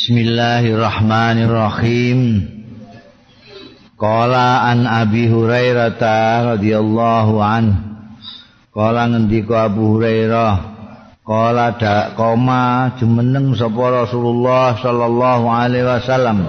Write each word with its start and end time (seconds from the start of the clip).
Bismillahirrahmanirrahim. 0.00 2.48
Qala 4.00 4.72
an 4.72 4.88
Abi 4.88 5.28
Hurairah 5.28 6.00
radhiyallahu 6.56 7.36
an. 7.36 7.64
Qala 8.72 9.12
ngendika 9.12 9.68
Abu 9.68 10.00
Hurairah, 10.00 10.56
qala 11.20 11.76
da 11.76 12.16
koma 12.16 12.96
jumeneng 12.96 13.52
sapa 13.52 14.08
Rasulullah 14.08 14.80
sallallahu 14.80 15.44
alaihi 15.52 15.84
wasallam. 15.84 16.48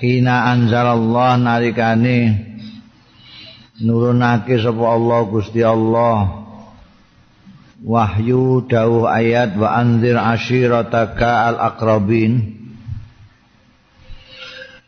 Hina 0.00 0.56
anzalallah 0.56 1.36
narikane 1.36 2.40
nurunake 3.84 4.56
sapa 4.64 4.96
Allah 4.96 5.28
Gusti 5.28 5.60
Allah 5.60 6.39
wahyu 7.80 8.68
dawuh 8.68 9.08
ayat 9.08 9.56
wa 9.56 9.72
anzir 9.72 10.16
ashirataka 10.16 11.52
al 11.52 11.56
aqrabin 11.74 12.60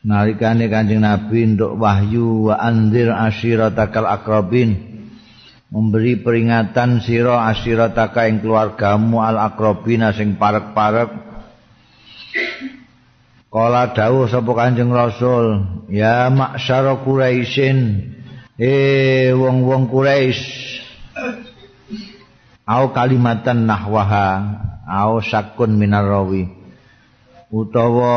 nalikane 0.05 0.69
kanjeng 0.69 1.01
nabi 1.01 1.57
untuk 1.57 1.81
wahyu 1.81 2.53
wa 2.53 2.61
anzir 2.61 3.09
ashirataka 3.09 3.97
al 4.05 4.09
aqrabin 4.21 4.93
memberi 5.73 6.21
peringatan 6.21 7.01
sira 7.01 7.49
ashirataka 7.49 8.29
ing 8.29 8.45
keluargamu 8.45 9.25
al 9.25 9.41
aqrabina 9.41 10.13
sing 10.13 10.37
parek-parek. 10.37 11.33
Kala 13.53 13.93
dawuh 13.93 14.29
sapa 14.33 14.49
Kanjeng 14.57 14.89
Rasul, 14.89 15.61
ya 15.93 16.33
maksyara 16.33 17.05
Quraisyin, 17.05 18.01
eh 18.57 19.29
wong-wong 19.37 19.93
Quraisy, 19.93 20.41
au 22.67 22.85
kalimatan 22.95 23.67
nahwaha 23.67 24.27
au 24.87 25.19
sakun 25.23 25.75
minar 25.75 26.07
rawi 26.07 26.47
utawa 27.53 28.15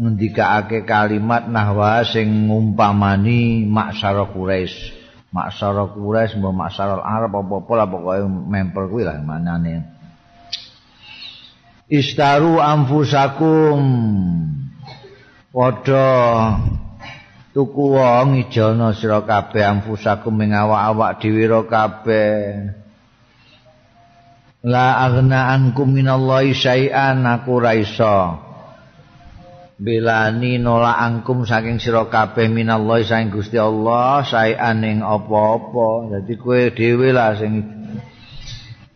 ngendikaake 0.00 0.88
kalimat 0.88 1.44
nahwa 1.46 2.00
sing 2.08 2.48
ngumpamani 2.48 3.68
maksara 3.68 4.24
quraisy. 4.32 4.96
Maksara 5.30 5.92
quraisy 5.92 6.40
mbok 6.40 6.56
maksara 6.56 6.98
arab 6.98 7.36
apa-apa 7.36 7.72
lah 7.76 7.86
pokoke 7.86 8.24
mempel 8.26 8.90
kuwi 8.90 9.06
lah 9.06 9.20
manane 9.22 9.86
istaru 11.86 12.58
anfusakum. 12.58 13.82
Padha 15.50 16.06
tuku 17.52 17.84
wong 17.98 18.38
ijono 18.46 18.94
sira 18.94 19.22
kabeh 19.26 19.66
anfusakum 19.66 20.34
ing 20.42 20.54
awak-awak 20.54 21.18
dhewe 21.18 21.46
kabeh 21.66 22.34
La 24.60 25.08
aghna 25.08 25.56
ankum 25.56 25.96
minallahi 25.96 26.52
syai'an 26.52 27.24
aku 27.24 27.64
ra 27.64 27.72
iso. 27.72 28.36
Belani 29.80 30.60
nolak 30.60 31.00
angkum 31.00 31.48
saking 31.48 31.80
sira 31.80 32.04
kabeh 32.04 32.52
minallahi 32.52 33.08
saking 33.08 33.32
Gusti 33.32 33.56
Allah 33.56 34.20
syai'an 34.20 34.84
ing 34.84 35.00
apa-apa. 35.00 36.12
Dadi 36.12 36.36
kowe 36.36 36.60
dhewe 36.76 37.08
lah 37.08 37.40
sing 37.40 37.64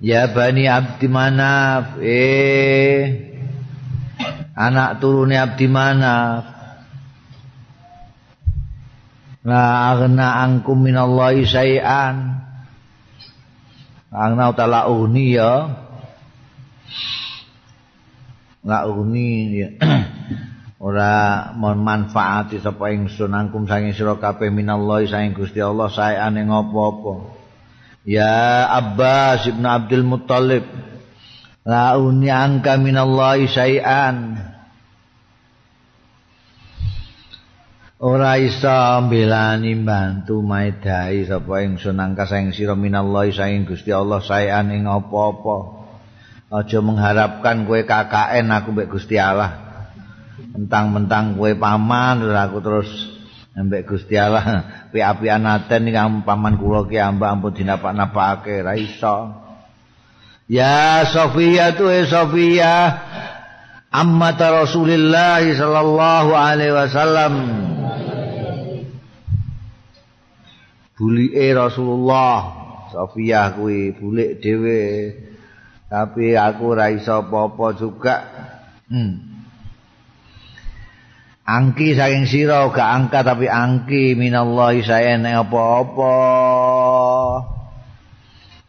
Ya 0.05 0.29
bani 0.29 0.69
Abdi 0.69 1.09
Manaf 1.09 1.97
eh. 2.05 3.33
Anak 4.53 5.01
turune 5.01 5.41
Abdi 5.41 5.65
Manaf. 5.65 6.45
La 9.49 9.97
aghna 9.97 10.45
ankum 10.45 10.77
minallahi 10.85 11.49
syai'an 11.49 12.44
Angna 14.15 14.55
utala 14.55 14.87
uni 14.87 15.35
ya. 15.35 15.75
La 18.63 18.87
uni 18.87 19.59
ya. 19.59 19.69
Ora 20.87 21.51
manfaati 21.59 22.63
sapa 22.63 22.95
ingsun 22.95 23.35
angkum 23.35 23.67
saking 23.67 23.91
sira 23.91 24.15
kabeh 24.15 24.55
minallahi 24.55 25.11
saking 25.11 25.35
Gusti 25.35 25.59
Allah 25.59 25.91
saeane 25.91 26.47
ngopo-opo. 26.47 27.35
Ya 28.07 28.71
Abbas 28.71 29.51
ibn 29.51 29.67
Abdul 29.67 30.07
Muttalib. 30.07 30.63
La 31.67 31.99
uni 31.99 32.31
angka 32.31 32.79
minallahi 32.79 33.51
saean. 33.51 34.39
Ora 38.03 38.41
isa 38.43 38.99
mbelani 39.05 39.79
bantu 39.87 40.43
maedhai 40.43 41.27
sapa 41.29 41.63
ingsun 41.63 41.99
angka 42.01 42.27
saing 42.27 42.51
sira 42.51 42.75
minallahi 42.75 43.31
saing 43.31 43.63
Gusti 43.63 43.95
Allah 43.95 44.19
saean 44.19 44.75
ing 44.75 44.91
apa-apa. 44.91 45.87
Aja 46.55 46.79
mengharapkan 46.79 47.67
kowe 47.67 47.83
KKN 47.83 48.47
aku 48.55 48.69
mbek 48.75 48.91
Gusti 48.91 49.19
Allah. 49.19 49.59
Mentang-mentang 50.55 51.35
kowe 51.35 51.51
paman 51.59 52.23
terus 52.23 52.39
aku 52.39 52.59
terus 52.63 52.91
mbek 53.59 53.87
Gusti 53.91 54.15
Allah. 54.15 54.63
Pi-apian 54.95 55.43
aten 55.47 55.91
iki 55.91 55.99
paman 56.23 56.55
kula 56.59 56.87
ki 56.87 56.99
ambak 56.99 57.31
ampun 57.35 57.55
dinapak-napake 57.59 58.63
ra 58.63 58.79
iso. 58.79 59.45
Ya 60.45 61.09
Sofia 61.09 61.73
tu 61.73 61.89
eh 61.89 62.05
Sofia 62.05 63.01
amma 63.95 64.35
Rasulillah 64.35 65.47
sallallahu 65.55 66.31
alaihi 66.35 66.75
wasallam. 66.75 67.35
Bulike 70.95 71.55
Rasulullah 71.55 72.39
Sofia 72.91 73.55
kuwi 73.55 73.95
bulik 73.95 74.43
dhewe. 74.43 74.83
Tapi 75.87 76.35
aku 76.35 76.75
ora 76.75 76.91
iso 76.91 77.23
apa-apa 77.23 77.67
juga. 77.79 78.17
Hmm. 78.91 79.35
angki 81.45 81.93
saking 81.93 82.25
sira 82.25 82.65
gak 82.73 82.89
angka 82.89 83.21
tapi 83.21 83.47
angki 83.47 84.19
minallahi 84.19 84.83
sayene 84.83 85.35
apa-apa. 85.39 86.17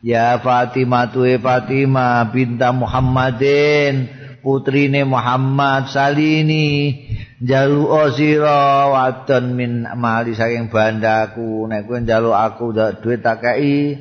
Ya 0.06 0.38
Fatimah 0.38 1.10
tuwe 1.10 1.42
Fatimah 1.42 2.30
binta 2.30 2.70
Muhammadin 2.70 4.25
putrine 4.46 5.02
Muhammad 5.10 5.90
Salini. 5.90 7.02
Jalu 7.42 7.90
sira 8.14 8.94
wadon 8.94 9.58
min 9.58 9.90
mali 9.98 10.38
saking 10.38 10.70
bandaku. 10.70 11.66
Nek 11.66 11.90
kowe 11.90 11.98
njaluk 11.98 12.38
aku 12.38 12.66
duit 13.02 13.26
tak 13.26 13.42
kei 13.42 13.98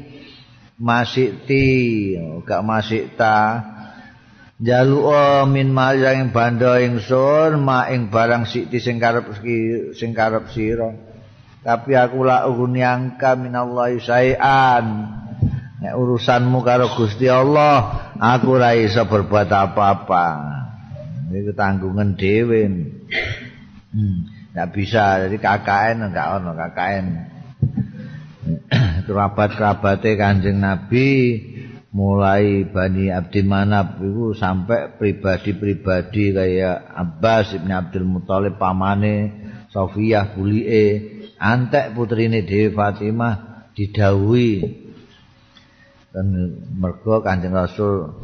masih 0.77 1.41
ti. 1.49 1.67
Gak 2.45 2.61
masih 2.61 3.09
ta. 3.17 3.65
Jalu 4.61 5.09
min 5.49 5.73
mali 5.73 6.05
saking 6.05 6.29
banda 6.37 6.77
ingsun 6.85 7.65
ma 7.65 7.89
ing 7.89 8.13
barang 8.13 8.45
sikti 8.45 8.77
sing 8.77 9.01
karep 9.01 9.41
sing 9.97 10.13
karep 10.13 10.53
sira. 10.53 10.93
Tapi 11.65 11.97
aku 11.97 12.21
la 12.29 12.45
uguni 12.45 12.85
angka 12.85 13.41
minallahi 13.41 13.97
saean 13.97 14.85
nek 15.85 16.01
urusanmu 16.01 16.65
karo 16.65 16.89
Gusti 16.97 17.29
Allah 17.29 18.09
aku 18.17 18.57
ora 18.57 18.73
iso 18.73 19.05
berbuat 19.05 19.53
apa-apa 19.53 20.27
Ini 21.35 21.51
tanggungan 21.53 22.15
dewe. 22.15 22.63
Hmm. 23.91 24.19
Nggak 24.55 24.71
bisa. 24.71 25.27
Jadi 25.27 25.37
KKN 25.43 25.97
enggak 26.07 26.29
ono 26.39 26.55
KKN. 26.55 27.07
Kerabat-kerabatnya 29.11 30.13
kanjeng 30.15 30.63
Nabi 30.63 31.09
mulai 31.91 32.71
Bani 32.71 33.11
Abdi 33.11 33.43
Manab 33.43 33.99
itu 33.99 34.31
sampai 34.39 34.95
pribadi-pribadi 34.95 36.31
kayak 36.31 36.79
Abbas 36.93 37.59
Ibn 37.59 37.71
Abdul 37.71 38.07
Muthalib 38.07 38.55
pamane 38.55 39.35
Sofiyah 39.75 40.39
Bulie 40.39 41.19
antek 41.39 41.99
putrine 41.99 42.47
Dewi 42.47 42.71
Fatimah 42.71 43.67
didawi 43.75 44.84
dan 46.15 46.31
mergo 46.79 47.19
kanjeng 47.27 47.51
Rasul 47.51 48.15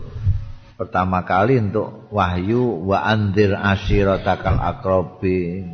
pertama 0.79 1.27
kali 1.27 1.59
untuk 1.59 2.07
wahyu 2.15 2.87
wa 2.87 3.03
andir 3.03 3.59
asyiratakal 3.59 4.63
akrobi 4.63 5.67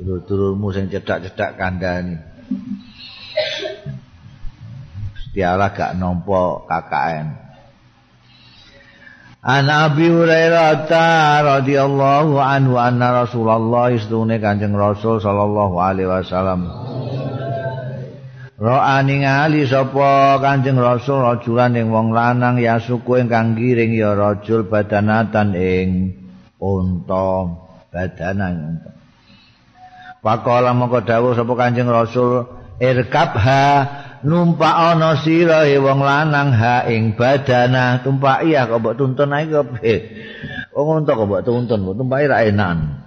turun-turunmu 0.00 0.72
sing 0.72 0.88
cedak-cedak 0.88 1.60
kandani 1.60 2.16
setialah 5.28 5.76
gak 5.76 5.92
nompo 6.00 6.64
KKN 6.64 7.46
An 9.38 9.70
Abi 9.70 10.10
Hurairah 10.10 10.90
radhiyallahu 11.46 12.42
anhu 12.42 12.74
anna 12.74 13.22
Rasulullah 13.22 13.92
istune 13.94 14.42
Kanjeng 14.42 14.74
Rasul 14.74 15.22
sallallahu 15.22 15.78
alaihi 15.78 16.10
wasallam 16.10 16.66
Ro'a 18.58 19.06
ningali 19.06 19.70
sapa 19.70 20.42
Kanjeng 20.42 20.82
Rasul 20.82 21.22
rajulan 21.22 21.78
ing 21.78 21.94
wong 21.94 22.10
lanang 22.10 22.58
ya 22.58 22.82
suku 22.82 23.22
ingkang 23.22 23.54
giring 23.54 23.94
ya 23.94 24.18
rajul 24.18 24.66
badanatan 24.66 25.54
ing 25.54 26.18
unta 26.58 27.54
badanan 27.94 28.54
unta. 28.74 28.90
Pakola 30.18 30.74
mongko 30.74 31.06
dawuh 31.06 31.38
sapa 31.38 31.54
Kanjeng 31.54 31.86
Rasul 31.86 32.50
irkabha 32.82 33.66
numpak 34.26 34.74
ana 34.74 35.14
sira 35.22 35.62
wong 35.78 36.02
lanang 36.02 36.50
ha 36.50 36.82
ing 36.90 37.14
badana 37.14 38.02
tumpak 38.02 38.42
iya 38.42 38.66
kok 38.66 38.82
mbok 38.82 38.98
tuntun 38.98 39.38
ae 39.38 39.46
kok 39.46 39.70
Wong 40.74 41.06
unta 41.06 41.14
kok 41.14 41.30
mbok 41.30 41.46
tuntun, 41.46 41.78
mbok 41.86 41.94
tumpaki 41.94 42.26
ra 42.26 42.42
enakan. 42.42 43.06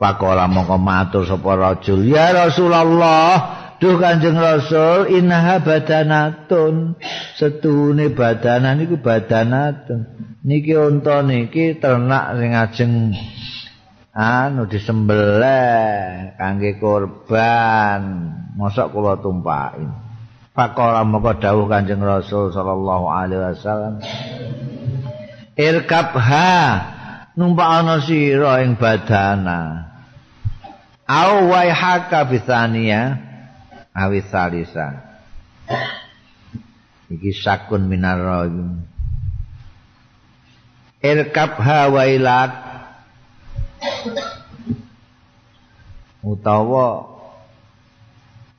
Pakola 0.00 0.44
mongko 0.44 0.76
matur 0.80 1.24
sapa 1.28 1.56
rajul, 1.56 2.08
"Ya 2.08 2.32
Rasulullah, 2.32 3.59
duh 3.80 3.96
Kanjeng 3.96 4.36
Rasul, 4.36 5.10
innaha 5.10 5.64
badanatun." 5.64 7.00
Setune 7.34 8.12
badanan 8.12 8.78
iku 8.84 9.00
badanatun. 9.00 10.06
Niki 10.44 10.76
unta 10.76 11.24
niki 11.24 11.80
ternak 11.80 12.36
sing 12.36 12.52
ajeng 12.52 12.92
anu 14.14 14.68
disembelih 14.68 16.36
kangge 16.36 16.76
korban. 16.76 18.02
Mosok 18.54 18.92
kula 18.92 19.16
tumpaki. 19.24 19.88
Pakola 20.52 21.00
mongko 21.02 21.40
dawuh 21.40 21.66
Kanjeng 21.66 22.04
Rasul 22.04 22.52
sallallahu 22.52 23.06
alaihi 23.08 23.42
wasallam. 23.56 23.94
Irkabha 25.56 26.52
numpak 27.40 27.68
ana 27.68 28.04
sira 28.04 28.60
ing 28.60 28.76
badana. 28.76 29.90
au 31.10 31.50
waihaka 31.50 32.24
bisania 32.24 33.18
awis 33.96 34.26
salisa 34.30 35.02
iki 37.10 37.34
sakun 37.34 37.86
minar 37.90 38.18
rajum 38.18 38.84
irkab 41.00 41.56
hawailak 41.58 42.52
utawa 46.20 47.10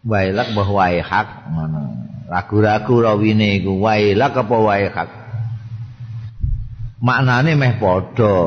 wailak 0.05 0.49
mbah 0.53 0.69
waihak 0.69 1.27
ngono. 1.53 1.81
Ragu-ragu 2.31 2.95
rawine 3.03 3.61
iku. 3.61 3.77
Wailak 3.81 4.33
apa 4.33 4.55
waihak? 4.55 5.09
Maknane 7.01 7.57
meh 7.57 7.75
padha. 7.77 8.37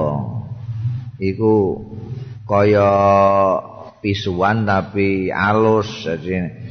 Iku 1.20 1.84
kaya 2.48 2.90
pisuan 4.02 4.66
tapi 4.66 5.30
alus 5.30 5.88
jadi 6.04 6.63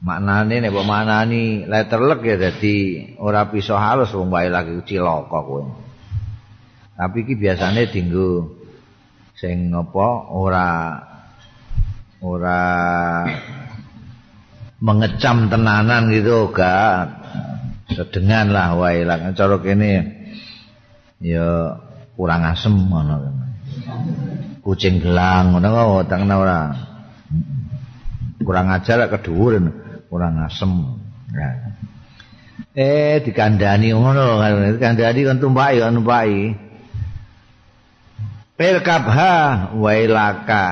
maknane 0.00 0.64
nek 0.64 0.72
mbok 0.72 0.88
maknani 0.88 1.68
letterlek 1.68 2.24
ya 2.24 2.36
dadi 2.40 2.76
ora 3.20 3.52
piso 3.52 3.76
halus 3.76 4.16
wong 4.16 4.32
wae 4.32 4.48
lagi 4.48 4.80
cilaka 4.88 5.38
kowe. 5.44 5.64
Tapi 6.96 7.16
iki 7.24 7.36
biasane 7.36 7.88
dinggo 7.88 8.60
sing 9.36 9.72
apa 9.72 10.08
ora 10.32 10.68
ora 12.20 12.60
mengecam 14.80 15.48
tenanan 15.52 16.08
gitu 16.12 16.48
gak 16.52 17.20
sedengan 17.92 18.52
lah 18.52 18.76
wae 18.76 19.04
lah. 19.04 19.32
Cara 19.36 19.60
kene 19.60 19.92
ya 21.20 21.76
kurang 22.16 22.48
asem 22.48 22.72
ngono. 22.72 23.16
Kucing 24.64 25.00
gelang 25.00 25.56
ngono 25.56 25.68
kok 26.04 26.16
ora. 26.16 26.60
Kurang 28.40 28.72
ajar 28.72 29.04
kedhuwur 29.12 29.60
kurang 30.10 30.42
asem 30.42 30.98
ya. 31.30 31.48
eh 32.74 33.22
dikandani 33.22 33.94
ngono 33.94 34.42
dikandani 34.74 35.20
kan 35.22 35.38
tumpaki 35.38 35.78
kan 35.78 35.94
tumpaki 35.94 36.42
Pelkabha 38.60 39.72
wailaka 39.80 40.64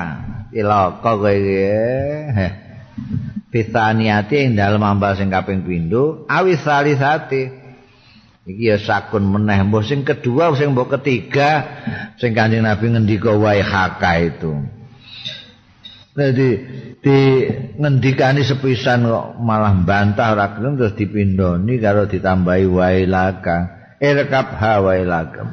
ilaka 0.53 1.01
kowe 1.01 1.33
iki 1.33 2.47
Pitaniati 3.49 4.45
ing 4.45 4.53
dalem 4.53 4.85
ambal 4.85 5.17
sing 5.17 5.33
kaping 5.33 5.65
pindho 5.65 6.29
awis 6.29 6.61
salisate 6.61 7.49
iki 8.45 8.69
ya 8.69 8.77
sakun 8.77 9.25
meneh 9.25 9.65
mbok 9.65 9.81
sing 9.81 10.05
kedua 10.05 10.53
sing 10.53 10.77
mbok 10.77 11.01
ketiga 11.01 11.65
sing 12.21 12.37
kanjeng 12.37 12.61
Nabi 12.61 12.93
ngendika 12.93 13.33
wae 13.33 13.65
haka 13.65 14.21
itu 14.21 14.53
jadi 16.17 16.49
di 16.99 17.17
ngendikani 17.79 18.43
sepisan 18.43 19.07
kok 19.07 19.39
malah 19.39 19.73
bantah 19.85 20.35
ora 20.35 20.51
terus 20.55 20.97
dipindoni 20.97 21.79
karo 21.79 22.09
ditambahi 22.09 22.65
wae 22.67 23.03
laka 23.07 23.93
irkab 24.01 24.51
ha 24.57 24.73
wae 24.83 25.05
laka 25.07 25.43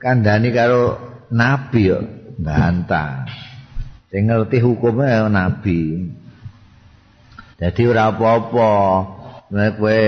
kandhani 0.00 0.50
karo 0.52 0.96
nabi 1.30 1.92
yo 1.92 2.00
bantah. 2.40 3.28
Sing 4.08 4.26
ngerti 4.26 4.58
hukumnya 4.64 5.28
nabi. 5.28 6.10
Jadi 7.60 7.82
ora 7.84 8.10
apa-apa. 8.10 8.72
Nek 9.52 9.76
kowe 9.76 10.02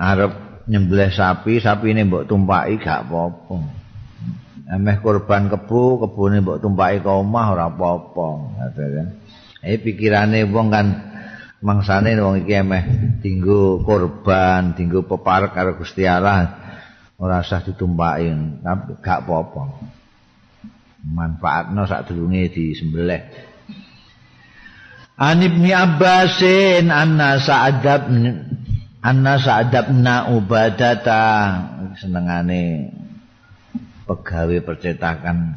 arep 0.00 0.32
nyembelih 0.70 1.12
sapi, 1.12 1.60
sapine 1.60 2.06
mbok 2.08 2.26
tumpaki 2.26 2.80
gak 2.80 3.06
apa-apa. 3.06 3.79
Emeh 4.70 5.02
korban 5.02 5.50
kebu, 5.50 5.98
kebune 6.06 6.46
mbok 6.46 6.62
tumpaki 6.62 7.02
ke 7.02 7.10
omah 7.10 7.46
ora 7.58 7.66
apa-apa, 7.74 8.28
kan. 8.70 9.08
Eh 9.66 9.82
pikirane 9.82 10.46
wong 10.46 10.70
kan 10.70 10.86
mangsane 11.58 12.14
wong 12.14 12.46
iki 12.46 12.54
emeh 12.54 12.82
dinggo 13.18 13.82
korban, 13.82 14.78
dinggo 14.78 15.02
peparek 15.02 15.58
karo 15.58 15.74
Gusti 15.74 16.06
Allah 16.06 16.54
ora 17.18 17.42
usah 17.42 17.66
ditumpaki, 17.66 18.30
tapi 18.62 18.94
gak 19.02 19.26
apa-apa. 19.26 19.62
Manfaatno 21.02 21.82
sak 21.90 22.06
durunge 22.06 22.54
disembelih. 22.54 23.26
An 25.18 25.42
Ibnu 25.42 25.68
Abbasin 25.74 26.94
anna 26.94 27.42
sa'adab 27.42 28.06
Anna 29.00 29.40
sa'adabna 29.40 30.28
ubadata 30.36 31.24
senengane 31.96 32.92
pegawai 34.10 34.66
percetakan 34.66 35.54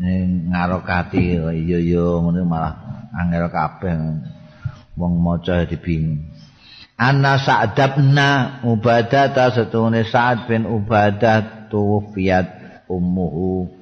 ning 0.00 0.48
ngarokati 0.48 1.36
iya 1.36 1.76
iya 1.76 2.06
ngene 2.24 2.40
malah 2.48 2.72
angel 3.12 3.52
kabeh. 3.52 3.92
Wong 4.94 5.20
maca 5.20 5.66
dibingung. 5.66 6.22
Anna 6.94 7.34
sa'adabna 7.34 8.62
ubadata 8.62 9.50
setune 9.50 10.06
Sa'ad 10.06 10.46
bin 10.46 10.62
Ubadah 10.70 11.66
tuwfiat 11.66 12.46
ummuhu. 12.86 13.74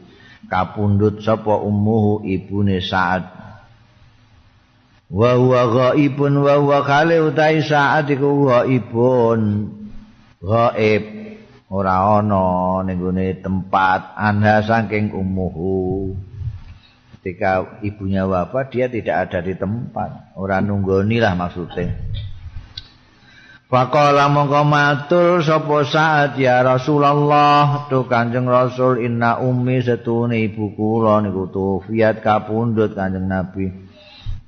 Kapundhut 0.48 1.20
sapa 1.20 1.60
ummuhu 1.60 2.24
ibune 2.24 2.80
Sa'ad 2.80 3.24
wa 5.12 5.36
huwa 5.36 5.62
ghaibun 5.68 6.40
wa 6.40 6.56
huwa 6.56 6.80
kale 6.88 7.20
utai 7.20 7.60
saat 7.60 8.08
iku 8.08 8.48
ghaibun. 8.48 9.40
Ghaib 10.40 11.21
ora 11.72 12.20
ana 12.20 12.84
ning 12.84 13.00
tempat 13.40 14.12
anha 14.20 14.60
saking 14.60 15.16
umuhu 15.16 16.12
ketika 17.22 17.80
ibunya 17.86 18.26
wafat 18.26 18.74
dia 18.74 18.90
tidak 18.90 19.30
ada 19.30 19.46
di 19.46 19.54
tempat. 19.54 20.34
Ora 20.34 20.58
nunggoni 20.58 21.22
lah 21.22 21.38
maksudnya. 21.38 21.94
Faqala 23.70 24.26
mongko 24.28 24.68
matur 24.68 25.40
sapa 25.40 25.86
saat 25.86 26.36
ya 26.36 26.60
Rasulullah? 26.60 27.88
Tu 27.88 28.04
Kanjeng 28.10 28.44
Rasul 28.44 29.06
inna 29.06 29.38
ummi 29.40 29.80
setune 29.80 30.44
ibu 30.44 30.74
kula 30.76 31.22
niku 31.22 31.48
tufiat 31.48 32.20
kapundhut 32.20 32.98
Kanjeng 32.98 33.30
Nabi. 33.30 33.70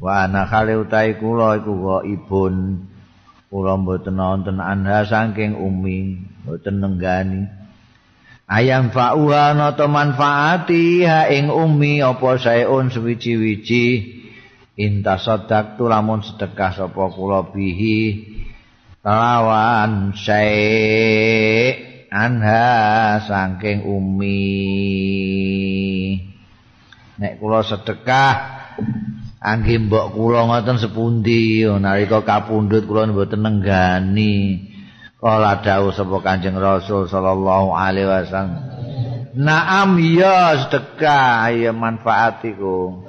Wa 0.03 0.27
ana 0.27 0.45
khale 0.45 0.75
utahe 0.77 1.17
kula 1.17 1.63
iku 1.63 2.03
ibun. 2.05 2.85
Kula 3.49 3.79
mboten 3.79 4.19
wonten 4.19 4.59
anha 4.59 5.07
saking 5.07 5.55
umi 5.57 6.34
mboten 6.45 6.85
nenggani. 6.85 7.49
Ayam 8.45 8.93
fa'uha 8.93 9.57
nata 9.57 9.89
manfaati 9.89 11.01
ha 11.09 11.33
ing 11.33 11.49
umi 11.49 12.05
apa 12.05 12.37
saeun 12.37 12.93
suwiji-wiji 12.93 13.87
inta 14.77 15.17
sadak 15.17 15.81
lamun 15.81 16.21
sedekah 16.21 16.77
sapa 16.77 17.09
kula 17.09 17.49
bihi. 17.49 18.29
Lawan 19.01 20.13
sae 20.13 21.73
anha 22.13 23.21
saking 23.25 23.89
umi. 23.89 24.45
Nek 27.17 27.41
kula 27.41 27.65
sedekah 27.65 28.33
Angge 29.45 29.77
mbok 29.77 30.17
kula 30.17 30.49
ngoten 30.49 30.81
sepundi. 30.81 31.69
Nalika 31.69 32.25
kapundhut 32.25 32.89
kula 32.89 33.05
mboten 33.13 33.45
nenggani. 33.45 34.73
Kala 35.25 35.65
dawuh 35.65 35.89
sapa 35.89 36.21
Kanjeng 36.21 36.61
Rasul 36.61 37.09
sallallahu 37.09 37.73
alaihi 37.73 38.05
wasallam. 38.05 38.61
Naam 39.33 39.97
ya 39.97 40.69
sedekah 40.69 41.49
ya 41.49 41.73
manfaatiku. 41.73 43.09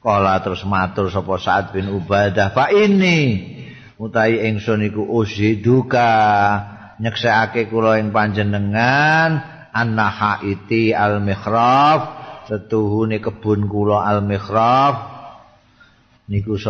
Kala 0.00 0.40
terus 0.40 0.64
matur 0.64 1.12
sapa 1.12 1.36
Sa'ad 1.36 1.76
bin 1.76 1.92
Ubadah, 1.92 2.56
"Fa 2.56 2.72
ini 2.72 3.44
utahi 4.00 4.40
ingsun 4.48 4.88
iku 4.88 5.04
usiduka 5.04 6.08
nyeksekake 6.96 7.68
kula 7.68 8.00
ing 8.00 8.08
panjenengan 8.08 9.44
annahaiti 9.68 10.96
al-mikhraf." 10.96 12.24
setuhune 12.44 13.24
kebun 13.24 13.66
kula 13.68 14.04
al-mikhraf 14.04 14.96
niku 16.28 16.60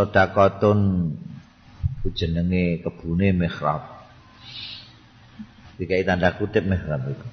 sedekatun 2.04 2.12
jenenge 2.12 2.84
kebune 2.84 3.32
mikhraf 3.32 3.82
dikai 5.80 6.04
tanda 6.04 6.36
kutip 6.36 6.68
mihrab 6.68 7.00
iku 7.08 7.28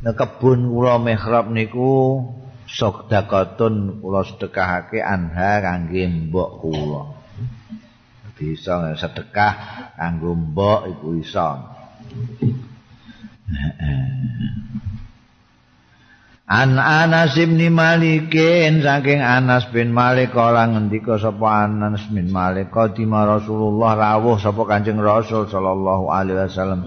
nek 0.00 0.16
kebun 0.16 0.72
kula 0.72 0.96
mihrab 0.96 1.52
niku 1.52 2.24
sedekatun 2.64 4.00
kula 4.00 4.24
sedekahake 4.24 5.04
anha 5.04 5.60
kangge 5.60 6.08
mbok 6.08 6.50
kula. 6.64 7.04
Bisa 8.34 8.98
sedekah 8.98 9.54
kanggo 9.94 10.34
mbok 10.34 10.90
iku 10.90 11.08
iso 11.22 11.50
An 16.44 16.76
Anas 16.76 17.40
bin 17.40 17.56
Malikin 17.72 18.84
saking 18.84 19.24
Anas 19.24 19.64
bin 19.72 19.96
Malik 19.96 20.36
kala 20.36 20.68
ngendika 20.68 21.16
sapa 21.16 21.64
Anas 21.64 22.04
bin 22.12 22.28
Malik. 22.28 22.68
Kadima 22.68 23.24
Rasulullah 23.24 23.96
rawuh 23.96 24.36
sapa 24.36 24.60
Kanjeng 24.68 25.00
Rasul 25.00 25.48
sallallahu 25.48 26.12
alaihi 26.12 26.44
wasallam. 26.44 26.84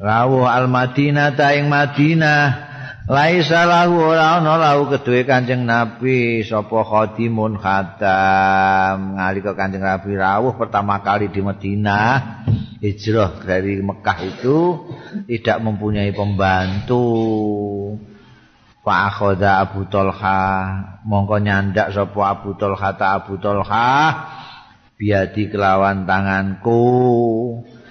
Rawuh 0.00 0.48
al 0.48 0.72
Madinah 0.72 1.36
ta 1.36 1.52
ing 1.52 1.68
Madinah. 1.68 2.64
Laisa 3.12 3.68
lahu 3.68 4.00
ora 4.00 4.40
ana 4.40 4.56
lahu 4.56 4.88
keduwe 4.88 5.28
Kanjeng 5.28 5.68
Nabi 5.68 6.40
sapa 6.48 6.80
khadimun 6.88 7.60
khatam. 7.60 9.20
Ngalika 9.20 9.52
Kanjeng 9.52 9.84
Nabi 9.84 10.16
rawuh 10.16 10.56
pertama 10.56 11.04
kali 11.04 11.28
di 11.28 11.44
Madinah 11.44 12.48
hijrah 12.78 13.42
dari 13.42 13.82
Mekah 13.82 14.18
itu 14.22 14.58
tidak 15.26 15.58
mempunyai 15.62 16.10
pembantu. 16.14 17.04
Pak 18.82 19.00
Akhoda 19.12 19.60
Abu 19.60 19.84
Tolha 19.92 20.40
mongko 21.04 21.36
nyandak 21.44 21.92
sapa 21.92 22.40
Abu 22.40 22.56
Tolha 22.56 22.96
ta 22.96 23.20
Abu 23.20 23.36
Tolha 23.36 23.90
biadi 24.96 25.52
kelawan 25.52 26.08
tanganku. 26.08 26.80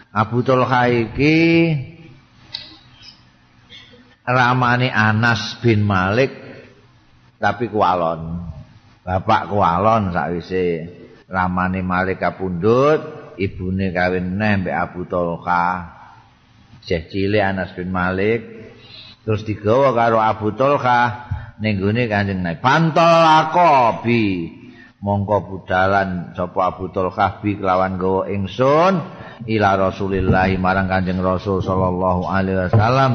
Abu 0.10 0.42
Tolha 0.42 0.90
iki 0.90 1.38
ramane 4.26 4.90
Anas 4.90 5.62
bin 5.62 5.86
Malik 5.86 6.34
tapi 7.38 7.70
kualon. 7.70 8.50
Bapak 9.06 9.54
kualon 9.54 10.12
sakwise. 10.12 10.98
Ramane 11.28 11.84
Malik 11.84 12.24
kapundhut, 12.24 13.17
ibune 13.38 13.94
kawin 13.94 14.36
neh 14.36 14.54
mbek 14.62 14.76
Abu 14.76 15.06
Tolha. 15.06 15.96
Jeh 16.88 17.08
cilik 17.08 17.44
Anas 17.44 17.76
bin 17.76 17.92
Malik 17.92 18.42
terus 19.28 19.44
digawa 19.44 19.92
karo 19.92 20.24
Abu 20.24 20.56
Tolha 20.56 21.30
ning 21.60 21.82
gone 21.82 22.08
Kanjeng 22.10 22.42
Nabi. 22.42 22.60
Pantol 22.60 23.24
akobi. 23.24 24.26
Mongko 24.98 25.38
budalan 25.46 26.34
sapa 26.34 26.74
Abu 26.74 26.90
Tolha 26.90 27.38
bi 27.38 27.54
kelawan 27.54 28.02
gawa 28.02 28.26
ingsun 28.34 28.98
ila 29.46 29.78
Rasulillah 29.78 30.50
marang 30.58 30.90
Kanjeng 30.90 31.22
Rasul 31.22 31.62
sallallahu 31.62 32.26
alaihi 32.26 32.66
wasallam. 32.66 33.14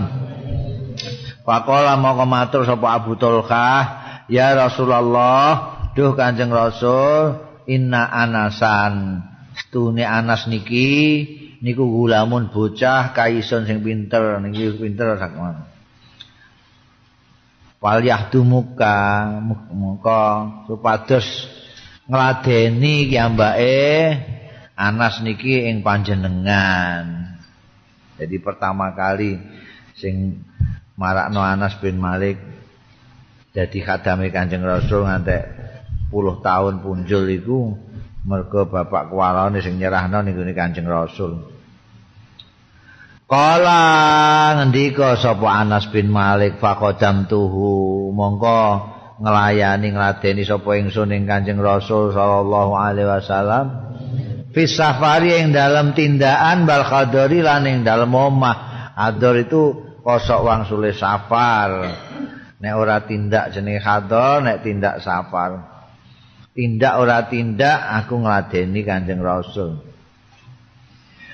Faqala 1.42 1.98
moko 1.98 2.22
matur 2.22 2.62
sapa 2.62 3.02
Abu 3.02 3.18
Tulkah, 3.18 3.82
"Ya 4.30 4.54
Rasulullah, 4.54 5.74
duh 5.98 6.14
Kanjeng 6.14 6.54
Rasul, 6.54 7.42
inna 7.66 8.06
anasan 8.06 9.26
stune 9.72 10.04
Anas 10.04 10.52
niki 10.52 11.24
niku 11.64 11.88
gulamun 11.88 12.52
bocah 12.52 13.16
kaison 13.16 13.64
sing 13.64 13.80
pinter 13.80 14.36
niki 14.44 14.76
pinter 14.76 15.16
sakmene." 15.16 15.64
Wal 17.80 18.04
yahdumuka 18.04 19.32
muka 19.72 20.22
supados 20.68 21.48
ngladeni 22.04 23.08
kiambake 23.08 24.20
Anas 24.76 25.24
niki 25.24 25.64
ing 25.64 25.80
panjenengan. 25.80 27.32
Jadi 28.20 28.36
pertama 28.44 28.92
kali 28.92 29.40
sing 29.96 30.44
marakno 31.00 31.40
Anas 31.40 31.80
bin 31.80 31.96
Malik 31.96 32.36
jadi 33.56 33.78
khadame 33.80 34.28
Kanjeng 34.28 34.64
Rasul 34.64 35.08
ngantek 35.08 35.48
puluh 36.12 36.44
tahun 36.44 36.84
punjul 36.84 37.24
iku 37.40 37.72
mergo 38.22 38.70
bapak 38.70 39.10
kuwalane 39.10 39.58
sing 39.58 39.78
nyerahno 39.78 40.22
ning 40.22 40.38
Kanjeng 40.54 40.86
Rasul. 40.86 41.42
Kala 43.26 43.80
ngendika 44.60 45.16
sapa 45.16 45.48
Anas 45.48 45.88
bin 45.88 46.12
Malik 46.12 46.60
faqadam 46.60 47.26
tuhu. 47.26 48.12
Mongko 48.12 48.60
nglayani 49.24 49.88
ngladeni 49.96 50.44
sapa 50.44 50.76
ingsun 50.78 51.16
ing 51.16 51.24
Kanjeng 51.24 51.58
Rasul 51.58 52.12
sallallahu 52.12 52.72
alaihi 52.76 53.08
wasallam. 53.08 53.66
Fi 54.52 54.68
safari 54.68 55.40
ing 55.40 55.56
dalam 55.56 55.96
tindakan 55.96 56.68
bal 56.68 56.84
khadari 56.84 57.40
lan 57.40 57.64
ing 57.64 57.88
dalem 57.88 58.12
omah. 58.12 58.92
Ador 58.92 59.40
itu 59.40 59.62
kosok 60.04 60.40
wang 60.44 60.68
sulit 60.68 60.92
safar. 60.92 61.88
Nek 62.60 62.74
ora 62.76 63.00
tindak 63.02 63.56
jenenge 63.56 63.80
khadol 63.80 64.44
nek 64.44 64.60
tindak 64.60 65.00
safar 65.00 65.71
tindak 66.52 66.94
ora 67.00 67.28
tindak 67.28 67.78
aku 68.02 68.20
ngladeni 68.20 68.80
kanjeng 68.84 69.24
rasul. 69.24 69.80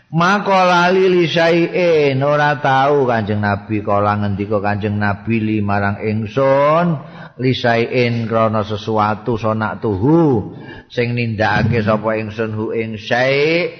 Maka 0.08 0.64
lali 0.64 1.04
li 1.04 1.25
syai'in 1.28 2.16
ora 2.25 2.56
tahu 2.56 3.04
kanjeng 3.04 3.44
nabi 3.44 3.84
kala 3.84 4.16
ngendika 4.25 4.56
kanjeng 4.64 4.96
nabi 4.96 5.37
li 5.37 5.56
marang 5.60 6.00
ingsun 6.00 6.87
li 7.37 7.52
syai'in 7.52 8.25
krana 8.25 8.64
sesuatu 8.64 9.37
sonak 9.37 9.84
tuhu 9.84 10.56
sing 10.88 11.12
nindakake 11.12 11.84
sapa 11.84 12.16
ingsun 12.16 12.56
hu 12.56 12.72
ing 12.72 12.96
syai' 12.96 13.76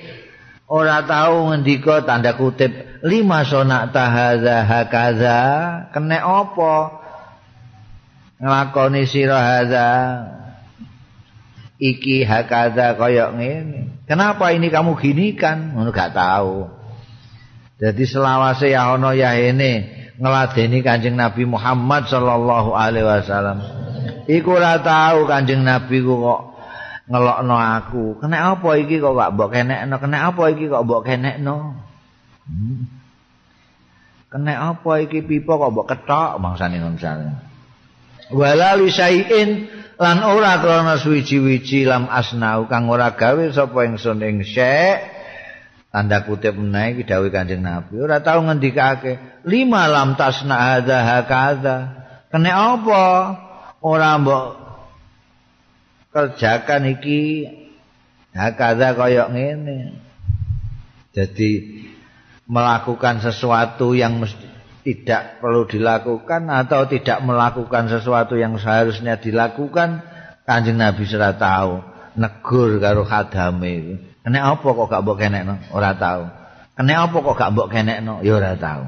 ora 0.69 1.01
tahu 1.09 1.49
ngendika 1.49 2.05
tanda 2.05 2.37
kutip 2.37 3.01
lima 3.09 3.49
sonak 3.49 3.97
tahaza 3.97 4.69
hakaza 4.69 5.39
kene 5.97 6.21
apa? 6.21 6.77
Nglakoni 8.37 9.03
sira 9.09 9.39
hadza 9.41 9.89
iki 11.79 12.27
hakaza 12.27 12.99
kaya 12.99 13.31
ngene 13.35 14.05
kenapa 14.05 14.51
ini 14.51 14.69
kamu 14.69 14.99
gini 14.99 15.39
kan 15.39 15.75
ngono 15.75 15.95
gak 15.95 16.15
tahu 16.15 16.67
jadi 17.79 18.03
selawase 18.03 18.75
ya 18.75 18.95
ono 18.99 19.15
ya 19.15 19.39
ini 19.39 19.87
ngeladeni 20.19 20.83
kanjeng 20.83 21.15
Nabi 21.15 21.47
Muhammad 21.47 22.11
sallallahu 22.11 22.75
alaihi 22.75 23.07
wasallam 23.07 23.63
iku 24.27 24.59
ora 24.59 24.83
tahu 24.83 25.31
kanjeng 25.31 25.63
Nabi 25.63 26.03
ku 26.03 26.19
kok 26.19 26.49
ngelokno 27.09 27.57
aku. 27.57 28.05
Kena 28.21 28.55
apa 28.55 28.71
iki 28.77 29.01
kok 29.01 29.17
gak 29.17 29.33
mbok 29.35 29.49
kenekno? 29.57 29.97
Kena 29.97 30.19
apa 30.29 30.43
iki 30.53 30.65
kok 30.69 30.85
mbok 30.85 31.03
kenekno? 31.09 31.57
Hmm. 32.45 32.85
Kena 34.29 34.77
apa 34.77 34.91
iki 35.01 35.25
pipa 35.25 35.57
kok 35.57 35.73
mbok 35.73 35.89
ketok 35.89 36.37
bangsane 36.39 36.77
ngono 36.79 37.33
Wala 38.29 38.77
li 38.77 38.93
syai'in 38.93 39.51
lan 39.99 40.23
ora 40.23 40.63
krana 40.63 40.95
suwi-wiji 40.97 41.83
lam 41.83 42.07
asnau 42.07 42.71
kang 42.71 42.87
ora 42.87 43.13
gawe 43.19 43.45
sapa 43.51 43.85
ingsun 43.85 44.23
ing 44.23 44.47
syek 44.47 45.03
tanda 45.91 46.23
kutip 46.23 46.55
menawa 46.55 46.95
iki 46.95 47.03
dawuh 47.03 47.29
Kanjeng 47.29 47.67
Nabi 47.67 47.99
ora 47.99 48.23
tau 48.23 48.41
ngendikake 48.47 49.43
lima 49.43 49.91
lam 49.91 50.15
tasna 50.15 50.79
hadza 50.79 51.03
hakadha 51.03 51.77
kena 52.31 52.79
apa? 52.79 53.05
Ora 53.79 54.19
mbok 54.19 54.69
kerjakan 56.13 56.99
iki. 56.99 57.47
Hakaza 58.35 58.95
kaya 58.95 59.27
ngene. 59.33 59.99
Jadi 61.11 61.83
melakukan 62.47 63.19
sesuatu 63.25 63.97
yang 63.97 64.21
mesti 64.21 64.48
tidak 64.89 65.45
perlu 65.45 65.69
dilakukan 65.69 66.49
atau 66.49 66.89
tidak 66.89 67.21
melakukan 67.21 67.93
sesuatu 67.93 68.41
yang 68.41 68.57
seharusnya 68.57 69.21
dilakukan 69.21 70.01
kanjeng 70.49 70.81
Nabi 70.81 71.05
sudah 71.05 71.37
tahu 71.37 71.85
negur 72.17 72.81
karo 72.81 73.05
khadame 73.05 73.69
itu 73.69 73.95
kena 74.25 74.57
apa 74.57 74.65
kok 74.65 74.89
gak 74.89 75.05
mbok 75.05 75.21
kenekno? 75.21 75.61
Ora 75.77 75.93
tahu 75.93 76.25
kena 76.73 77.05
apa 77.05 77.17
kok 77.21 77.37
gak 77.37 77.53
mbok 77.53 77.69
kenekno? 77.69 78.25
Ya 78.25 78.33
ora 78.33 78.57
tahu 78.57 78.85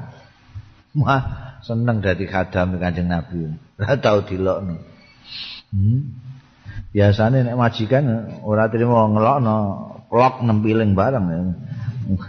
wah 1.05 1.21
seneng 1.61 2.01
dadi 2.01 2.25
khadame 2.25 2.81
kanjeng 2.81 3.05
Nabi. 3.05 3.53
Ora 3.77 3.93
tahu 4.01 4.25
dilokno. 4.25 4.81
Hmm. 5.69 6.17
biasane 6.91 7.45
nek 7.45 7.55
majikan 7.55 8.41
ora 8.41 8.73
trimo 8.73 9.05
ngelokno 9.05 9.57
plok 10.09 10.41
nempiling 10.41 10.97
bareng. 10.97 11.29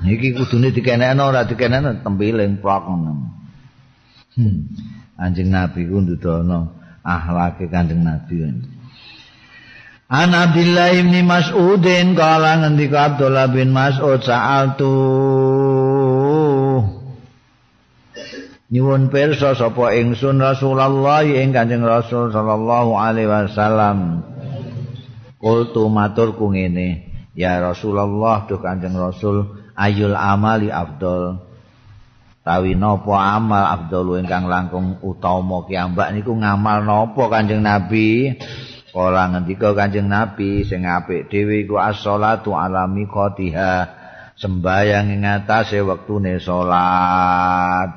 Iki 0.05 0.37
kudune 0.37 0.77
dikenekno 0.77 1.25
ora 1.25 1.49
dikenekno 1.49 2.05
tempiling 2.05 2.61
plok 2.61 2.85
hmm. 2.85 3.42
Anjing 5.21 5.49
nabi 5.53 5.89
ku 5.89 6.01
ndudono 6.01 6.73
akhlake 7.05 7.69
kanjeng 7.69 8.01
nabi. 8.07 8.49
An 10.13 10.37
Abdullah 10.37 10.93
bin 10.93 11.25
Mas'udin 11.25 12.13
kala 12.13 12.61
ngendika 12.61 13.17
Abdullah 13.17 13.49
bin 13.49 13.73
Mas'ud 13.73 14.21
saat 14.21 14.77
tu 14.77 14.93
nyuwun 18.73 19.13
pirsa 19.13 19.53
sapa 19.53 19.93
ingsun 19.93 20.41
Rasulullah 20.41 21.21
ing 21.29 21.53
Kanjeng 21.53 21.85
Rasul 21.85 22.33
sallallahu 22.33 22.97
alaihi 22.97 23.29
wasallam. 23.29 24.25
Kultu 25.37 25.91
matur 25.93 26.39
ku 26.39 26.49
ngene, 26.55 27.05
ya 27.37 27.61
Rasulullah 27.61 28.49
duh 28.49 28.63
Kanjeng 28.65 28.97
Rasul, 28.97 29.69
ayul 29.77 30.17
amali 30.17 30.73
afdol. 30.73 31.52
Tawi 32.43 32.75
napa 32.75 33.39
amal 33.39 33.63
afdalu 33.71 34.19
ingkang 34.23 34.51
langkung 34.51 34.99
utama 34.99 35.63
kiambak 35.67 36.11
niku 36.11 36.35
ngamal 36.35 36.83
napa 36.83 37.23
Kanjeng 37.31 37.63
Nabi? 37.63 38.35
Kala 38.93 39.33
ngendika 39.33 39.73
Kanjeng 39.73 40.11
Nabi 40.11 40.67
sing 40.67 40.85
apik 40.85 41.33
dhewe 41.33 41.65
iku 41.65 41.81
as-shalatu 41.81 42.53
ala 42.53 42.85
miqatiha 42.91 43.89
sembayang 44.37 45.17
ing 45.17 45.23
atase 45.25 45.81
wektune 45.81 46.37
salat. 46.43 47.89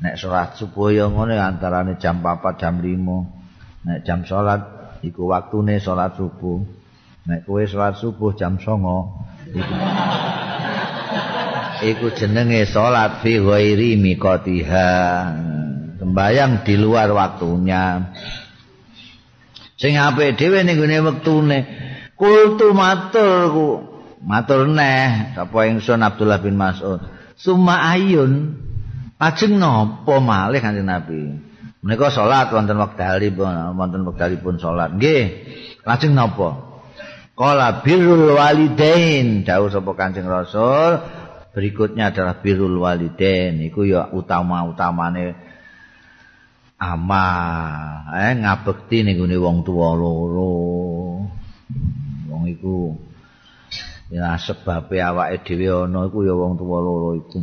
Nek 0.00 0.14
salat 0.16 0.56
subuh 0.56 0.94
ya 0.94 1.10
ngene 1.10 1.36
antarane 1.36 1.98
jam 2.00 2.22
4 2.24 2.60
jam 2.60 2.80
5 2.80 3.84
nek 3.84 3.98
jam 4.06 4.24
salat 4.24 4.64
iku 5.04 5.28
waktune 5.28 5.76
salat 5.82 6.16
subuh. 6.16 6.62
Nek 7.28 7.44
kowe 7.44 7.60
salat 7.66 7.98
subuh 8.00 8.32
jam 8.32 8.56
09 8.56 10.53
iku 11.92 12.16
jenenge 12.16 12.64
salat 12.64 13.20
fi 13.20 13.36
ghairi 13.36 14.00
miqatiha. 14.00 14.92
Sembayang 16.00 16.64
di 16.64 16.74
luar 16.80 17.12
waktunya. 17.12 18.12
Sing 19.76 20.00
apik 20.00 20.40
dhewe 20.40 20.64
ning 20.64 20.80
gone 20.80 20.98
wektune. 21.12 21.58
Kultu 22.16 22.72
matur 22.72 23.52
ku. 23.52 23.68
Matur 24.24 24.64
neh 24.64 25.36
sapa 25.36 25.68
ingsun 25.68 26.00
Abdullah 26.00 26.40
bin 26.40 26.56
Mas'ud. 26.56 27.04
Summa 27.36 27.92
ayun 27.92 28.56
ajeng 29.20 29.60
napa 29.60 30.16
malih 30.22 30.64
kanjeng 30.64 30.88
Nabi? 30.88 31.36
Menika 31.84 32.08
salat 32.08 32.48
wonten 32.48 32.80
wektalipun 32.80 33.76
wonten 33.76 34.08
wektalipun 34.08 34.56
salat. 34.56 34.96
Nggih 34.96 35.44
lajeng 35.84 36.16
napa? 36.16 36.72
Kala 37.34 37.82
birrul 37.82 38.38
walidain 38.38 39.42
dawuh 39.42 39.66
sapa 39.66 39.90
Kanjeng 39.98 40.30
Rasul 40.30 41.02
berikutnya 41.54 42.10
adalah 42.10 42.42
birrul 42.42 42.82
walidain. 42.82 43.62
Iku 43.62 43.86
ya 43.86 44.10
utama-utamane 44.10 45.38
amal 46.74 48.10
eh 48.18 48.34
ngabekti 48.42 49.06
ning 49.06 49.16
gone 49.22 49.38
wong 49.38 49.56
tuwa 49.62 49.94
loro. 49.94 50.52
Wong 52.28 52.42
iku 52.50 52.98
ya 54.10 54.34
sebabe 54.36 54.98
awake 54.98 55.46
dhewe 55.46 55.86
ana 55.86 56.10
iku 56.10 56.26
ya 56.26 56.34
wong 56.34 56.58
tuwa 56.58 56.78
loro 56.82 57.14
iku. 57.16 57.38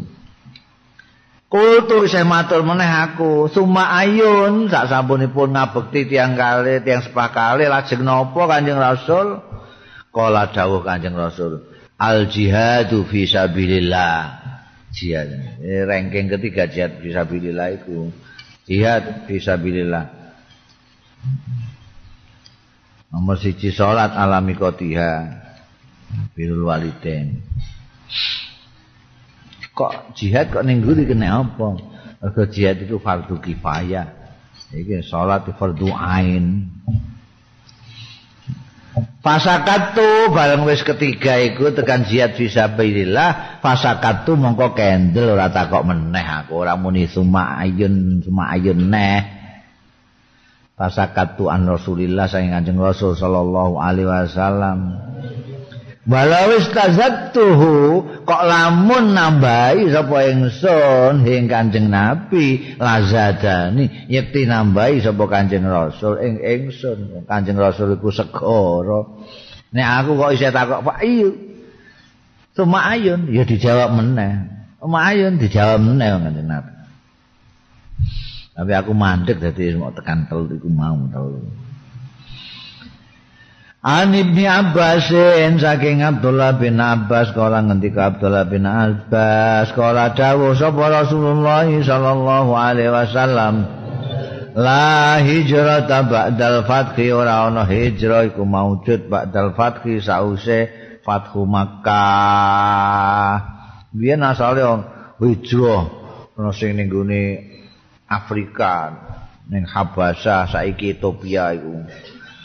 Kultu 1.52 2.08
saya 2.08 2.24
matur 2.24 2.64
meneh 2.64 2.88
aku. 2.88 3.52
Suma 3.52 3.92
ayun 4.00 4.72
Sak 4.72 4.88
sampunipun 4.88 5.52
ngabekti 5.52 6.08
tiang 6.08 6.40
kali 6.40 6.80
Tiang 6.80 7.04
sepakali 7.04 7.68
Lajeng 7.68 8.08
nopo 8.08 8.48
kanjeng 8.48 8.80
Rasul? 8.80 9.44
Kala 10.16 10.48
dawuh 10.48 10.80
kanjeng 10.80 11.12
Rasul 11.12 11.71
al 12.02 12.26
jihadu 12.26 13.06
fi 13.06 13.30
sabilillah. 13.30 14.42
Jihad. 14.92 15.30
Eh, 15.62 15.86
ranking 15.86 16.28
ketiga 16.28 16.66
jihad 16.66 16.98
fi 16.98 17.14
sabilillah 17.14 17.68
itu 17.78 18.10
jihad 18.66 19.30
fi 19.30 19.38
sabilillah. 19.38 20.10
Nomor 23.14 23.38
siji 23.38 23.70
salat 23.70 24.18
alami 24.18 24.58
kotiha 24.58 25.38
birul 26.34 26.68
waliden 26.68 27.40
kok 29.72 30.14
jihad 30.14 30.52
kok 30.52 30.62
ning 30.68 30.84
guri 30.84 31.08
kena 31.08 31.42
apa? 31.48 31.80
Jihad 32.54 32.86
itu 32.86 33.02
fardu 33.02 33.42
kifayah. 33.42 34.06
Iki 34.72 35.02
salat 35.02 35.50
fardu 35.58 35.90
ain 35.90 36.70
Fasakatu 39.22 40.36
bareng 40.36 40.68
wis 40.68 40.84
ketiga 40.84 41.40
iku 41.40 41.72
tekan 41.72 42.04
jihad 42.04 42.36
fisabilillah 42.36 43.64
fasakatu 43.64 44.36
mongko 44.36 44.76
kendel 44.76 45.38
ora 45.38 45.48
takok 45.48 45.88
meneh 45.88 46.26
aku. 46.26 46.60
Ora 46.66 46.76
muni 46.76 47.08
suma 47.08 47.56
ayun 47.62 48.20
suma 48.20 48.52
ayun 48.52 48.92
neh. 48.92 49.22
Fasakatu 50.76 51.48
an 51.48 51.70
Rasulillah 51.70 52.28
saking 52.28 52.52
Kanjeng 52.52 52.82
Rasul 52.82 53.16
sallallahu 53.16 53.80
alaihi 53.80 54.10
wasallam 54.10 54.98
Walawis 56.02 56.74
tazattuhu 56.74 58.02
kok 58.26 58.42
lamun 58.50 59.14
nambahi 59.14 59.86
sapa 59.94 60.34
ingsun 60.34 61.22
ing 61.30 61.46
Kanjeng 61.46 61.94
Nabi 61.94 62.74
lazadani 62.82 64.10
yekti 64.10 64.50
nambahi 64.50 64.98
sapa 65.06 65.30
Kanjeng 65.30 65.62
Rasul 65.62 66.18
ing 66.26 66.34
ingsun. 66.42 67.22
Kanjeng 67.30 67.54
Rasul 67.62 68.02
iku 68.02 68.10
segara. 68.10 69.14
Nek 69.78 69.88
aku 70.02 70.12
kok 70.18 70.32
isih 70.34 70.50
takok 70.50 70.82
Pak 70.82 71.06
iya. 71.06 71.30
Suma 72.58 72.82
ayun 72.90 73.30
ya 73.30 73.46
dijawab 73.46 73.94
meneh. 73.94 74.50
Suma 74.82 75.06
ayun 75.06 75.38
dijawab 75.38 75.86
meneh 75.86 76.18
Kanjeng 76.18 76.50
Nabi. 76.50 76.74
Tapi 78.58 78.72
aku 78.74 78.92
mandek 78.98 79.38
dadi 79.38 79.78
mau 79.78 79.94
tekan 79.94 80.26
telu 80.26 80.50
iku 80.50 80.66
mau 80.66 80.98
telu 81.14 81.46
An 83.82 84.14
Ibni 84.14 84.46
Abbasin 84.46 85.58
saking 85.58 86.06
Abdullah 86.06 86.54
bin 86.62 86.78
Abbas 86.78 87.34
kala 87.34 87.66
ngendika 87.66 88.14
Abdullah 88.14 88.46
bin 88.46 88.62
Abbas 88.62 89.74
kala 89.74 90.14
dawuh 90.14 90.54
sapa 90.54 91.02
Rasulullah 91.02 91.66
sallallahu 91.66 92.54
alaihi 92.54 92.94
wasallam? 92.94 93.66
La 94.54 95.18
hijrah 95.18 95.90
ba'dal 95.90 96.62
fathi 96.70 97.10
ora 97.10 97.50
ana 97.50 97.66
hijrah 97.66 98.30
iku 98.30 98.46
maujud 98.46 99.10
ba'dal 99.10 99.58
fathi 99.58 99.98
sause 99.98 100.70
fathu 101.02 101.50
Makkah. 101.50 103.34
Biyen 103.98 104.22
asale 104.22 104.62
hijrah 105.18 105.90
ana 106.38 106.54
sing 106.54 106.78
ning 106.78 106.94
Afrika 108.06 108.94
ning 109.50 109.66
Habasah 109.66 110.54
saiki 110.54 110.94
Ethiopia 111.02 111.58
iku 111.58 111.82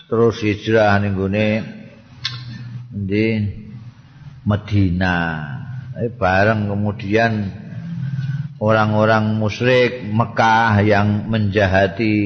terus 0.07 0.38
hijrah 0.38 1.03
ning 1.03 1.19
gone 1.19 1.49
di 2.95 3.27
Medina. 4.47 5.19
Eh, 5.99 6.12
bareng 6.14 6.71
kemudian 6.71 7.51
orang-orang 8.62 9.35
musyrik 9.35 10.07
Mekah 10.07 10.79
yang 10.87 11.27
menjahati 11.27 12.16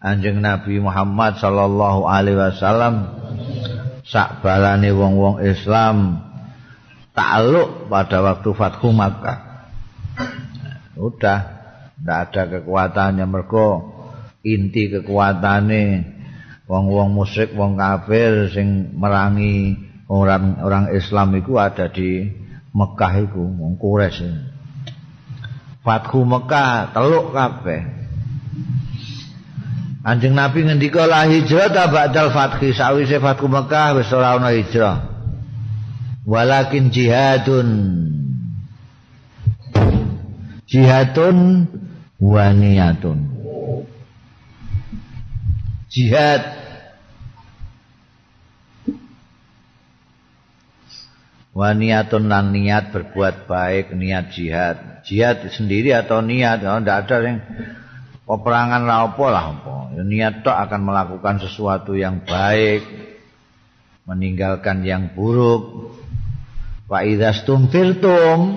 Anjing 0.00 0.40
Nabi 0.40 0.80
Muhammad 0.80 1.36
sallallahu 1.36 2.08
alaihi 2.08 2.40
wasallam 2.40 3.20
sak 4.00 4.40
balane 4.40 4.88
wong-wong 4.96 5.44
Islam 5.44 6.24
takluk 7.12 7.92
pada 7.92 8.24
waktu 8.24 8.50
Fathu 8.56 8.90
Makkah. 8.96 9.38
Udah, 10.96 11.40
tidak 12.00 12.18
ada 12.32 12.42
kekuatannya 12.48 13.24
mergo 13.28 13.68
inti 14.40 14.88
kekuatannya 14.88 16.19
wong-wong 16.70 17.10
musyrik, 17.10 17.50
wong 17.58 17.74
kafir 17.74 18.46
sing 18.54 18.94
merangi 18.94 19.74
orang-orang 20.06 20.94
Islam 20.94 21.34
iku 21.34 21.58
ada 21.58 21.90
di 21.90 22.30
Mekah 22.70 23.26
iku, 23.26 23.42
wong 23.42 23.74
Quraisy. 23.74 24.30
Fathu 25.82 26.22
Mekah 26.22 26.94
teluk 26.94 27.34
kabeh. 27.34 27.82
Anjing 30.06 30.32
Nabi 30.32 30.64
ngendika 30.64 31.10
la 31.10 31.26
hijrah 31.26 31.74
ta 31.74 31.90
ba'dal 31.90 32.30
fathi 32.30 32.70
sawise 32.70 33.18
Fathu 33.18 33.50
Mekah 33.50 33.98
wis 33.98 34.08
ora 34.14 34.38
ana 34.38 34.54
hijrah. 34.54 35.10
Walakin 36.22 36.94
jihadun. 36.94 37.68
Jihadun 40.70 41.66
wa 42.22 42.46
niyatun. 42.54 43.18
Jihad 45.90 46.59
wa 51.60 51.76
niatun 51.76 52.32
lan 52.32 52.56
niat 52.56 52.88
berbuat 52.88 53.44
baik 53.44 53.92
niat 53.92 54.32
jihad. 54.32 55.04
Jihad 55.04 55.44
sendiri 55.52 55.92
atau 55.92 56.24
niat 56.24 56.64
oh, 56.64 56.80
tidak 56.80 57.04
ada 57.04 57.16
yang 57.20 57.38
peperangan 58.24 58.88
lah 58.88 59.12
apa 59.12 59.26
lah 59.28 59.44
apa. 59.52 59.74
Niat 60.00 60.40
tok 60.40 60.56
akan 60.56 60.80
melakukan 60.80 61.36
sesuatu 61.44 61.92
yang 61.92 62.24
baik 62.24 62.80
meninggalkan 64.08 64.80
yang 64.88 65.12
buruk. 65.12 65.92
Wa 66.88 67.04
idzastum 67.04 67.68
firtum 67.68 68.56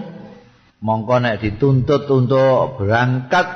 mongko 0.79 1.15
nek 1.19 1.43
dituntut 1.43 2.07
untuk 2.07 2.79
berangkat 2.79 3.51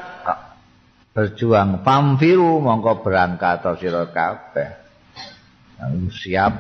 berjuang. 1.16 1.88
Pamfiru 1.88 2.60
mongko 2.60 3.00
berangkat 3.00 3.64
atau 3.64 3.80
sira 3.80 4.12
kabeh. 4.12 4.76
Siap 6.12 6.54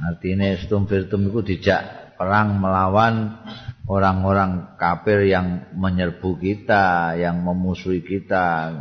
Artinya 0.00 0.56
stum 0.56 0.88
virtum 0.88 1.28
itu 1.28 1.40
dijak 1.44 2.16
perang 2.16 2.56
melawan 2.60 3.36
orang-orang 3.84 4.76
kafir 4.80 5.28
yang 5.28 5.68
menyerbu 5.76 6.40
kita, 6.40 7.16
yang 7.20 7.44
memusuhi 7.44 8.00
kita. 8.00 8.72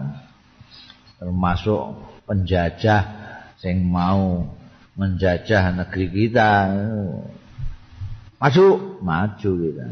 Termasuk 1.19 1.99
penjajah 2.23 3.01
yang 3.63 3.79
mau 3.83 4.55
menjajah 4.95 5.75
negeri 5.75 6.07
kita. 6.07 6.51
maju 8.39 8.67
maju 9.03 9.51
gitu 9.59 9.83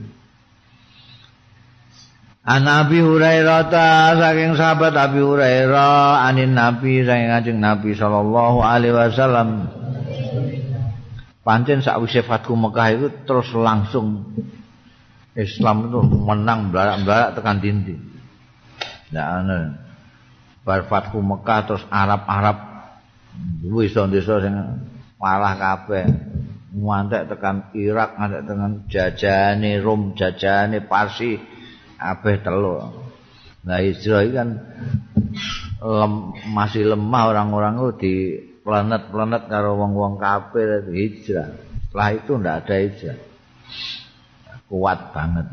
An 2.48 2.64
Nabi 2.64 3.04
Hurairah 3.04 3.68
ta 3.68 4.16
saking 4.16 4.56
sahabat 4.56 4.96
Abi 4.96 5.20
Hurairah 5.20 6.24
anin 6.32 6.56
Nabi 6.56 7.04
saking 7.04 7.28
Kanjeng 7.28 7.60
Nabi 7.60 7.92
sallallahu 7.92 8.64
alaihi 8.64 8.96
wasallam 8.96 9.68
pancen 11.48 11.80
sakwise 11.80 12.28
Fathu 12.28 12.60
Mekah 12.60 12.88
itu 12.92 13.08
terus 13.24 13.56
langsung 13.56 14.36
Islam 15.32 15.88
itu 15.88 16.04
menang 16.04 16.76
belak-belak 16.76 17.40
tekan 17.40 17.64
dindi. 17.64 17.96
Nah, 19.16 19.40
ana 19.40 19.60
bar 20.68 20.84
Fathu 20.92 21.24
Mekah 21.24 21.60
terus 21.64 21.84
Arab-Arab 21.88 22.58
wis 23.64 23.96
sing 23.96 24.56
malah 25.16 25.56
kabeh 25.56 26.04
ngantek 26.76 27.32
tekan 27.32 27.72
Irak 27.72 28.20
ngantek 28.20 28.44
tekan 28.44 28.72
jajane 28.92 29.72
Rom 29.80 30.20
jajane 30.20 30.84
Parsi 30.84 31.40
kabeh 31.96 32.36
telu. 32.44 33.08
Nah 33.64 33.80
hijrah 33.80 34.28
kan 34.36 34.50
lem, 35.80 36.14
masih 36.52 36.84
lemah 36.92 37.24
orang-orang 37.32 37.74
itu 37.80 37.90
di 38.00 38.16
planet-planet 38.68 39.48
karo 39.48 39.80
wong-wong 39.80 40.20
kafir 40.20 40.84
hijrah. 40.92 41.56
Setelah 41.88 42.10
itu 42.12 42.32
ndak 42.36 42.56
ada 42.68 42.76
hijrah. 42.84 43.20
Kuat 44.68 45.16
banget. 45.16 45.48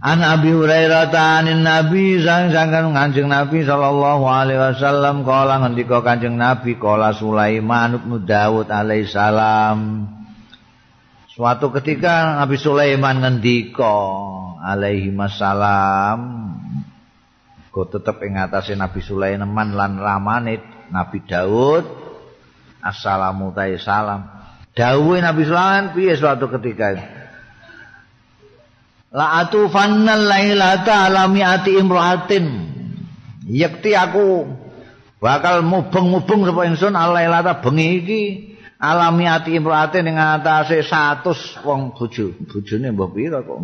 An 0.00 0.24
Abi 0.24 0.48
Hurairah 0.56 1.12
ta'anin 1.12 1.60
Nabi 1.60 2.16
sang 2.24 2.48
sangkan 2.48 2.96
kanjeng 2.96 3.28
Nabi 3.28 3.68
sallallahu 3.68 4.24
alaihi 4.24 4.56
wasallam 4.56 5.28
kala 5.28 5.60
ngendika 5.60 6.00
kanjeng 6.00 6.40
Nabi 6.40 6.80
kala 6.80 7.12
Sulaiman 7.12 8.00
bin 8.00 8.24
Daud 8.24 8.72
alaihi 8.72 9.04
salam 9.04 10.08
Suatu 11.28 11.68
ketika 11.76 12.40
Nabi 12.40 12.56
Sulaiman 12.56 13.20
ngendika 13.20 13.92
alaihi 14.64 15.12
masalam 15.12 16.39
go 17.70 17.86
tetep 17.86 18.18
ing 18.26 18.34
atase 18.36 18.74
Nabi 18.74 18.98
Sulaiman 18.98 19.74
lan 19.74 19.98
ramane 19.98 20.58
Nabi 20.90 21.22
Daud. 21.22 21.86
Assalamu 22.82 23.54
ta'i 23.54 23.78
salam. 23.78 24.26
Dawuhe 24.74 25.22
Nabi 25.22 25.46
Sulaiman 25.46 25.94
piye 25.94 26.18
suatu 26.18 26.50
ketika 26.50 26.98
la 29.10 29.42
atufanna 29.42 30.18
lailata 30.18 31.06
alami 31.06 31.42
ati 31.46 31.78
imraatin. 31.78 32.46
Yakti 33.50 33.90
aku 33.98 34.46
bakal 35.18 35.66
mubeng-mubeng 35.66 36.46
sapa 36.46 36.62
ingsun 36.70 36.94
alailata 36.94 37.58
bengi 37.62 37.86
iki. 38.02 38.22
Alami 38.80 39.28
ati 39.28 39.60
imraate 39.60 40.00
ning 40.00 40.16
atase 40.16 40.80
100 40.80 41.68
wong 41.68 41.92
bojo 41.92 42.32
bojone 42.48 42.88
mbah 42.96 43.12
pira 43.12 43.44
kok 43.44 43.60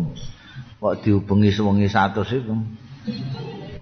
kok 0.77 0.93
diubengi 1.01 1.49
sewengi 1.49 1.89
100 1.89 2.21
iku 2.37 2.53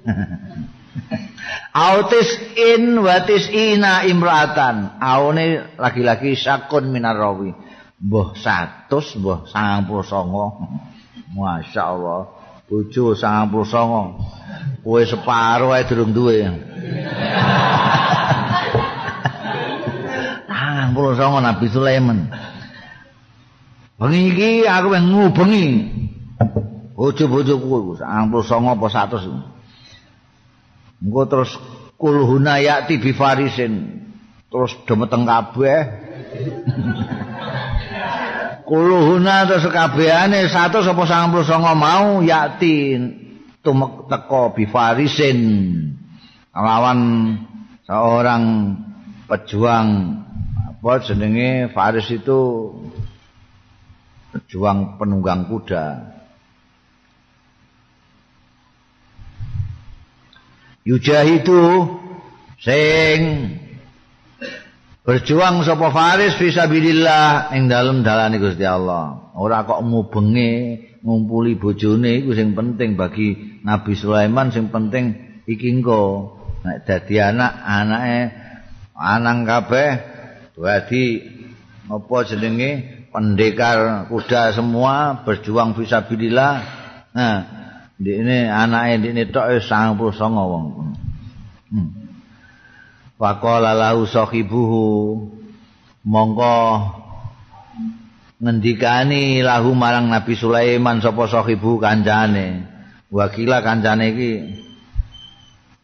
autis 1.90 2.30
in 2.56 2.98
watis 3.02 3.50
ina 3.52 4.06
imraatan 4.06 5.02
aune 5.02 5.76
lagi-lagi 5.76 6.38
sakun 6.38 6.94
minarawi 6.94 7.52
mbah 8.00 8.38
100 8.38 9.20
mbah 9.20 9.40
99 9.50 11.36
masyaallah 11.36 12.22
bojo 12.66 13.14
99 13.14 14.86
kowe 14.86 15.02
separo 15.06 15.74
ae 15.74 15.84
durung 15.90 16.14
duwe. 16.14 16.46
Puluh 20.96 21.12
songo 21.20 21.44
Nabi 21.44 21.68
Sulaiman. 21.68 22.32
Bengi 24.00 24.32
iki 24.32 24.64
aku 24.64 24.96
wis 24.96 25.04
ngubengi. 25.04 25.68
Bojo-bojoku 26.96 28.00
sangang 28.00 28.32
puluh 28.32 28.48
songo 28.48 28.72
apa 28.72 28.88
satu 28.88 29.20
Engko 31.06 31.30
terus 31.30 31.54
kulhuna 32.02 32.58
yakti 32.58 32.98
bifarisin 32.98 34.02
terus 34.50 34.74
demeteng 34.90 35.30
kabeh. 35.30 35.80
kulhuna 38.66 39.46
terus 39.46 39.70
kabehane 39.70 40.50
satu 40.50 40.82
apa 40.82 41.04
sangang 41.06 41.30
puluh 41.38 41.46
songo 41.46 41.74
mau 41.78 42.26
yakti 42.26 42.98
tumek 43.62 44.10
teko 44.10 44.58
bifarisin 44.58 45.40
lawan 46.50 47.00
seorang 47.86 48.44
pejuang 49.30 49.88
apa 50.66 50.92
jenenge 51.06 51.70
Faris 51.74 52.10
itu 52.10 52.74
juang 54.50 54.98
penunggang 54.98 55.46
kuda. 55.48 56.15
Yujahidu 60.86 61.90
sing 62.62 63.18
berjuang 65.02 65.66
sapa 65.66 65.90
Faris 65.90 66.38
fisabilillah 66.38 67.58
ing 67.58 67.66
dalem 67.66 68.06
dalane 68.06 68.38
Gusti 68.38 68.62
Allah. 68.62 69.34
Ora 69.34 69.66
kok 69.66 69.82
mubenge 69.82 70.78
ngumpuli 71.02 71.58
bojone 71.58 72.22
iku 72.22 72.38
sing 72.38 72.54
penting 72.54 72.94
bagi 72.94 73.60
Nabi 73.66 73.98
Sulaiman 73.98 74.54
sing 74.54 74.70
penting 74.70 75.42
iki 75.50 75.74
engko 75.74 76.38
nek 76.62 76.86
dadi 76.86 77.18
anak 77.18 77.54
anake 77.66 78.20
anang 78.94 79.42
kabeh 79.46 79.90
Dadi 80.56 81.20
apa 81.92 82.18
jenenge 82.24 82.72
pendekar 83.12 84.08
kuda 84.08 84.56
semua 84.56 85.28
berjuang 85.28 85.76
fisabilillah. 85.76 86.54
Nah, 87.12 87.36
ini 88.00 88.52
anake 88.52 89.08
ini 89.08 89.24
tok 89.32 89.56
wis 89.56 89.72
99 89.72 90.20
wong. 90.36 90.66
Hmm. 91.72 91.90
Faqala 93.16 93.72
lahu 93.72 94.04
sahibuhu 94.04 94.84
mongko 96.04 96.56
ngendikani 98.44 99.40
lahu 99.40 99.72
marang 99.72 100.12
Nabi 100.12 100.36
Sulaiman 100.36 101.00
sapa 101.00 101.32
sahibu 101.32 101.80
kancane. 101.80 102.68
Wakila 103.08 103.64
kancane 103.64 104.12
iki 104.12 104.32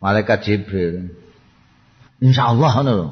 malaikat 0.03 0.43
Jibril. 0.43 1.15
Insyaallah 2.19 2.71
ngono 2.75 2.91
lho. 2.91 3.07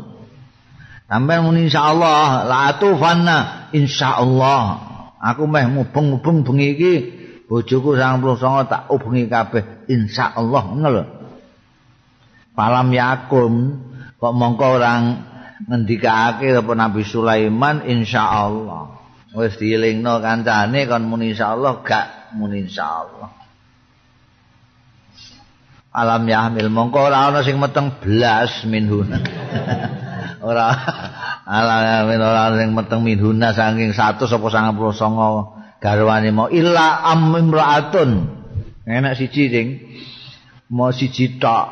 Sampai 1.09 1.41
muni 1.41 1.71
insyaallah 1.71 2.45
la 2.45 2.75
tufanna 2.77 3.37
insyaallah. 3.71 4.63
Aku 5.19 5.47
meh 5.47 5.65
mubeng-mubeng 5.71 6.43
bengi 6.43 6.67
iki 6.75 6.93
bojoku 7.49 7.97
99 7.97 8.69
tak 8.69 8.93
ubengi 8.93 9.25
kabeh 9.25 9.89
insyaallah 9.89 10.63
ngono. 10.77 11.03
Palam 12.53 12.93
yakum 12.93 13.53
kok 14.21 14.33
mongko 14.37 14.77
orang 14.77 15.01
ngendikake 15.65 16.53
apa 16.53 16.71
Nabi 16.77 17.01
Sulaiman 17.01 17.81
insyaallah. 17.89 19.01
Wis 19.33 19.57
dielingno 19.57 20.21
kancane 20.21 20.85
kon 20.85 21.09
muni 21.09 21.33
insyaallah 21.33 21.81
gak 21.81 22.37
muni 22.37 22.69
insyaallah. 22.69 23.29
Alam 25.89 26.23
yahmil 26.29 26.69
mongko 26.69 27.09
ora 27.09 27.33
ana 27.33 27.41
sing 27.41 27.57
meteng 27.57 27.97
blas 27.97 28.61
minhuna. 28.69 29.17
ora 30.49 30.69
ala 31.49 32.05
ora 32.05 32.53
sing 32.61 32.77
meteng 32.77 33.01
minhuna 33.01 33.57
saking 33.57 33.97
100 33.97 34.21
apa 34.21 34.47
99 34.77 35.58
garwane 35.79 36.29
mau 36.35 36.51
illa 36.51 37.03
am 37.07 37.33
imraatun. 37.33 38.11
Enak 38.85 39.15
siji 39.15 39.43
sing 39.49 39.67
mau 40.71 40.91
siji 40.91 41.39
tok. 41.39 41.67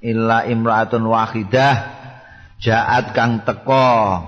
Illa 0.00 0.48
imraatun 0.48 1.04
wahidah. 1.04 1.76
Jaat 2.60 3.16
kang 3.16 3.44
teko. 3.44 4.24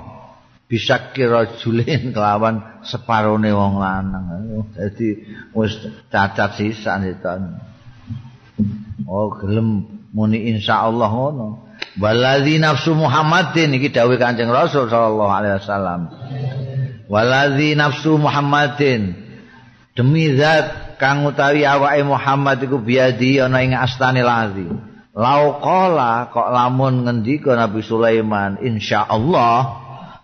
Bisa 0.68 1.12
kira 1.12 1.61
julin 1.61 2.16
kelawan 2.16 2.81
separone 2.81 3.52
wong 3.52 3.76
lanang. 3.76 4.24
Dadi 4.72 5.20
wis 5.52 5.76
cacat 6.09 6.57
sisan 6.57 7.05
itu 7.12 7.28
oh 9.09 9.33
gelem 9.37 9.85
muni 10.12 10.48
insyaallah 10.57 11.11
ngono. 11.12 11.48
Waladzi 12.00 12.57
nafsu 12.57 12.96
Muhammadin. 12.96 13.76
Iki 13.76 13.92
dawuh 13.92 14.16
Kanjeng 14.16 14.48
Rasul 14.48 14.88
sallallahu 14.88 15.33
alaihi 15.33 15.61
wasallam. 15.61 16.00
Waladzi 17.12 17.77
nafsu 17.77 18.16
Muhammadin. 18.16 19.12
Demi 19.92 20.33
zat 20.33 20.96
kang 20.96 21.29
utawi 21.29 21.68
awake 21.68 22.01
Muhammad 22.09 22.64
iku 22.64 22.81
biadi 22.81 23.37
ana 23.37 23.61
ing 23.61 23.77
astane 23.77 24.25
lazi. 24.25 24.64
Lau 25.12 25.61
qala 25.61 26.33
kok 26.33 26.48
lamun 26.48 27.05
ngendika 27.05 27.53
Nabi 27.53 27.85
Sulaiman 27.85 28.64
insyaallah 28.64 29.59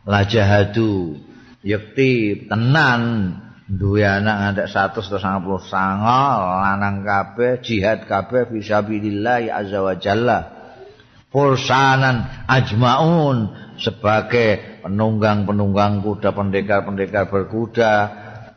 la 0.09 0.21
jahadu. 0.25 1.21
Yakti 1.61 2.49
tenan. 2.49 3.37
Duwe 3.69 4.01
anak 4.01 4.65
ngantek 4.65 4.73
199 4.73 5.45
lanang 5.61 7.05
kabeh 7.05 7.61
jihad 7.61 8.09
kabeh 8.09 8.49
fisabilillah 8.49 9.45
azza 9.53 9.85
wa 9.85 9.93
jalla. 9.93 10.39
Fursanan 11.29 12.49
ajmaun 12.49 13.68
sebagai 13.79 14.83
penunggang-penunggang 14.83 16.03
kuda 16.03 16.35
pendekar-pendekar 16.35 17.31
berkuda 17.31 17.93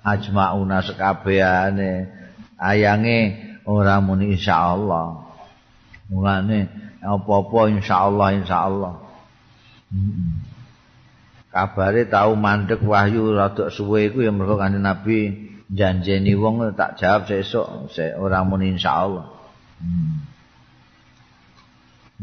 ajmauna 0.02 0.82
sekabehane 0.82 2.10
ayange 2.58 3.38
ora 3.70 4.02
muni 4.02 4.34
insyaallah 4.34 5.30
mulane 6.10 6.70
apa-apa 7.02 7.60
insyaallah 7.78 8.28
insyaallah 8.42 8.94
hmm. 9.94 10.30
kabare 11.54 12.10
tau 12.10 12.34
mandek 12.34 12.82
wahyu 12.82 13.38
rada 13.38 13.70
suwe 13.70 14.10
iku 14.10 14.26
ya 14.26 14.34
mergo 14.34 14.58
kanjeng 14.58 14.86
Nabi 14.86 15.50
janjeni 15.70 16.34
wong 16.34 16.74
tak 16.74 16.98
jawab 16.98 17.30
sesuk 17.30 17.94
se 17.94 18.14
ora 18.18 18.42
muni 18.42 18.74
insyaallah 18.74 19.26
hmm. 19.86 20.14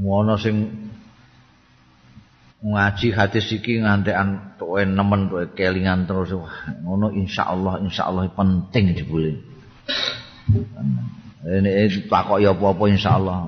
ngono 0.03 0.35
sing 0.39 0.88
ngaji 2.59 3.15
hadis 3.15 3.47
iki 3.55 3.79
ngantekan 3.79 4.59
tuwe 4.59 4.83
nemen 4.83 5.31
tuwe 5.31 5.47
kelingan 5.55 6.11
terus. 6.11 6.35
Ngono 6.83 7.15
insyaallah 7.15 7.79
insyaallah 7.87 8.35
penting 8.35 8.99
jebule. 8.99 9.39
Ini 11.47 11.71
takok 12.11 12.43
ya 12.43 12.51
apa-apa 12.51 12.85
insyaallah. 12.91 13.39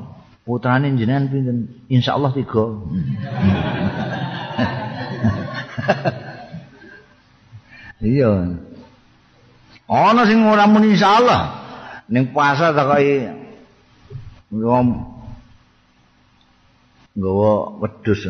Putrane 0.47 0.95
jenengan 0.95 1.27
pinten? 1.29 1.59
Insyaallah 1.91 2.31
tiga. 2.35 2.65
Iya. 8.01 8.57
Ana 9.85 10.25
sing 10.25 10.41
ora 10.41 10.65
muni 10.65 10.97
insyaallah. 10.97 11.43
Ning 12.09 12.33
pasar 12.33 12.73
takoki 12.73 13.29
ngom 14.51 14.89
nggawa 17.15 17.53
wedhus 17.85 18.25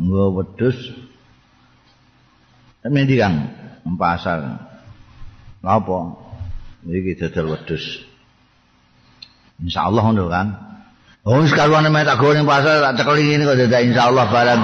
nggo 0.00 0.24
wedhus. 0.40 0.78
Endi 2.80 3.20
Kang? 3.20 3.36
Pasar. 4.00 4.64
Ngapa 5.60 5.98
iki 6.88 7.12
dodol 7.20 7.52
wedhus. 7.52 7.84
Insyaallah 9.60 10.02
ngono 10.08 10.26
kan 10.32 10.70
oh 11.24 11.44
sekaruan 11.44 11.84
mek 11.92 12.08
tak 12.08 12.16
go 12.16 12.32
ning 12.32 12.48
pasar 12.48 12.80
tak 12.80 13.04
cekeli 13.04 13.22
ngene 13.28 13.44
kok 13.44 13.58
dadak 13.60 13.82
insyaallah 13.84 14.26
barang 14.32 14.62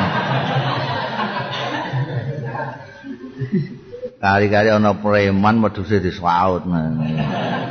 kali-kali 4.24 4.68
ana 4.72 4.96
preman 4.96 5.60
wedhuse 5.60 6.00
diswaut 6.00 6.64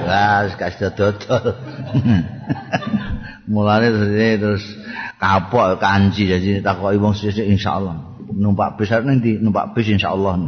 lah 0.06 0.54
kasih 0.54 0.93
dodol 0.93 1.43
mulane 3.45 3.93
terus 4.38 4.65
kapok 5.21 5.77
kanji 5.77 6.29
jadi 6.29 6.62
takoki 6.62 6.97
wong 6.97 7.13
sesuk 7.13 7.45
insyaallah. 7.45 8.17
Numpak 8.36 8.81
bis 8.81 8.89
nanti 8.89 9.38
numpak 9.38 9.77
bis 9.77 9.88
insyaallah. 9.89 10.34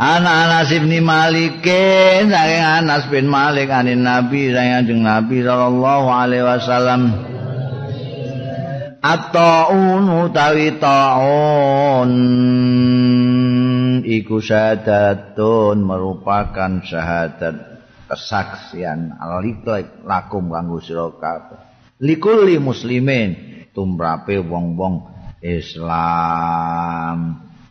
Anak 0.00 0.36
Anas 0.48 0.72
bin 0.72 1.04
Malik 1.04 1.60
saking 1.60 2.32
Anas 2.64 3.04
bin 3.12 3.28
Malik 3.28 3.68
anin 3.68 4.00
Nabi 4.00 4.48
saking 4.48 5.04
Nabi 5.04 5.44
sallallahu 5.44 6.08
alaihi 6.08 6.40
wasallam. 6.40 7.02
At-ta'un 9.04 10.24
utawi 10.24 10.80
ta'un. 10.80 12.12
Iku 14.00 14.40
syahadatun 14.40 15.84
merupakan 15.84 16.80
syahadat 16.80 17.69
kesaksian. 18.10 19.14
Alik 19.14 19.62
lakum 20.02 20.50
kanggo 20.50 20.82
sira 20.82 21.06
kabeh. 21.14 21.70
Likulli 22.02 22.58
muslimin 22.58 23.30
tumrape 23.70 24.42
wong-wong 24.42 25.06
Islam. 25.38 27.18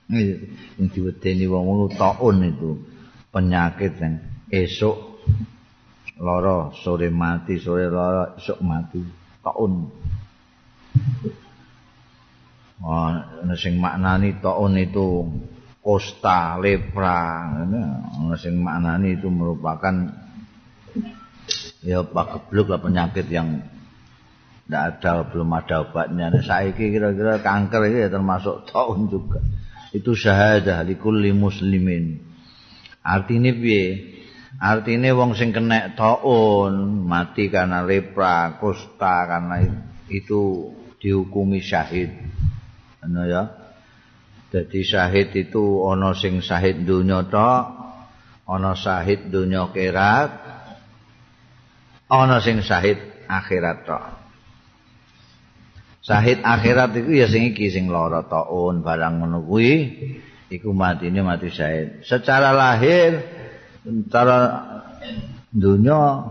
Ini 0.10 0.88
diwedeni 0.90 1.46
wong 1.46 1.92
taun 1.94 2.42
itu 2.48 2.82
penyakit 3.30 3.94
yang 4.02 4.18
esok 4.50 4.98
loro 6.18 6.74
sore 6.82 7.14
mati 7.14 7.62
sore 7.62 7.86
loro 7.86 8.34
esok 8.40 8.60
mati 8.66 9.02
taun. 9.46 9.74
Oh, 12.80 13.12
sing 13.60 13.76
maknani 13.78 14.40
taun 14.40 14.80
itu 14.80 15.28
kosta 15.84 16.56
lepra, 16.64 17.52
nah, 17.68 18.36
sing 18.40 18.56
maknani 18.64 19.20
itu 19.20 19.28
merupakan 19.28 20.10
ya 21.84 22.04
pak 22.04 22.28
geblok 22.32 22.68
lah 22.76 22.80
penyakit 22.82 23.28
yang 23.32 23.64
tidak 24.70 25.02
ada 25.02 25.26
belum 25.26 25.50
ada 25.58 25.76
obatnya. 25.82 26.30
Nah, 26.30 26.46
saya 26.46 26.70
kira-kira 26.78 27.42
kanker 27.42 27.90
ini 27.90 28.06
ya 28.06 28.10
termasuk 28.14 28.70
tahun 28.70 29.10
juga. 29.10 29.42
Itu 29.90 30.14
syahadah 30.14 30.86
likulli 30.86 31.34
muslimin. 31.34 32.22
Artinya 33.02 33.50
piye? 33.50 34.14
Artinya 34.62 35.10
wong 35.18 35.34
sing 35.34 35.50
kena 35.50 35.98
taun 35.98 37.02
mati 37.10 37.50
karena 37.50 37.82
lepra 37.82 38.62
kusta 38.62 39.26
karena 39.26 39.66
itu 40.06 40.70
dihukumi 41.02 41.66
syahid. 41.66 42.14
Ano 43.02 43.26
ya. 43.26 43.50
Jadi 44.54 44.86
syahid 44.86 45.34
itu 45.34 45.82
ono 45.82 46.14
sing 46.14 46.46
syahid 46.46 46.86
dunya 46.86 47.26
tok 47.26 47.66
ono 48.46 48.74
syahid 48.78 49.34
dunya 49.34 49.70
kerat 49.74 50.49
ana 52.10 52.42
sing 52.42 52.66
syahid 52.66 52.98
akhirat 53.30 53.86
tok. 53.86 54.04
Syahid 56.02 56.42
akhirat 56.42 56.98
iku 56.98 57.12
ya 57.14 57.30
sing 57.30 57.54
iki 57.54 57.70
sing 57.70 57.94
lara 57.94 58.26
taun 58.26 58.82
barang 58.82 59.22
ngono 59.22 59.46
kuwi 59.46 59.74
iku 60.50 60.74
matine 60.74 61.22
mati 61.22 61.54
syahid. 61.54 62.02
Secara 62.02 62.50
lahir 62.50 63.22
secara 63.86 64.38
dunya 65.54 66.26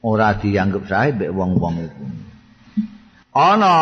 ora 0.00 0.40
dianggap 0.40 0.88
syahid 0.88 1.20
mek 1.20 1.32
wong-wong 1.36 1.74
iku. 1.84 2.04
Ana 3.36 3.76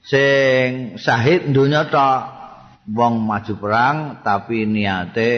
sing 0.00 0.96
syahid 0.96 1.52
dunya 1.52 1.84
tok 1.92 2.20
wong 2.88 3.28
maju 3.28 3.54
perang 3.60 3.96
tapi 4.24 4.64
niate 4.64 5.32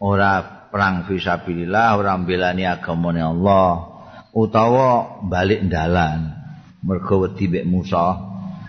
ora 0.00 0.40
perang 0.72 1.04
fisabilillah 1.04 2.00
ora 2.00 2.16
mbelani 2.16 2.64
agamane 2.64 3.20
Allah. 3.20 3.95
Utawa 4.36 5.24
balik 5.24 5.64
dalan 5.72 6.36
mergo 6.84 7.24
wedi 7.24 7.48
mek 7.48 7.64
Musa 7.64 8.20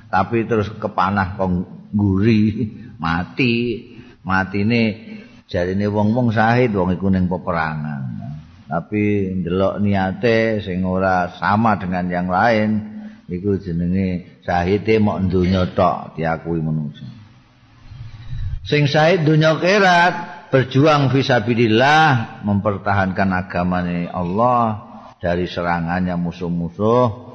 tapi 0.07 0.47
terus 0.47 0.71
kepanah 0.79 1.35
kong 1.35 1.53
guri 1.91 2.71
mati. 3.03 3.55
Matine 4.27 4.83
jarine 5.47 5.87
wong-wong 5.87 6.35
sahid 6.35 6.75
wong 6.75 6.91
iku 6.99 7.07
ning 7.07 7.31
peperangan. 7.31 8.03
Tapi 8.67 9.31
ndelok 9.39 9.79
niate 9.79 10.59
sing 10.59 10.83
ora 10.83 11.31
sama 11.39 11.79
dengan 11.79 12.11
yang 12.11 12.27
lain 12.27 12.97
iku 13.27 13.59
jenenge 13.59 14.39
sahide 14.47 15.03
mok 15.03 15.27
donya 15.27 15.67
tok 15.75 16.15
diakui 16.15 16.63
manusa 16.63 17.03
sing 18.63 18.87
sahid 18.87 19.27
donya 19.27 19.59
kerat 19.59 20.47
berjuang 20.47 21.11
fisabilillah 21.11 22.43
mempertahankan 22.47 23.29
agamane 23.35 24.07
Allah 24.07 24.86
dari 25.27 25.43
serangannya 25.43 26.15
musuh-musuh 26.15 27.27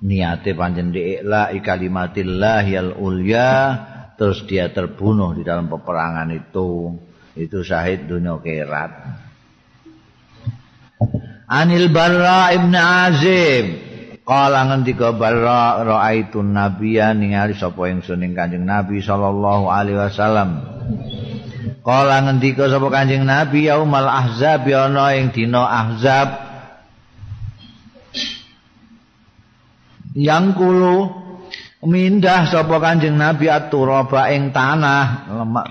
niate 0.00 0.56
panjen 0.56 0.88
diikla 0.88 1.52
ikalimatillah 1.52 2.64
yal 2.64 2.96
ulya 2.96 3.48
terus 4.16 4.48
dia 4.48 4.72
terbunuh 4.72 5.36
di 5.36 5.44
dalam 5.44 5.68
peperangan 5.68 6.32
itu. 6.32 6.96
Itu 7.36 7.60
syahid 7.60 8.08
dunia 8.08 8.40
kerat 8.40 8.96
Anil 11.52 11.92
Barra 11.92 12.48
ibn 12.56 12.72
Azim 12.72 13.66
Kala 14.26 14.72
ngendika 14.72 15.12
Barra 15.14 15.84
ra'aitun 15.86 16.50
nabiya 16.50 17.14
ningali 17.14 17.54
sapa 17.54 17.92
ingsun 17.92 18.26
ing 18.26 18.34
Kanjeng 18.34 18.66
Nabi 18.66 18.98
sallallahu 18.98 19.70
alaihi 19.70 20.02
wasallam. 20.02 20.66
Kala 21.86 22.26
ngendika 22.26 22.66
sapa 22.66 22.90
Kanjeng 22.90 23.22
Nabi 23.22 23.70
yaumal 23.70 24.10
ahzab 24.10 24.66
ana 24.66 25.14
ing 25.14 25.30
ahzab 25.54 26.45
Yang 30.16 30.44
kulo 30.56 30.96
mindah 31.84 32.48
sapa 32.48 32.80
Kanjeng 32.80 33.20
Nabi 33.20 33.52
aturaba 33.52 34.32
ing 34.32 34.48
tanah. 34.48 35.28
Lemak. 35.28 35.68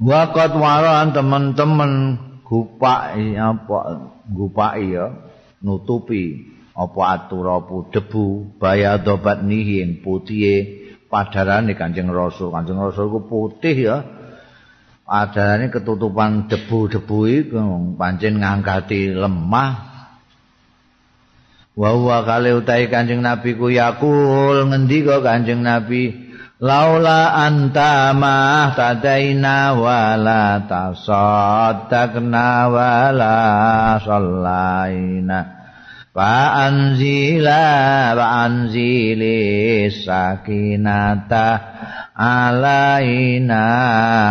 Waqat 0.00 0.56
waran 0.56 1.12
teman-teman 1.12 2.16
gupai 2.40 3.36
apa 3.36 4.08
gupai 4.24 4.96
ya 4.96 5.12
nutupi. 5.60 6.56
Apa 6.78 7.18
aturapu 7.18 7.90
debu 7.90 8.56
bayadobat 8.62 9.42
nihi 9.42 9.82
ing 9.82 9.98
putih 9.98 10.86
padarane 11.10 11.74
Kanjeng 11.74 12.06
Rasul 12.06 12.54
Kanjeng 12.54 12.80
Rasul 12.80 13.12
ku 13.12 13.20
putih 13.28 13.76
ya. 13.76 13.96
Adarane 15.08 15.72
ketutupan 15.72 16.52
debu-debu 16.52 17.18
iku 17.28 17.56
pancen 17.96 18.44
ngangkati 18.44 19.16
lemah 19.16 19.87
wa 21.78 21.94
huwa 21.94 22.26
kale 22.26 22.58
utahe 22.58 22.90
kanjeng 22.90 23.22
nabi 23.22 23.54
ku 23.54 23.70
yakul 23.70 24.66
ngendika 24.66 25.22
kanjeng 25.22 25.62
nabi? 25.62 26.26
Laula 26.58 27.38
anta 27.38 28.10
ma 28.18 28.74
tadaina 28.74 29.78
wala 29.78 30.58
tasaddaqna 30.66 32.66
wala 32.66 33.38
sallaina. 34.02 35.38
Fa 36.10 36.66
anzila 36.66 37.70
wa 38.18 38.26
anzili 38.42 39.86
sakinata 39.86 41.46
alaina 42.18 43.62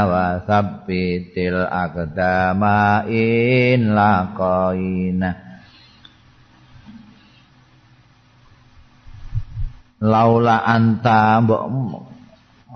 wa 0.03 0.43
sabbitil 0.43 1.63
aqdama 1.63 3.07
in 3.07 3.95
laqaina 3.95 5.46
laula 10.01 10.61
anta 10.61 11.41
mbok 11.41 11.63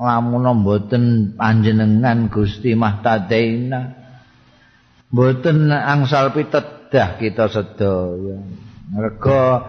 lamun 0.01 0.65
mboten 0.65 1.36
panjenengan 1.38 2.31
Gusti 2.34 2.73
Mahtadaina 2.73 3.93
mboten 5.13 5.69
angsal 5.69 6.34
pitedah 6.34 7.19
kita 7.21 7.45
sedaya. 7.51 8.41
Mergo 8.91 9.63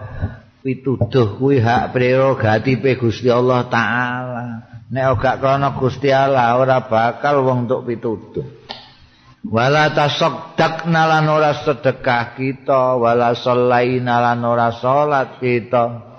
pituduh 0.65 1.39
kuwi 1.39 1.59
hak 1.61 1.93
prerogatif 1.93 2.81
Gusti 2.97 3.29
Allah 3.29 3.67
taala. 3.69 4.45
Nek 4.93 5.05
ora 5.17 5.33
krana 5.37 5.69
Gusti 5.77 6.09
Allah 6.09 6.57
ora 6.57 6.85
bakal 6.85 7.45
wong 7.45 7.69
untuk 7.69 7.85
pituduh. 7.87 8.45
Wala 9.43 9.91
tasaddaqna 9.91 11.03
lan 11.03 11.27
ora 11.27 11.51
sedekah 11.51 12.39
kita 12.39 12.95
wala 12.95 13.35
sallaina 13.35 14.23
lan 14.23 14.39
ora 14.47 14.71
salat 14.71 15.43
kita 15.43 16.12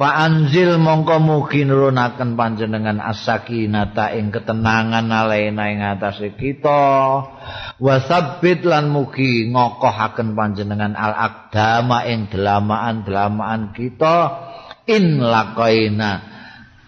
Fa 0.00 0.16
anzil 0.16 0.80
mongko 0.80 1.20
mugi 1.20 1.68
nurunaken 1.68 2.32
panjenengan 2.32 3.04
as-sakinata 3.04 4.16
ing 4.16 4.32
ketenangan 4.32 5.12
alaina 5.12 5.68
ing 5.68 5.84
atase 5.84 6.32
kita. 6.40 6.80
Wa 7.76 7.94
sabbit 8.00 8.64
lan 8.64 8.88
mugi 8.88 9.52
ngokohaken 9.52 10.32
panjenengan 10.32 10.96
al-aqdama 10.96 12.08
ing 12.08 12.32
delamaan-delamaan 12.32 13.76
kita 13.76 14.16
in 14.88 15.20
laqaina 15.20 16.24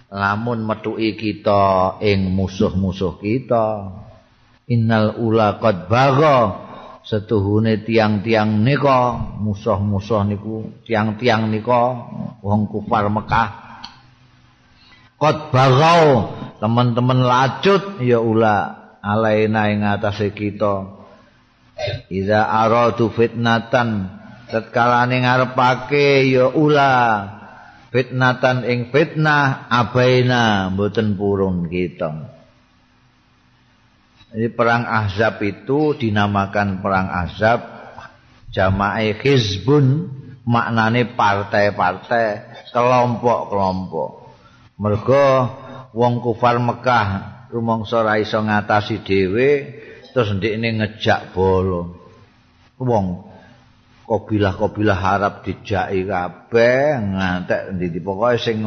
lamun 0.08 0.64
metuki 0.64 1.12
kita 1.12 2.00
ing 2.00 2.32
musuh-musuh 2.32 3.20
kita. 3.20 3.92
Innal 4.72 5.20
ula 5.20 5.60
qad 5.60 5.84
bagha 5.84 6.71
setuhune 7.02 7.82
tiang-tiang 7.82 8.62
nika 8.62 9.18
musuh-musuh 9.42 10.22
niku 10.26 10.82
tiang-tiang 10.86 11.50
nika 11.50 11.82
wong 12.42 12.70
kufar 12.70 13.10
Mekah. 13.10 13.50
Kot 15.18 15.54
bagau 15.54 16.34
teman-teman 16.58 17.22
lacut 17.22 18.02
ya 18.02 18.18
ula 18.18 18.74
alaina 19.02 19.70
ing 19.70 19.86
atase 19.86 20.34
kita. 20.34 21.02
Iza 22.10 22.46
aradu 22.46 23.10
fitnatan 23.10 24.06
tatkala 24.50 25.06
ning 25.10 25.26
ngarepake 25.26 26.30
ya 26.30 26.50
ula 26.50 26.92
fitnatan 27.90 28.62
ing 28.66 28.80
fitnah 28.94 29.66
abaina 29.70 30.70
mboten 30.70 31.18
purun 31.18 31.66
kita 31.66 32.31
Jadi 34.32 34.48
perang 34.48 34.88
Ahzab 34.88 35.44
itu 35.44 35.92
dinamakan 35.92 36.80
perang 36.80 37.12
Ahzab 37.12 37.60
jamaah 38.48 39.12
hizbun 39.20 40.08
maknane 40.48 41.12
partai-partai, 41.12 42.48
kelompok-kelompok. 42.72 44.10
Mergo 44.80 45.26
wong 45.92 46.24
kufar 46.24 46.56
Mekah 46.56 47.08
rumangsa 47.52 48.00
ora 48.00 48.16
iso 48.16 48.40
ngatasi 48.40 49.04
dhewe 49.04 49.50
terus 50.16 50.32
ndekne 50.32 50.80
ngejak 50.80 51.36
bolo. 51.36 52.00
Wong 52.80 53.28
kabilah-kabilah 54.08 54.98
Arab 54.98 55.44
dijaki 55.44 56.08
kabeh 56.08 56.98
ngantek 56.98 57.76
ndi 57.76 58.00
pokoke 58.00 58.40
sing 58.40 58.64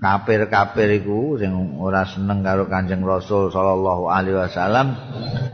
kafir-kafir 0.00 1.04
iku 1.04 1.36
sing 1.36 1.76
ora 1.76 2.08
seneng 2.08 2.40
karo 2.40 2.66
Kanjeng 2.66 3.04
Rasul 3.04 3.52
sallallahu 3.52 4.08
alaihi 4.08 4.40
wasallam 4.40 4.96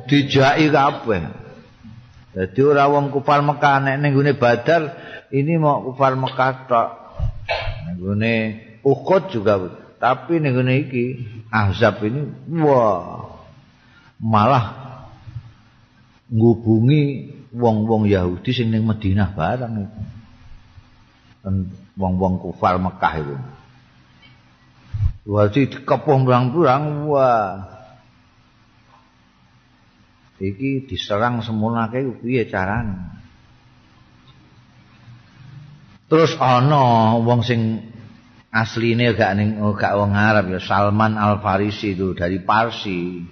dijaki 0.06 0.70
kabeh. 0.70 1.22
Dadi 2.30 2.60
ora 2.62 2.86
wong 2.86 3.10
kufar 3.10 3.42
Mekah 3.42 3.82
nek 3.82 3.96
ning 3.98 4.14
gone 4.14 4.32
Badar 4.38 4.82
ini 5.34 5.58
mau 5.58 5.82
kufar 5.82 6.14
Mekah 6.14 6.52
tok. 6.70 6.88
Ning 7.90 7.96
gone 7.98 8.34
Uhud 8.86 9.22
juga 9.34 9.54
tapi 9.98 10.38
ning 10.38 10.54
gone 10.54 10.74
iki 10.78 11.26
Ahzab 11.50 12.06
ini 12.06 12.30
wah 12.62 13.34
malah 14.22 14.94
ngubungi 16.30 17.34
wong-wong 17.50 18.06
Yahudi 18.06 18.54
sing 18.54 18.70
ning 18.70 18.86
Madinah 18.86 19.34
bareng. 19.34 19.90
Wong-wong 21.98 22.38
kufar 22.38 22.78
Mekah 22.78 23.14
itu. 23.18 23.36
Wadi 25.26 25.66
dikepung 25.66 26.22
berang-berang, 26.22 27.10
wah. 27.10 27.66
Iki 30.38 30.86
diserang 30.86 31.42
semula 31.42 31.90
kayak 31.90 32.22
piye 32.22 32.46
carane. 32.46 33.16
Terus 36.06 36.38
ana 36.38 37.18
wong 37.18 37.42
sing 37.42 37.82
asline 38.54 39.10
gak 39.18 39.34
ning 39.34 39.58
gak 39.74 39.98
wong 39.98 40.14
Arab 40.14 40.52
ya 40.54 40.60
Salman 40.62 41.18
Al 41.18 41.42
Farisi 41.42 41.98
itu 41.98 42.14
dari 42.14 42.38
Parsi. 42.38 43.26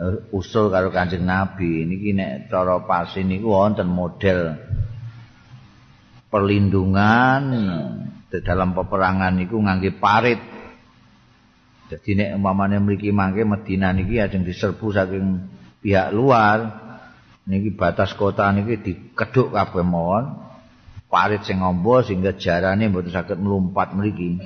Uh, 0.00 0.32
usul 0.32 0.72
karo 0.72 0.88
Kanjeng 0.88 1.28
Nabi. 1.28 1.84
Niki 1.84 2.16
nek 2.16 2.48
cara 2.48 2.80
Parsi 2.88 3.20
niku 3.20 3.52
wonten 3.52 3.90
model 3.92 4.56
perlindungan 6.32 7.42
dalam 8.30 8.72
peperangan 8.72 9.34
niku 9.34 9.60
ngangge 9.60 9.92
parit 9.98 10.40
Jadi 11.90 12.14
nek 12.14 12.38
umpamane 12.38 12.78
mriki 12.78 13.10
mangke 13.10 13.42
Madinah 13.42 13.90
niki 13.90 14.22
ajeng 14.22 14.46
diserbu 14.46 14.94
saking 14.94 15.42
pihak 15.82 16.14
luar. 16.14 16.86
Niki 17.50 17.74
batas 17.74 18.14
kota 18.14 18.46
niki 18.54 18.78
dikeduk 18.78 19.50
kabeh 19.50 19.82
mawon. 19.82 20.38
Parit 21.10 21.42
sing 21.42 21.58
ngombo 21.58 21.98
sehingga 22.06 22.38
jarane 22.38 22.86
mboten 22.86 23.10
saged 23.10 23.42
melompat 23.42 23.90
mriki. 23.98 24.38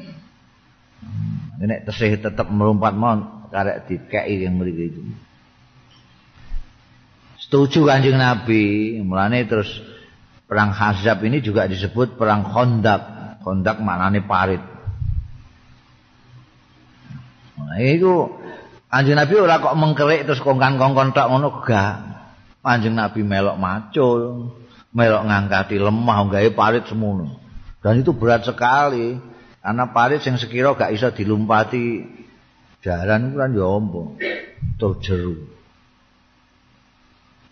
Nek 1.61 1.85
tesih 1.85 2.17
tetep 2.17 2.49
melompat 2.49 2.97
mawon 2.97 3.53
karek 3.53 3.93
dikeki 3.93 4.49
yang 4.49 4.57
mriki 4.57 4.85
itu. 4.89 5.03
Setuju 7.45 7.85
Kanjeng 7.85 8.17
Nabi, 8.17 8.97
mulane 9.05 9.45
terus 9.45 9.69
perang 10.49 10.73
Hazab 10.73 11.21
ini 11.29 11.45
juga 11.45 11.69
disebut 11.69 12.17
perang 12.17 12.41
Khandaq. 12.41 13.03
Khandaq 13.45 13.85
maknane 13.85 14.25
parit. 14.25 14.74
Nah, 17.69 17.81
iku 17.81 18.31
Kanjeng 18.95 19.19
Nabi 19.19 19.35
ora 19.43 19.59
kok 19.59 19.75
mengkerik 19.75 20.23
terus 20.23 20.39
kongkan-kongkon 20.39 21.19
tok 21.19 21.27
ngono 21.27 21.59
gak. 21.67 21.99
Kanjeng 22.63 22.95
Nabi 22.95 23.27
melok 23.27 23.59
macul, 23.59 24.55
melok 24.95 25.23
ngangkati 25.27 25.83
lemah 25.83 26.31
gawe 26.31 26.49
parit 26.55 26.87
semono. 26.87 27.43
Dan 27.83 28.07
itu 28.07 28.15
berat 28.15 28.47
sekali. 28.47 29.19
Karena 29.59 29.91
parit 29.91 30.23
yang 30.23 30.39
sekira 30.39 30.79
gak 30.79 30.95
iso 30.95 31.11
dilumpati 31.11 32.07
jalan 32.87 33.35
itu 33.35 33.37
kan 33.41 33.51
ya. 33.51 33.67
Tuh 34.79 34.95
jeru. 35.03 35.43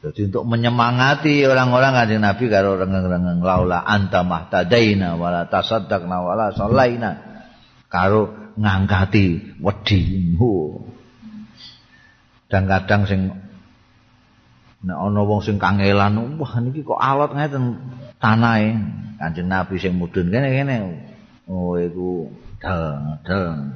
Jadi 0.02 0.30
untuk 0.30 0.46
menyemangati 0.46 1.42
orang-orang 1.42 1.94
kanjeng 1.94 2.22
Nabi 2.22 2.44
karo 2.46 2.78
rengeng-rengeng 2.78 3.42
laula 3.42 3.82
anta 3.82 4.22
mahtadaina 4.22 5.18
wala 5.18 5.50
tasaddaqna 5.50 6.16
wala 6.22 6.54
sallaina. 6.54 7.18
Karo 7.90 8.41
ngangkati 8.58 9.58
wedi 9.60 10.00
dan 12.52 12.68
kadang 12.68 13.08
sing 13.08 13.32
nek 14.84 14.98
ana 14.98 15.20
wong 15.24 15.40
sing 15.40 15.56
kangelan 15.56 16.36
wah 16.36 16.52
niki 16.60 16.84
kok 16.84 17.00
alot 17.00 17.32
ngeten 17.32 17.80
tanahe. 18.20 18.76
Kanjeng 19.16 19.48
nabi 19.48 19.78
sing 19.78 19.96
mudun 19.96 20.28
kene 20.28 20.50
kene 20.50 20.76
oh 21.48 21.78
iku 21.78 22.28
dal 22.60 23.22
dal. 23.24 23.72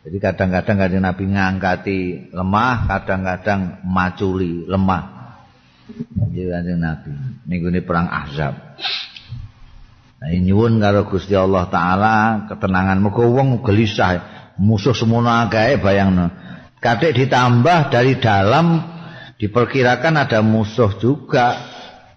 Jadi 0.00 0.16
kadang-kadang 0.22 0.76
kanjeng 0.78 1.02
nabi 1.02 1.24
ngangkati 1.26 1.98
lemah 2.30 2.86
kadang-kadang 2.86 3.82
maculi 3.82 4.68
lemah. 4.70 5.34
Jadi 6.30 6.40
kanjeng 6.46 6.78
nabi. 6.78 7.10
Minggu 7.48 7.74
ini 7.74 7.80
perang 7.82 8.06
ahzab 8.06 8.54
Nah, 10.20 10.28
nyuwun 10.36 10.76
karo 10.84 11.08
Gusti 11.08 11.32
Allah 11.32 11.72
taala 11.72 12.44
ketenangan 12.44 13.00
muga 13.00 13.24
wong 13.24 13.64
gelisah 13.64 14.20
musuh 14.60 14.92
semono 14.92 15.32
akeh 15.32 15.80
bayangno. 15.80 16.28
Kadek 16.80 17.16
ditambah 17.16 17.88
dari 17.88 18.20
dalam 18.20 18.84
diperkirakan 19.40 20.20
ada 20.20 20.44
musuh 20.44 20.92
juga 21.00 21.56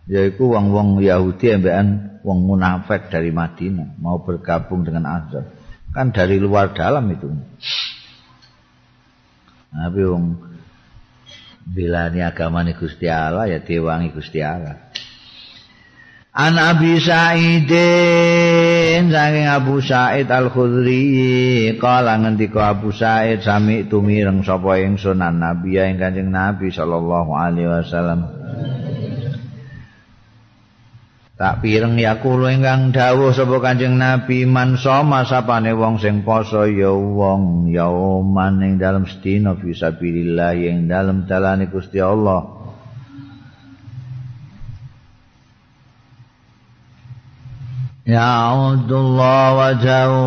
yaiku 0.03 0.51
wong-wong 0.51 0.99
Yahudi 0.99 1.55
ambekan 1.55 2.19
wong 2.27 2.43
munafik 2.43 3.07
dari 3.07 3.31
Madinah 3.31 3.95
mau 3.99 4.19
bergabung 4.19 4.83
dengan 4.83 5.07
Ansor. 5.07 5.47
Kan 5.95 6.11
dari 6.11 6.43
luar 6.43 6.75
dalam 6.75 7.07
itu. 7.07 7.31
Tapi 9.71 10.01
wong 10.03 10.25
bilani 11.63 12.19
agama 12.19 12.67
Gusti 12.75 13.07
Allah 13.07 13.47
ya 13.47 13.63
diwangi 13.63 14.11
Gusti 14.11 14.43
Allah. 14.43 14.92
An 16.33 16.57
Abi 16.57 16.97
Sa'idin 16.97 17.53
saking 19.13 19.45
Abu 19.45 19.85
Sa'id 19.85 20.25
Al-Khudri 20.33 21.77
kala 21.77 22.17
ngendika 22.17 22.73
Abu 22.73 22.89
Sa'id 22.89 23.45
sami 23.45 23.85
tumireng 23.85 24.41
sapa 24.41 24.81
ingsun 24.81 25.21
an 25.21 25.37
Nabi 25.37 25.77
ing 25.77 26.01
Kanjeng 26.01 26.33
Nabi 26.33 26.73
sallallahu 26.73 27.37
alaihi 27.37 27.69
wasallam. 27.69 28.33
Tak 31.37 31.61
pireng 31.61 32.01
ya 32.01 32.17
ingkang 32.17 32.89
dawuh 32.89 33.29
sapa 33.29 33.61
Kanjeng 33.61 34.01
Nabi 34.01 34.49
man 34.49 34.73
soma 34.81 35.29
sapane 35.29 35.69
wong 35.77 36.01
sing 36.01 36.25
poso 36.25 36.65
ya 36.65 36.97
wong 36.97 37.69
ya 37.69 37.93
man 38.25 38.57
ing 38.57 38.81
dalem 38.81 39.05
sedina 39.05 39.53
fisabilillah 39.53 40.57
ing 40.57 40.89
dalem 40.89 41.29
dalane 41.29 41.69
Gusti 41.69 42.01
Allah 42.01 42.52
Ya 48.03 48.51
Allah 48.51 49.47
wajahu 49.55 50.19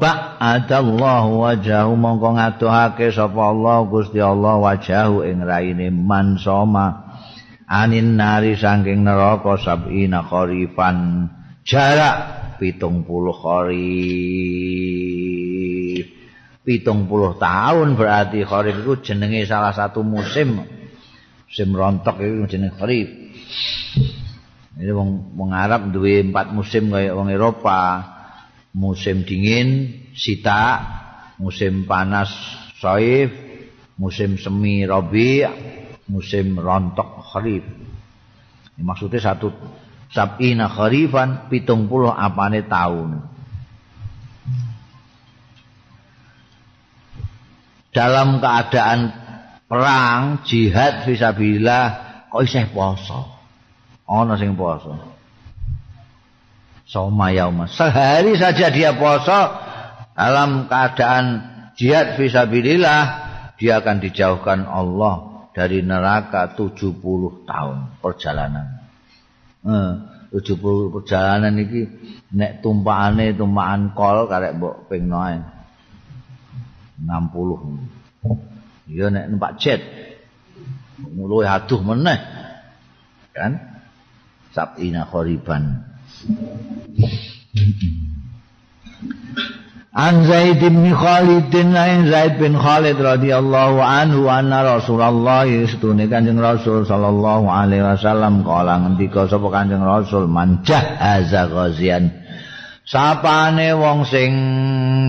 ba'adallah 0.00 1.28
wajahu 1.28 1.92
mongko 1.92 2.40
ngaduhake 2.40 3.12
sapa 3.12 3.52
Allah 3.52 3.84
Gusti 3.84 4.16
Allah 4.16 4.56
wajahu 4.56 5.20
ing 5.28 5.44
raine 5.44 5.92
man 5.92 6.40
soma 6.40 7.20
anin 7.68 8.16
nari 8.16 8.56
saking 8.56 9.04
neraka 9.04 9.60
sabina 9.60 10.24
kharifan. 10.24 11.28
Jarak 11.68 12.56
pitung 12.56 13.04
puluh 13.04 13.36
kharif. 13.36 13.76
Pitung 16.64 17.04
puluh 17.12 17.36
tahun 17.36 17.92
berarti 17.92 18.40
kharif 18.48 18.80
itu 18.80 19.04
jenenge 19.04 19.44
salah 19.44 19.76
satu 19.76 20.00
musim. 20.00 20.64
Musim 21.44 21.76
rontok 21.76 22.24
itu 22.24 22.56
jenenge 22.56 22.72
kharif 22.80 23.12
Ini 24.80 24.96
wong 24.96 25.36
wong 25.36 25.52
Arab 25.52 25.92
duwe 25.92 26.24
empat 26.24 26.56
musim 26.56 26.88
kaya 26.88 27.12
wong 27.12 27.28
Eropa. 27.28 28.16
Musim 28.70 29.26
dingin 29.26 29.98
sita, 30.14 30.78
musim 31.36 31.90
panas 31.90 32.30
saif, 32.78 33.34
musim 33.98 34.38
semi 34.38 34.86
rabi, 34.86 35.42
musim 36.06 36.54
rontok 36.54 37.18
kharif. 37.34 37.66
Maksudnya 38.78 39.20
satu 39.20 39.50
sabina 40.08 40.70
kharifan 40.70 41.50
pitung 41.50 41.90
puluh 41.90 42.14
apane 42.14 42.64
tahun. 42.64 43.26
Dalam 47.90 48.38
keadaan 48.38 49.00
perang, 49.66 50.46
jihad 50.46 51.10
visabilillah 51.10 51.84
kok 52.30 52.42
isih 52.46 52.70
poso. 52.70 53.39
Ana 54.10 54.34
sing 54.34 54.58
poso. 54.58 54.98
Soma 56.90 57.30
yauma. 57.30 57.70
Sehari 57.70 58.34
saja 58.34 58.66
dia 58.74 58.98
poso 58.98 59.38
dalam 60.18 60.66
keadaan 60.66 61.46
jihad 61.78 62.18
fisabilillah, 62.18 63.02
dia 63.54 63.78
akan 63.78 64.02
dijauhkan 64.02 64.66
Allah 64.66 65.46
dari 65.54 65.86
neraka 65.86 66.50
70 66.58 67.46
tahun 67.46 68.02
perjalanan. 68.02 68.66
Eh, 69.62 69.92
70 70.34 70.90
perjalanan 70.90 71.54
iki 71.62 71.86
nek 72.34 72.58
tumpakane 72.62 73.38
tumpakan 73.38 73.94
kol 73.94 74.26
karek 74.26 74.58
mbok 74.58 74.90
ping 74.90 75.06
60. 75.06 75.46
Ya 78.90 79.06
nek 79.14 79.30
numpak 79.30 79.62
jet. 79.62 79.78
Mulai 80.98 81.46
aduh 81.46 81.80
meneh. 81.86 82.18
Kan? 83.30 83.69
Sab'ina 84.54 85.06
khoriban. 85.06 85.86
An 89.90 90.22
Zaid 90.22 90.62
bin 90.62 90.86
Khalid 90.94 91.50
bin 91.50 91.74
Zaid 91.74 92.38
bin 92.38 92.54
Khalid 92.54 92.94
radhiyallahu 92.94 93.82
anhu 93.82 94.30
anna 94.30 94.78
Rasulullah 94.78 95.42
istune 95.50 96.06
Kanjeng 96.06 96.38
Rasul 96.38 96.86
sallallahu 96.86 97.50
alaihi 97.50 97.82
wasallam 97.82 98.46
kala 98.46 98.86
ngendika 98.86 99.26
sapa 99.26 99.50
Kanjeng 99.50 99.82
Rasul 99.82 100.30
manjah 100.30 100.94
haza 100.94 101.50
ghazian. 101.50 102.06
Sapane 102.86 103.74
wong 103.74 104.06
sing 104.06 104.30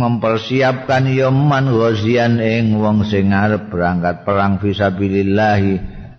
mempersiapkan 0.02 1.06
ya 1.14 1.30
man 1.30 1.70
ghazian 1.70 2.42
ing 2.42 2.82
wong 2.82 3.06
sing 3.06 3.30
arep 3.30 3.70
berangkat 3.70 4.26
perang 4.26 4.58
fisabilillah 4.58 5.62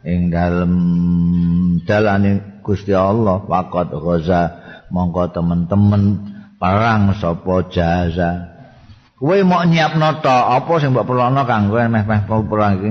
ing 0.07 0.31
dalem 0.31 0.73
dalane 1.83 2.52
Gusti 2.63 2.95
Allah 2.95 3.43
faqat 3.45 3.91
ghaza 3.93 4.43
mongko 4.89 5.35
temen-temen 5.35 6.03
perang 6.63 7.17
sapa 7.19 7.67
jaza. 7.73 8.31
Kowe 9.23 9.39
mau 9.47 9.63
nyiapno 9.63 10.19
to? 10.19 10.35
Apa 10.35 10.83
sing 10.83 10.95
mbok 10.95 11.07
perlono 11.07 11.47
kanggo 11.47 11.79
meh-meh 11.79 12.27
perang 12.27 12.73
iki? 12.79 12.91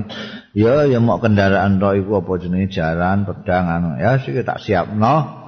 Ya 0.52 0.88
ya 0.88 1.00
mau 1.00 1.20
kendaraan 1.20 1.80
to 1.80 1.92
iku 1.96 2.24
apa 2.24 2.32
jenenge? 2.40 2.72
Jaran 2.72 3.28
pedang 3.28 3.68
anu. 3.68 3.90
Ya 4.00 4.20
sik 4.20 4.40
tak 4.48 4.64
siapno. 4.64 5.44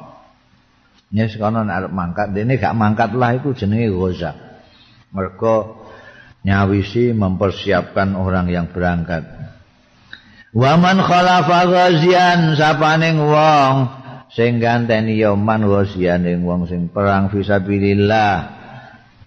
Nyes 1.15 1.39
kono 1.39 1.63
arep 1.63 1.91
mangkat. 1.91 2.36
Dene 2.36 2.59
gak 2.59 2.76
mangkat 2.76 3.15
lah 3.15 3.32
iku 3.36 3.55
jenenge 3.55 3.95
ghaza. 3.95 4.36
Mergo 5.15 5.88
nyawisi 6.43 7.15
mempersiapkan 7.15 8.19
orang 8.19 8.51
yang 8.51 8.67
berangkat. 8.67 9.24
Waman 10.51 10.99
khalafa 10.99 11.59
ghazian 11.65 12.59
sapaning 12.59 13.24
wong 13.24 14.03
sing 14.34 14.58
ganteni 14.58 15.22
ya 15.22 15.38
man 15.38 15.66
wasiane 15.70 16.38
wong 16.42 16.66
sing 16.70 16.90
perang 16.90 17.30
fisabilillah. 17.30 18.62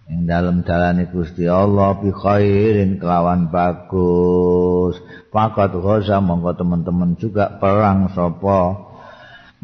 Ing 0.07 0.23
dalem 0.31 0.63
dalane 0.63 1.11
Gusti 1.11 1.51
Allah 1.51 1.99
bi 1.99 2.15
khairin 2.15 3.03
kelawan 3.03 3.51
bagus. 3.51 5.03
Fakat 5.35 5.75
ghaza 5.75 6.23
monggo 6.23 6.55
teman-teman 6.55 7.19
juga 7.19 7.59
perang 7.59 8.07
sapa? 8.15 8.87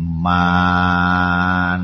Man 0.03 1.83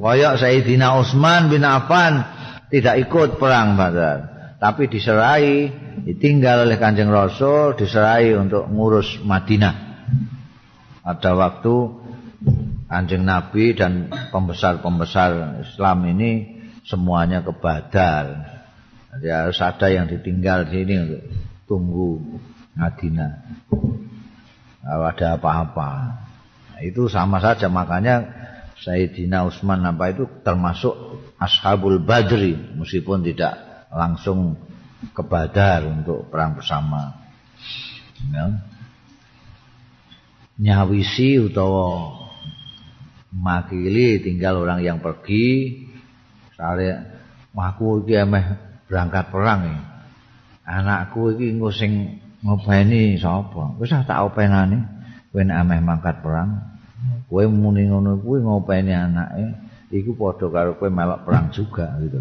kaya 0.00 0.40
Sayyidina 0.40 0.96
Utsman 0.96 1.52
bin 1.52 1.60
Affan 1.60 2.24
tidak 2.72 3.04
ikut 3.04 3.36
perang 3.36 3.76
Badar 3.76 4.30
tapi 4.56 4.88
diserai 4.88 5.72
ditinggal 6.04 6.68
oleh 6.68 6.76
Kanjeng 6.76 7.12
Rasul 7.12 7.76
diserai 7.76 8.32
untuk 8.36 8.68
ngurus 8.68 9.20
Madinah. 9.24 9.88
Ada 11.00 11.32
waktu 11.32 11.74
Anjing 12.90 13.22
Nabi 13.22 13.70
dan 13.78 14.10
pembesar-pembesar 14.34 15.62
Islam 15.62 15.98
ini 16.10 16.58
semuanya 16.82 17.38
ke 17.38 17.54
Badar. 17.54 18.50
Jadi 19.14 19.26
harus 19.30 19.62
ada 19.62 19.86
yang 19.86 20.10
ditinggal 20.10 20.66
di 20.66 20.82
sini 20.82 20.94
untuk 20.98 21.22
tunggu 21.70 22.18
Madinah. 22.74 23.32
Kalau 24.82 25.06
ada 25.06 25.38
apa-apa. 25.38 25.90
Nah, 26.74 26.80
itu 26.82 27.06
sama 27.06 27.38
saja 27.38 27.70
makanya 27.70 28.26
Sayyidina 28.82 29.46
Utsman 29.46 29.86
apa 29.86 30.10
itu 30.10 30.26
termasuk 30.42 31.22
Ashabul 31.38 32.02
Badri 32.02 32.58
meskipun 32.74 33.22
tidak 33.22 33.86
langsung 33.94 34.58
ke 35.14 35.22
Badar 35.22 35.86
untuk 35.86 36.26
perang 36.26 36.58
bersama. 36.58 37.22
Ya. 38.34 38.50
Nyawisi 40.60 41.40
utawa 41.40 42.19
makili 43.34 44.18
tinggal 44.22 44.62
orang 44.66 44.82
yang 44.82 44.98
pergi. 44.98 45.78
Sare 46.54 46.88
aku 47.54 48.04
iki 48.04 48.14
emeh 48.18 48.44
berangkat 48.90 49.30
perang 49.30 49.60
iki. 49.66 49.82
Anakku 50.66 51.34
iki 51.34 51.56
engko 51.56 51.70
sing 51.74 52.20
ngopeni 52.42 53.18
sapa? 53.18 53.74
Wis 53.78 53.90
tak 53.90 54.20
openane 54.22 54.86
kowe 55.30 55.42
nek 55.42 55.58
emeh 55.62 55.78
mangkat 55.82 56.22
perang 56.22 56.58
kowe 57.30 57.44
muni 57.46 57.86
ngono 57.86 58.18
kuwi 58.18 58.42
ngopeni 58.42 58.90
anake 58.90 59.54
iku 59.94 60.14
padha 60.18 60.46
karo 60.50 60.70
kowe 60.78 60.90
melok 60.90 61.22
perang 61.26 61.50
juga 61.54 61.94
gitu. 62.02 62.18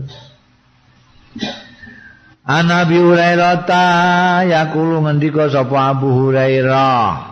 Anabi 2.50 2.98
Hurairah 2.98 3.58
ta 3.70 3.86
yaqulu 4.42 5.06
ngendika 5.06 5.54
sapa 5.54 5.94
Abu 5.94 6.10
Hurairah 6.10 7.29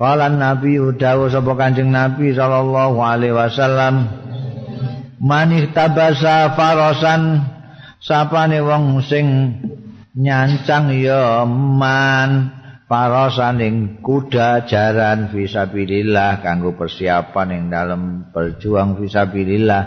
Kala 0.00 0.32
Nabi 0.32 0.80
udawu 0.80 1.28
sapa 1.28 1.52
Kanjeng 1.60 1.92
Nabi 1.92 2.32
sallallahu 2.32 3.04
alaihi 3.04 3.36
wasallam 3.36 4.08
manih 5.20 5.76
tabasa 5.76 6.56
farasan 6.56 7.44
sapane 8.00 8.64
wong 8.64 9.04
sing 9.04 9.60
nyancang 10.16 10.88
ya 10.96 11.44
man 11.44 12.56
Parosan 12.90 13.62
ing 13.62 14.02
kuda 14.02 14.66
jaran 14.66 15.30
fisabilillah 15.30 16.42
kanggo 16.42 16.74
persiapan 16.74 17.48
ing 17.54 17.62
dalam 17.70 18.34
berjuang 18.34 18.98
fisabilillah. 18.98 19.82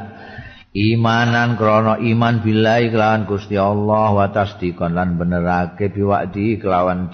Imanan 0.72 1.60
krana 1.60 2.00
iman 2.00 2.40
billahi 2.40 2.96
kelawan 2.96 3.28
Gusti 3.28 3.60
Allah 3.60 4.08
wa 4.08 4.32
tasdiqan 4.32 4.96
lan 4.96 5.20
benerake 5.20 5.92
biwakdi 5.92 6.64
kelawan 6.64 7.12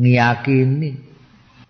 ngiyakini 0.00 1.07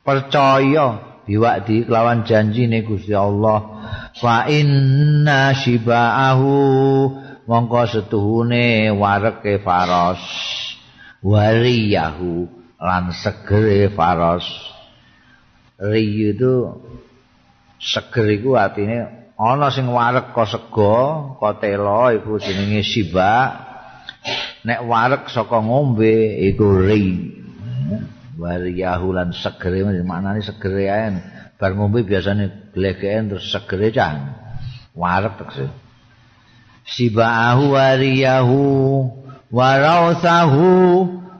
percaya. 0.09 1.21
Biwakdi 1.29 1.85
kelawan 1.85 2.25
janjine 2.25 2.81
Gusti 2.89 3.13
Allah. 3.13 3.85
Fa 4.17 4.49
inna 4.49 5.53
shibaahu. 5.53 6.57
Mongko 7.45 7.85
setuhune 7.85 8.89
wareke 8.97 9.61
faros. 9.61 10.25
Wariyahu. 11.21 12.49
Lan 12.81 13.13
segere 13.13 13.93
faros. 13.93 14.49
Riyu 15.77 16.33
itu 16.33 16.55
seger 17.79 18.27
iku 18.35 18.59
artine 18.59 19.31
ana 19.39 19.71
sing 19.71 19.87
warek 19.87 20.35
ka 20.35 20.45
sego 20.51 21.39
ka 21.39 21.63
telo 21.63 22.11
iku 22.11 22.43
jenenge 22.43 22.83
siba 22.83 23.55
nek 24.67 24.83
warek 24.83 25.31
saka 25.31 25.63
ngombe 25.63 26.43
iku 26.51 26.83
ri 26.83 27.38
wariyahu 28.39 29.13
lan 29.13 29.35
segere 29.35 29.83
maknane 30.07 30.41
segere 30.41 30.87
ae 30.87 31.09
bar 31.59 31.75
ngombe 31.75 32.07
biasane 32.07 32.71
glegeken 32.73 33.35
terus 33.35 33.51
segere 33.51 33.91
cah 33.91 34.15
warek 34.95 35.35
tekse 35.43 35.67
sibahu 36.87 37.75
wariyahu 37.75 38.63
warausahu 39.53 40.71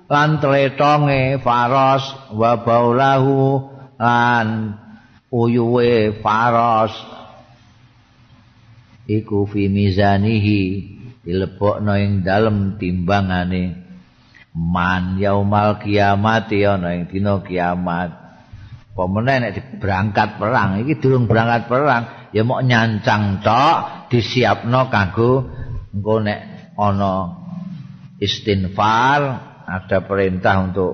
lan 0.09 0.41
tletonge 0.41 1.39
faros 1.45 2.05
wa 2.33 2.57
baulahu 2.65 3.69
lan 4.01 4.77
uyuwe 5.29 6.17
faros. 6.25 6.97
Iku 9.09 9.49
fi 9.49 9.73
mizanihi 9.73 10.61
dilebokno 11.25 11.93
ing 11.97 12.25
dalem 12.25 12.77
timbangane 12.77 13.88
man 14.59 15.23
yaumal 15.23 15.79
kiamat 15.79 16.51
ana 16.51 16.99
ing 16.99 17.07
dina 17.07 17.39
kiamat. 17.39 18.11
Pemene 18.99 19.35
nek 19.39 19.79
berangkat 19.79 20.43
perang? 20.43 20.83
Iki 20.83 20.99
durung 20.99 21.31
berangkat 21.31 21.71
perang. 21.71 22.03
Ya 22.35 22.43
mok 22.43 22.67
nyancang 22.67 23.47
tok 23.47 24.11
disiapno 24.11 24.91
kanggo 24.91 25.47
engko 25.95 26.15
nek 26.19 26.75
ana 26.75 27.39
istinfar 28.19 29.21
ada 29.63 29.99
perintah 30.03 30.67
untuk 30.67 30.93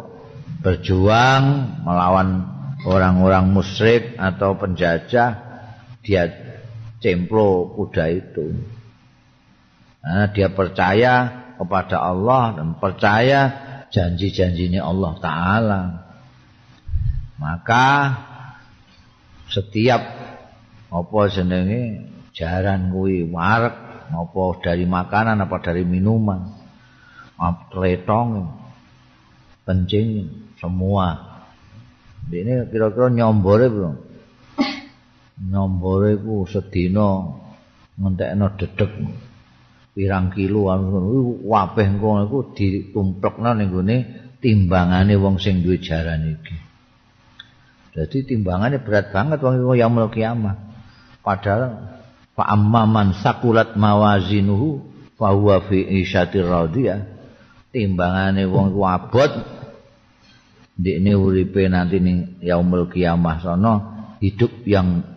berjuang 0.61 1.45
melawan 1.81 2.45
orang-orang 2.85 3.49
musyrik 3.49 4.21
atau 4.21 4.61
penjajah 4.61 5.31
dia 6.05 6.25
cemplo 7.01 7.73
kuda 7.73 8.05
itu. 8.12 8.53
Nah, 10.05 10.29
dia 10.37 10.53
percaya 10.53 11.43
kepada 11.59 12.02
Allah 12.02 12.59
dan 12.59 12.78
percaya 12.78 13.40
janji-janjinya 13.90 14.82
Allah 14.82 15.12
Ta'ala 15.22 15.82
maka 17.38 17.86
setiap 19.50 20.02
apa 20.90 21.20
jenenge 21.30 22.11
jaran 22.34 22.90
kuwi 22.90 23.26
warek 23.30 23.74
apa 24.14 24.42
dari 24.62 24.86
makanan 24.86 25.42
apa 25.42 25.57
dari 25.62 25.82
minuman 25.82 26.64
apa 27.38 27.74
letong 27.82 28.62
kencing 29.66 30.30
semua. 30.61 31.34
Ini 32.30 32.68
kira-kira 32.72 33.12
nyombore 33.12 33.66
bro. 33.68 33.90
Nyombore 35.44 36.16
ku 36.20 36.46
sedina 36.48 37.36
ngentekno 37.98 38.46
dedek 38.57 38.92
pirang 39.95 40.34
kilo 40.34 40.74
anu 40.74 41.38
wabeh 41.47 41.86
engko 41.86 42.26
iku 42.26 42.38
ditumplekno 42.59 43.51
ning 43.55 43.70
gone 43.70 43.97
timbangane 44.42 45.14
wong 45.14 45.38
sing 45.38 45.62
duwe 45.62 45.78
jaran 45.78 46.34
iki. 46.34 46.57
Jadi 47.95 48.26
timbangannya 48.26 48.82
berat 48.82 49.14
banget 49.14 49.38
wong 49.38 49.55
iku 49.62 49.72
yaumul 49.78 50.11
kiamah. 50.11 50.59
Padahal 51.22 51.95
fa 52.34 52.45
amman 52.51 53.14
sakulat 53.22 53.78
mawazinuhu 53.78 54.82
fa 55.14 55.30
huwa 55.30 55.62
fi 55.70 56.03
isyatir 56.03 56.45
radiyah. 56.45 57.07
Timbangane 57.70 58.51
wong 58.51 58.74
iku 58.74 58.82
abot 58.82 59.32
ndekne 60.74 61.14
uripe 61.14 61.70
nanti 61.70 62.03
ning 62.03 62.42
yaumul 62.42 62.90
kiamah 62.90 63.38
sono 63.38 63.72
hidup 64.18 64.66
yang 64.66 65.14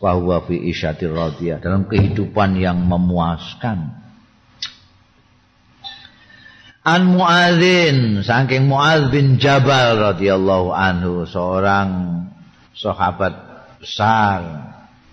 bahwa 0.00 0.44
fi 0.44 0.56
isyatir 0.70 1.12
radiyah. 1.12 1.60
Dalam 1.60 1.88
kehidupan 1.88 2.56
yang 2.58 2.80
memuaskan. 2.84 4.06
An 6.86 7.02
Muadzin 7.10 8.22
saking 8.22 8.70
Muadz 8.70 9.10
bin 9.10 9.42
Jabal 9.42 9.98
radhiyallahu 10.14 10.70
anhu 10.70 11.26
seorang 11.26 11.88
sahabat 12.78 13.34
besar 13.82 14.38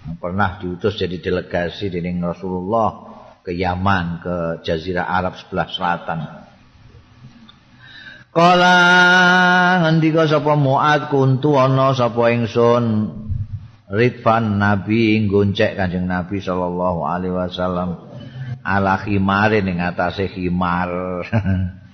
yang 0.05 0.21
pernah 0.21 0.61
diutus 0.61 0.93
jadi 1.01 1.17
delegasi 1.17 1.89
dari 1.89 2.13
Rasulullah 2.21 3.09
ke 3.41 3.57
Yaman 3.57 4.21
ke 4.21 4.35
Jazirah 4.61 5.07
Arab 5.17 5.33
sebelah 5.41 5.67
selatan. 5.73 6.19
Kala 8.33 8.77
ngendika 9.85 10.25
sapa 10.25 10.53
Muad 10.57 11.09
kuntu 11.09 11.57
ana 11.57 11.93
sapa 11.97 12.33
ingsun 12.33 12.85
Ridvan 13.93 14.57
Nabi 14.57 15.21
nggoncek 15.21 15.77
Kanjeng 15.77 16.09
Nabi 16.09 16.41
sallallahu 16.41 17.05
alaihi 17.05 17.37
wasallam 17.37 18.09
ala 18.65 18.97
khimare 18.97 19.61
ning 19.61 19.77
atase 19.77 20.33
khimar. 20.33 20.89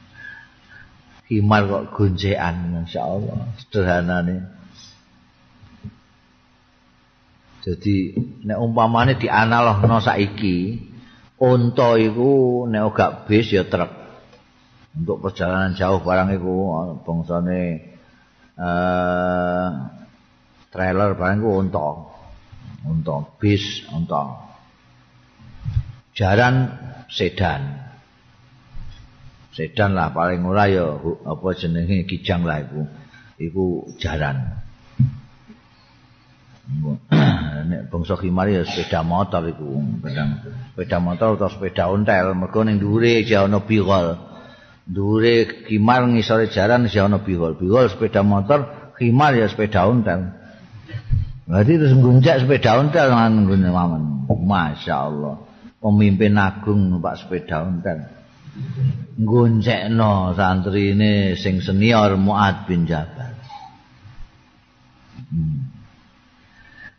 khimar 1.27 1.61
kok 1.67 1.83
goncekan 1.91 2.55
masyaallah 2.87 3.39
sederhanane. 3.59 4.47
Jadi 7.67 8.15
nek 8.47 8.57
umpamane 8.63 9.19
dianalogno 9.19 9.99
saiki 9.99 10.79
unta 11.43 11.99
iku 11.99 12.63
nek 12.71 12.95
gak 12.95 13.27
bis 13.27 13.51
ya 13.51 13.67
truk. 13.67 13.99
untuk 14.89 15.21
perjalanan 15.21 15.77
jauh 15.77 16.01
barang 16.01 16.33
itu 16.33 16.53
bangsane 17.05 17.93
uh, 18.57 19.98
trailer 20.69 21.17
barang 21.17 21.41
itu 21.41 21.49
untuk 21.49 21.93
untuk 22.85 23.37
bis 23.41 23.83
untuk 23.91 24.39
jaran 26.15 26.73
sedan. 27.09 27.89
Sedan 29.53 29.97
lah 29.97 30.13
paling 30.13 30.45
murah 30.45 30.69
ya 30.71 30.85
apa 31.01 31.47
jenenge 31.57 32.05
kijang 32.07 32.45
lah 32.45 32.63
itu 32.63 32.85
itu 33.41 33.65
jaran. 33.99 34.61
Nek 37.69 37.89
bangsa 37.89 38.13
khimar 38.13 38.45
ya 38.49 38.61
sepeda 38.61 39.01
motor 39.01 39.41
iku 39.49 39.81
sepeda 40.73 41.01
motor 41.01 41.35
atau 41.35 41.49
sepeda 41.49 41.89
ontel. 41.89 42.37
Mergo 42.37 42.61
ning 42.61 42.77
dhuwure 42.77 43.25
jauh 43.25 43.49
ana 43.49 43.59
bigol 43.65 44.29
Dure 44.89 45.69
khimar 45.69 46.09
ngisore 46.09 46.49
jaran 46.49 46.89
ya 46.89 47.05
ana 47.05 47.21
bihol. 47.21 47.53
Bihol 47.61 47.93
sepeda 47.93 48.25
motor, 48.25 48.65
khimar 48.97 49.37
ya 49.37 49.45
sepeda 49.45 49.85
ontel. 49.85 50.33
Berarti 51.49 51.81
terus 51.81 51.97
ngunjak 51.97 52.45
sepeda 52.45 52.77
ontel 52.77 53.09
nang 53.09 53.49
nggone 53.49 53.69
mamen. 53.73 54.03
Masyaallah. 54.29 55.49
Pemimpin 55.81 56.37
agung 56.37 56.93
numpak 56.93 57.17
sepeda 57.17 57.65
ontel. 57.65 58.05
Ngunjekno 59.17 60.37
santrine 60.37 61.33
sing 61.33 61.65
senior 61.65 62.21
Muad 62.21 62.69
bin 62.69 62.85
Jabal. 62.85 63.33
Hmm. 65.33 65.73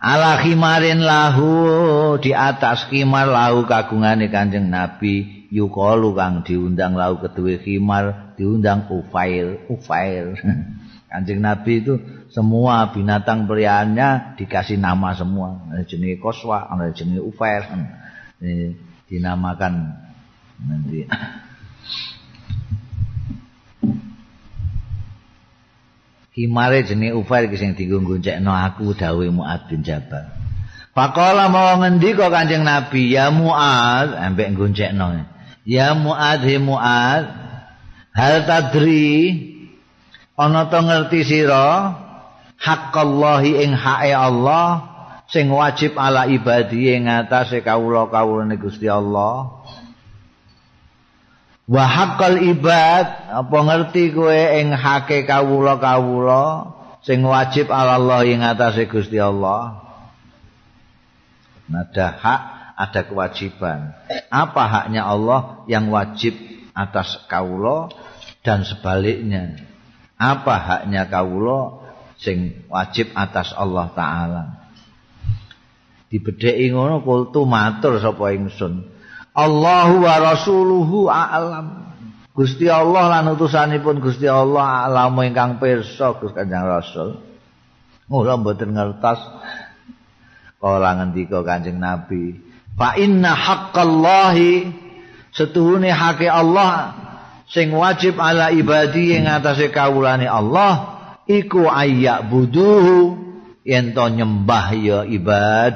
Ala 0.02 0.42
khimarin 0.42 0.98
lahu 0.98 1.50
di 2.18 2.34
atas 2.34 2.90
khimar 2.90 3.30
lahu 3.30 3.68
kagungane 3.70 4.32
Kanjeng 4.32 4.66
Nabi 4.66 5.46
yukalu 5.52 6.16
kang 6.16 6.42
diundang 6.42 6.96
lau 6.96 7.20
kedue 7.20 7.60
khimar 7.60 8.34
diundang 8.34 8.88
ufail 8.88 9.60
ufail 9.68 10.40
Kanjeng 11.12 11.44
Nabi 11.44 11.84
itu 11.84 12.00
semua 12.30 12.94
binatang 12.94 13.50
peliharaannya 13.50 14.38
dikasih 14.38 14.78
nama 14.78 15.14
semua. 15.18 15.66
Ada 15.70 15.82
jenis 15.86 16.22
koswa, 16.22 16.70
jenis 16.94 17.18
ufail. 17.18 17.66
Ini 18.40 18.78
dinamakan 19.10 19.72
nanti. 20.62 21.10
Himare 26.30 26.86
jenis 26.86 27.18
ufail 27.18 27.50
kisah 27.50 27.74
yang 27.74 28.46
no 28.46 28.54
aku 28.54 28.94
dawe 28.94 29.26
Mu'ad 29.26 29.66
bin 29.66 29.82
Jabal. 29.82 30.30
Pakola 30.94 31.50
mau 31.50 31.78
ngendiko 31.82 32.30
kanjeng 32.30 32.62
Nabi 32.62 33.10
ya 33.10 33.34
Mu'ad, 33.34 34.14
ambek 34.14 34.54
no. 34.94 35.26
Ya 35.66 35.94
Mu'ad, 35.98 36.46
he 36.46 36.56
Mu'ad, 36.62 37.24
hal 38.14 38.34
tadri, 38.46 39.18
ana 40.38 40.70
to 40.70 40.78
ngerti 40.80 41.20
sira 41.26 42.09
haqqallahi 42.60 43.64
ing 43.64 43.72
hae 43.72 44.12
Allah 44.12 44.86
sing 45.32 45.48
wajib 45.48 45.96
ala 45.96 46.28
ibadi 46.28 46.92
ing 46.92 47.08
ngatasé 47.08 47.64
kawula-kawulane 47.64 48.60
Gusti 48.60 48.86
Allah. 48.86 49.64
Wa 51.70 51.84
haqqal 51.86 52.44
ibad 52.50 53.06
apa 53.30 53.58
ngerti 53.62 54.12
kowe 54.12 54.34
ing 54.34 54.74
hake 54.74 55.24
kawula-kawula 55.24 56.76
sing 57.00 57.24
wajib 57.24 57.72
ala 57.72 57.96
Allah 57.96 58.20
ing 58.28 58.44
ngatasé 58.44 58.90
Gusti 58.90 59.16
Allah? 59.16 59.80
Ada 61.70 62.06
hak 62.10 62.42
ada 62.74 63.00
kewajiban. 63.06 63.94
Apa 64.28 64.62
haknya 64.66 65.06
Allah 65.06 65.62
yang 65.70 65.88
wajib 65.94 66.34
atas 66.74 67.22
kawula 67.30 67.94
dan 68.42 68.66
sebaliknya? 68.66 69.62
Apa 70.18 70.58
haknya 70.58 71.06
kawula 71.06 71.79
sing 72.20 72.68
wajib 72.68 73.16
atas 73.16 73.56
Allah 73.56 73.88
taala. 73.96 74.42
Dibedheki 76.12 76.74
ngono 76.76 77.00
kultu 77.00 77.48
matur 77.48 77.96
sapa 77.96 78.36
ingsun. 78.36 78.84
Allahu 79.32 80.04
wa 80.04 80.14
rasuluhu 80.20 81.08
a'lam. 81.08 81.88
Gusti 82.36 82.68
Allah 82.68 83.20
lan 83.20 83.34
utusanipun 83.34 83.98
Gusti 83.98 84.28
Allah 84.28 84.86
alam 84.86 85.18
ingkang 85.18 85.58
pirsa 85.58 86.14
Gusti 86.20 86.36
Kanjeng 86.36 86.66
Rasul. 86.66 87.18
Ora 88.10 88.36
mboten 88.36 88.74
ngertos. 88.74 89.20
Kala 90.60 91.00
ngendika 91.00 91.40
Kanjeng 91.40 91.80
Nabi 91.80 92.50
fa 92.80 92.96
inna 92.96 93.36
haqqallahi 93.36 94.72
setuhune 95.36 95.92
hake 95.92 96.28
Allah 96.28 96.96
sing 97.48 97.72
wajib 97.76 98.16
ala 98.16 98.48
ibadi 98.52 99.16
ing 99.16 99.28
atase 99.28 99.68
kawulane 99.68 100.24
Allah 100.24 100.99
iku 101.38 101.70
ayyak 101.70 102.26
buduhu 102.26 103.14
yen 103.62 103.94
to 103.94 104.06
nyembah 104.10 104.66
ya 104.74 104.98
ibad. 105.06 105.74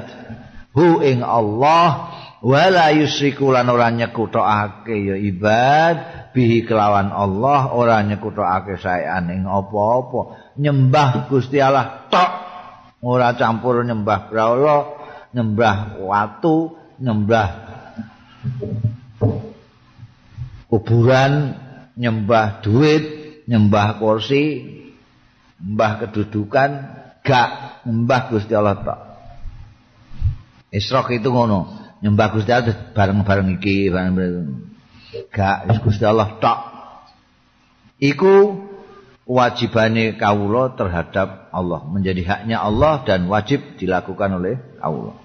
Hu 0.75 0.99
ing 0.99 1.23
Allah 1.23 2.11
wala 2.43 2.91
yusriku 2.91 3.47
lan 3.55 3.71
ora 3.71 3.87
nyekutokake 3.95 4.95
ya 4.95 5.15
ibad. 5.15 5.95
Bihi 6.35 6.67
kelawan 6.67 7.15
Allah 7.15 7.71
ora 7.71 8.03
nyekutokake 8.03 8.75
saean 8.75 9.31
ing 9.31 9.47
apa-apa. 9.47 10.51
Nyembah 10.59 11.31
Gusti 11.31 11.63
Allah 11.63 12.11
tok. 12.11 12.31
Ora 13.05 13.37
campur 13.37 13.85
nyembah 13.85 14.27
brahala 14.27 14.77
nyembah 15.35 15.99
watu 15.99 16.79
nyembah 16.95 17.47
kuburan 20.71 21.59
nyembah 21.99 22.63
duit 22.63 23.03
nyembah 23.45 23.99
kursi 23.99 24.43
nyembah 25.61 25.91
kedudukan 26.07 26.69
gak 27.25 27.49
nyembah 27.87 28.21
Gusti 28.29 28.53
Allah 28.53 28.77
tok 28.83 28.99
Isrok 30.75 31.15
itu 31.15 31.31
ngono, 31.31 31.71
nyembah 32.03 32.35
Gusti 32.35 32.51
Allah 32.51 32.75
bareng-bareng 32.91 33.47
iki, 33.55 33.87
bareng-bareng. 33.87 34.75
Gak 35.31 35.71
Gusti 35.79 36.03
Allah 36.03 36.35
tok. 36.35 36.59
Iku 37.95 38.59
wajibane 39.23 40.19
kawula 40.19 40.75
terhadap 40.75 41.47
Allah, 41.55 41.79
menjadi 41.87 42.27
haknya 42.27 42.59
Allah 42.59 43.07
dan 43.07 43.31
wajib 43.31 43.79
dilakukan 43.79 44.35
oleh 44.35 44.59
kawula. 44.83 45.15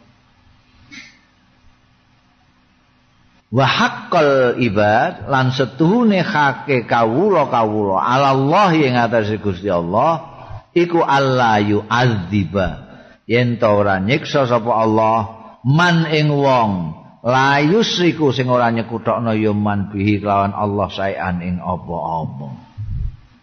Wa 3.50 3.66
haqqal 3.66 4.62
ibad 4.62 5.26
lan 5.26 5.50
setuhune 5.50 6.22
hake 6.22 6.86
kawula 6.86 7.50
kawula 7.50 7.98
ala 7.98 8.30
Allah 8.30 8.70
ing 8.78 8.94
atase 8.94 9.42
Gusti 9.42 9.66
Allah 9.66 10.22
iku 10.70 11.02
Allah 11.02 11.58
yu'adziba 11.58 12.68
yen 13.26 13.58
ta 13.58 13.74
ora 13.74 13.98
nyiksa 13.98 14.46
sapa 14.46 14.70
Allah 14.70 15.18
man 15.66 16.06
ing 16.14 16.30
wong 16.30 16.94
la 17.26 17.58
yusriku 17.58 18.30
sing 18.30 18.46
ora 18.46 18.70
nyekutokno 18.70 19.34
ya 19.34 19.50
man 19.50 19.90
bihi 19.90 20.22
lawan 20.22 20.54
Allah 20.54 20.86
saean 20.86 21.42
ing 21.42 21.58
apa-apa. 21.58 22.48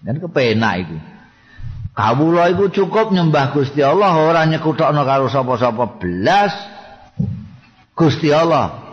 Dan 0.07 0.23
kepenak 0.23 0.73
iku. 0.87 0.97
Kawula 1.91 2.47
iku 2.55 2.71
cukup 2.71 3.11
nyembah 3.11 3.51
Gusti 3.51 3.83
Allah 3.83 4.15
ora 4.15 4.47
nyekutokno 4.47 5.03
karo 5.03 5.27
sapa-sapa 5.27 5.99
belas. 5.99 6.55
Gusti 7.91 8.31
Allah 8.31 8.87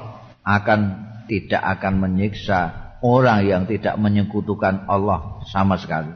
akan 0.44 1.03
tidak 1.26 1.62
akan 1.78 2.04
menyiksa 2.04 2.84
orang 3.04 3.44
yang 3.44 3.62
tidak 3.68 4.00
menyekutukan 4.00 4.88
Allah 4.88 5.44
sama 5.52 5.76
sekali. 5.76 6.12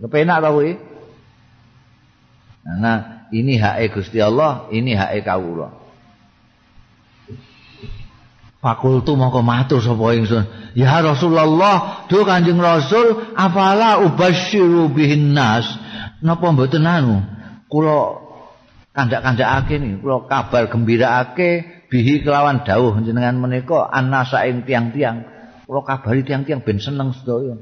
Kepenak 0.00 0.40
tau 0.40 0.64
iki? 0.64 0.80
Nah, 2.64 3.28
ini 3.28 3.60
hak 3.60 3.92
Gusti 3.92 4.24
Allah, 4.24 4.72
ini 4.72 4.96
hak 4.96 5.20
kawula. 5.26 5.84
Fakultu 8.64 9.12
mongko 9.12 9.44
matur 9.44 9.84
sapa 9.84 10.16
ingsun. 10.16 10.72
Ya 10.72 10.96
Rasulullah, 11.04 12.08
do 12.08 12.24
Kanjeng 12.24 12.56
Rasul, 12.56 13.36
afala 13.36 14.00
ubasyiru 14.08 14.88
bihin 14.88 15.36
nas. 15.36 15.68
Napa 16.24 16.48
mboten 16.48 16.88
anu? 16.88 17.20
Kula 17.68 18.24
kandak-kandakake 18.96 19.76
niki, 19.76 20.00
kula 20.00 20.24
kabar 20.24 20.72
gembiraake 20.72 21.73
bihi 21.94 22.26
kelawan 22.26 22.66
dawuh 22.66 22.98
jenengan 23.06 23.38
menika 23.38 23.86
annasa 23.86 24.42
ing 24.50 24.66
tiang-tiang. 24.66 25.30
Kula 25.62 25.86
kabari 25.86 26.26
tiang-tiang 26.26 26.66
ben 26.66 26.82
seneng 26.82 27.14
sedaya. 27.14 27.54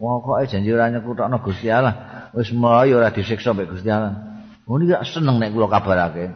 Pokoke 0.00 0.48
janji 0.48 0.72
ora 0.72 0.88
nyekutokno 0.88 1.44
Gusti 1.44 1.68
Allah. 1.68 2.32
Wis 2.32 2.48
mlayu 2.56 2.96
ora 2.96 3.12
disiksa 3.12 3.52
mbek 3.52 3.68
Gusti 3.68 3.92
Allah. 3.92 4.16
Ini 4.64 4.84
gak 4.88 5.04
seneng 5.04 5.36
nek 5.36 5.52
kula 5.52 5.68
kabarake. 5.68 6.32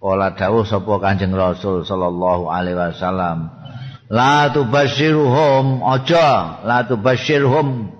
Kala 0.00 0.32
dawuh 0.32 0.64
sapa 0.64 0.96
Kanjeng 0.96 1.36
Rasul 1.36 1.84
sallallahu 1.84 2.48
alaihi 2.48 2.78
wasallam, 2.78 3.50
la 4.06 4.48
tubasyiruhum 4.54 5.82
aja, 5.82 6.62
la 6.62 6.86
tubasyiruhum 6.86 7.90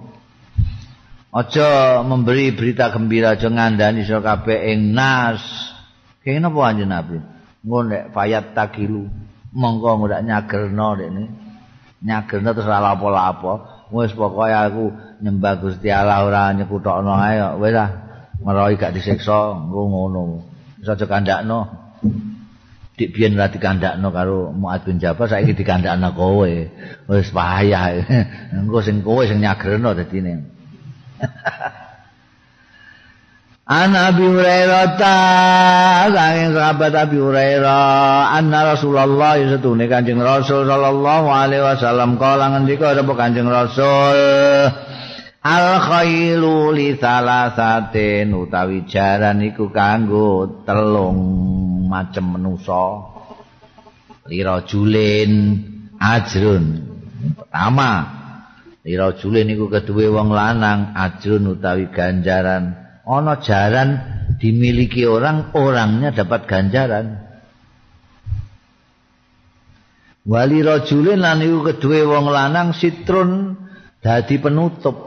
aja 1.35 2.01
memberi 2.07 2.55
berita 2.55 2.95
gembira 2.95 3.35
aja 3.35 3.51
ngandani 3.51 4.07
sira 4.07 4.23
kabeh 4.23 4.71
ing 4.71 4.95
nas. 4.95 5.43
Kene 6.23 6.47
napa 6.47 6.63
anjen 6.63 6.89
Nabi? 6.95 7.36
Ngono 7.67 7.91
nek 7.91 8.05
fayat 8.15 8.55
takilu 8.55 9.11
monggo 9.51 10.07
ndak 10.07 10.23
nyagerno 10.23 10.89
dekne. 10.95 11.25
Nyagerno 12.07 12.55
terus 12.55 12.71
ora 12.71 12.95
apa-apa. 12.95 13.53
Wis 13.91 14.15
pokoke 14.15 14.55
aku 14.55 14.85
nyembah 15.23 15.59
Gusti 15.59 15.91
Allah 15.91 16.23
ora 16.27 16.55
nyekutokno 16.55 17.13
ae 17.19 17.39
wis 17.59 17.75
ah. 17.75 17.91
meroy 18.43 18.77
gak 18.77 18.93
disiksa 18.93 19.57
ngono 19.67 20.45
iso 20.83 20.93
aja 20.93 21.07
kandakno 21.09 21.67
dik 22.97 23.13
biyen 23.13 23.37
ora 23.37 23.49
dikandakno 23.49 24.09
karo 24.13 24.53
Muad 24.53 24.85
bin 24.85 25.01
Jabal 25.01 25.29
saiki 25.29 25.57
dikandakno 25.57 26.13
kowe 26.13 26.53
wis 27.09 27.29
payah 27.33 27.85
engko 28.57 28.79
sing 28.85 29.01
kowe 29.01 29.25
sing 29.25 29.41
nyagreno 29.41 29.97
dadine 29.97 30.35
An 33.67 33.99
Abi 33.99 34.23
Hurairah 34.23 34.95
ta 34.95 35.17
saking 36.07 36.55
sahabat 36.55 36.95
Abi 36.95 37.19
Hurairah 37.19 38.39
anna 38.39 38.79
Rasulullah 38.79 39.35
satune 39.43 39.91
Kanjeng 39.91 40.23
Rasul 40.23 40.71
sallallahu 40.71 41.27
alaihi 41.27 41.67
wasallam 41.67 42.15
kala 42.15 42.55
ngendika 42.55 42.95
sapa 42.95 43.13
Kanjeng 43.19 43.51
Rasul 43.51 44.15
Al 45.47 45.83
khailu 45.83 46.75
li 46.79 46.95
salasatin 46.95 48.35
utawi 48.39 48.87
jaran 48.87 49.43
iku 49.43 49.75
kanggo 49.75 50.63
telung 50.67 51.19
macem 51.91 52.39
manusa. 52.39 53.15
Lira 54.27 54.63
julin 54.67 55.63
ajrun. 56.03 56.65
Pertama, 57.35 57.91
lira 58.83 59.15
julin 59.15 59.51
iku 59.55 59.71
kedue 59.71 60.11
wong 60.11 60.35
lanang 60.35 60.95
ajrun 60.99 61.55
utawi 61.55 61.95
ganjaran. 61.95 62.86
Ana 63.07 63.39
jaran 63.39 64.03
dimiliki 64.43 65.07
orang, 65.07 65.55
orangnya 65.55 66.11
dapat 66.11 66.51
ganjaran. 66.51 67.23
Wali 70.27 70.59
rajulin 70.59 71.23
lan 71.23 71.39
iku 71.39 71.71
kedue 71.71 72.03
wong 72.03 72.27
lanang 72.27 72.75
sitrun 72.75 73.55
dadi 74.03 74.43
penutup 74.43 75.07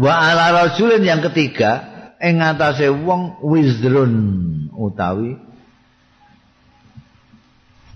Wa 0.00 0.32
ala 0.32 0.54
rasulin 0.54 1.04
yang 1.04 1.20
ketiga 1.20 1.84
ing 2.22 2.40
ngatasé 2.40 2.88
wong 2.88 3.42
wizrun 3.44 4.14
utawi 4.72 5.36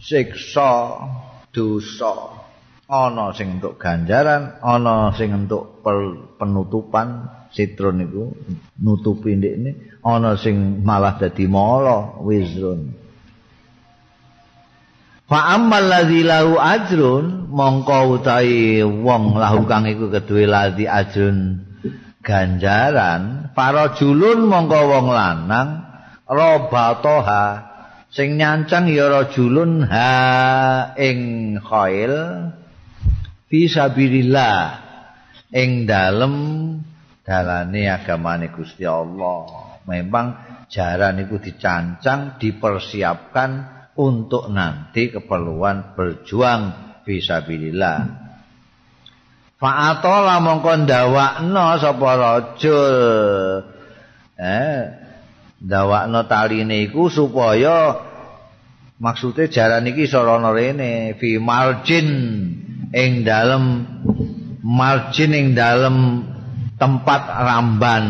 siksa 0.05 1.01
dosa 1.49 2.44
ana 2.89 3.32
sing 3.32 3.59
entuk 3.59 3.80
ganjaran 3.80 4.61
ana 4.61 5.12
sing 5.16 5.32
entuk 5.32 5.80
penutupan 6.37 7.32
sitrun 7.49 8.05
iku 8.05 8.24
nutupi 8.82 9.41
ndekne 9.41 10.01
ana 10.05 10.37
sing 10.37 10.85
malah 10.85 11.16
dadi 11.16 11.49
mala 11.49 12.20
wizrun. 12.20 12.93
Fa 15.24 15.57
ammal 15.57 15.89
ladzi 15.89 16.20
lahu 16.20 16.61
ajrun 16.61 17.49
mongko 17.49 18.20
utahi 18.20 18.85
wong 18.85 19.41
lahu 19.41 19.64
kang 19.64 19.89
iku 19.89 20.12
keduwe 20.12 20.45
ladi 20.45 20.85
ajrun 20.85 21.64
ganjaran 22.20 23.49
para 23.57 23.97
julun 23.97 24.45
mongko 24.45 24.80
wong 24.85 25.07
lanang 25.09 25.89
robatoha 26.28 27.72
sing 28.12 28.37
nyancang 28.37 28.93
ya 28.93 29.09
rajulun 29.09 29.89
ha 29.89 30.12
ing 31.01 31.57
khail 31.57 32.12
fi 33.49 33.61
sabilillah. 33.69 34.85
Ing 35.55 35.87
dalem 35.87 36.35
dalane 37.23 37.87
agamane 37.87 38.51
Gusti 38.51 38.83
Allah. 38.83 39.79
Memang 39.87 40.27
jaran 40.69 41.21
itu 41.21 41.39
dicancang 41.39 42.41
dipersiapkan 42.41 43.51
untuk 43.95 44.51
nanti 44.51 45.15
keperluan 45.15 45.95
berjuang 45.95 46.63
fi 47.07 47.23
sabilillah. 47.23 47.99
Fa'atola 49.55 50.43
mongko 50.43 50.73
ndawakno 50.85 51.67
sapa 51.79 52.11
rajul. 52.19 53.63
Eh, 54.35 54.79
ndawakno 55.63 56.27
taline 56.27 56.91
iku 56.91 57.07
supaya 57.07 58.03
maksude 58.99 59.47
jaran 59.47 59.87
iki 59.87 60.11
sarana 60.11 60.51
rene 60.51 61.15
fi 61.23 61.39
margin 61.39 62.09
ing 62.93 63.24
dalem 63.24 63.87
margin 64.61 65.30
ing 65.32 65.47
dalem 65.57 66.26
tempat 66.76 67.22
ramban. 67.24 68.05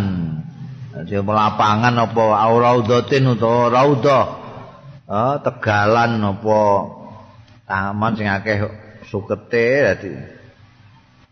Jadi 0.94 1.20
lapangan 1.20 1.94
apa 1.94 2.22
auraudatin 2.48 3.34
utawa 3.34 3.70
raudhah. 3.70 4.26
Oh, 5.04 5.36
tegalan 5.44 6.16
apa 6.24 6.60
taman 7.68 8.12
sing 8.16 8.24
akeh 8.24 8.56
sukete 9.04 9.84
dadi 9.84 10.12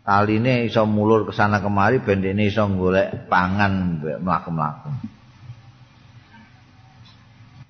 taline 0.03 0.67
iso 0.67 0.83
mulur 0.83 1.25
ke 1.25 1.33
sana 1.33 1.63
kemari 1.63 2.03
ben 2.03 2.19
dene 2.19 2.51
iso 2.51 2.67
golek 2.67 3.31
pangan 3.31 4.03
mlaku-mlaku. 4.19 4.91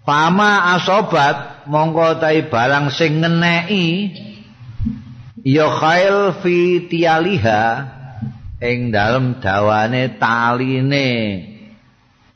Pama 0.04 0.76
asobat 0.76 1.64
mongko 1.72 2.20
tai 2.20 2.44
barang 2.52 2.92
sing 2.92 3.24
ngeneki 3.24 3.88
ya 5.44 5.68
khail 5.68 6.40
fi 6.40 6.88
tialiha 6.88 7.64
ing 8.64 8.96
dalem 8.96 9.44
dawane 9.44 10.16
taline. 10.16 11.12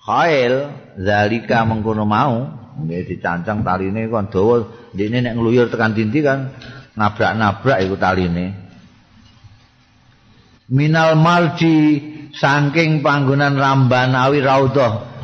Khail 0.04 0.54
zalika 1.00 1.64
mengkono 1.64 2.04
mau 2.04 2.36
nggih 2.78 3.10
dicancang 3.10 3.66
taline 3.66 4.12
kon 4.12 4.30
dawa 4.30 4.56
dene 4.94 5.24
nek 5.24 5.34
ngluyur 5.40 5.72
tekan 5.72 5.98
dindi 5.98 6.20
kan 6.22 6.54
nabrak-nabrak 7.00 7.80
iku 7.88 7.96
taline. 7.96 8.68
Minal 10.68 11.16
marji 11.16 12.04
saking 12.36 13.00
panggonan 13.00 13.56
ramban 13.56 14.12
awi 14.12 14.44
raudhah. 14.44 15.16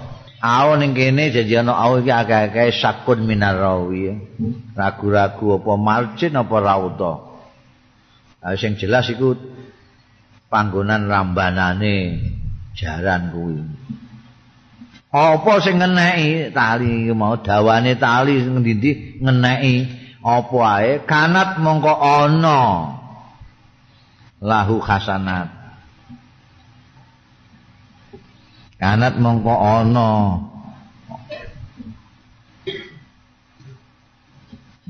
Awon 0.43 0.83
ning 0.83 0.91
kene 0.91 1.31
janji 1.31 1.55
ana 1.55 1.71
awu 1.71 2.03
iki 2.03 2.11
akeh-akeh 2.11 2.75
sakun 2.75 3.23
minar 3.23 3.59
rawi. 3.59 4.11
Ragu-ragu 4.75 5.59
apa 5.59 5.73
marjin 5.79 6.35
apa 6.35 6.55
raudhah 6.59 7.32
ah 8.43 8.53
sing 8.59 8.75
jelas 8.75 9.07
iku 9.07 9.33
panggonan 10.51 11.07
rambanane 11.07 12.19
jaran 12.75 13.31
kuwi. 13.31 13.63
Apa 15.13 15.61
sing 15.63 15.79
ngeneki 15.79 16.51
tali? 16.51 17.07
Mau 17.15 17.39
dawane 17.39 17.95
tali 17.95 18.43
ngendi 18.43 19.23
ngeneki. 19.23 19.75
Apa 20.19 20.57
ae? 20.77 20.91
Kanat 21.07 21.63
mongko 21.63 21.93
ana. 21.95 22.61
Lahu 24.43 24.83
hasanat 24.83 25.63
kanat 28.83 29.15
mongko 29.15 29.55
ana. 29.55 30.11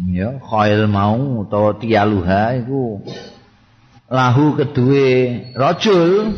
Ya 0.09 0.41
khail 0.41 0.89
mau 0.89 1.45
utawa 1.45 1.77
tialuha 1.77 2.57
iku 2.65 3.05
lahu 4.13 4.53
kedue 4.53 5.41
rajul 5.57 6.37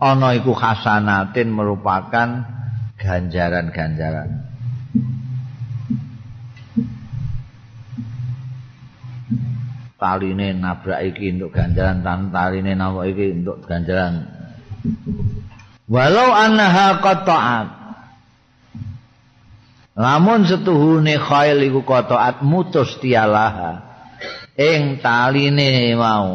ana 0.00 0.32
iku 0.32 0.56
hasanatin 0.56 1.52
merupakan 1.52 2.48
ganjaran-ganjaran. 2.96 4.48
Taline 9.96 10.52
nabrak 10.56 11.00
iki 11.12 11.36
untuk 11.36 11.56
ganjaran 11.56 12.00
tan 12.00 12.32
taline 12.32 12.72
napa 12.72 13.04
iki 13.04 13.44
untuk 13.44 13.64
ganjaran. 13.68 14.28
Walau 15.88 16.32
annaha 16.32 17.00
qata'at. 17.04 17.68
Lamun 19.96 20.44
setuhune 20.44 21.16
khail 21.16 21.64
iku 21.64 21.80
qata'at 21.84 22.44
mutus 22.44 23.00
tialaha 23.00 23.95
ing 24.56 25.04
taline 25.04 25.92
mau 25.94 26.28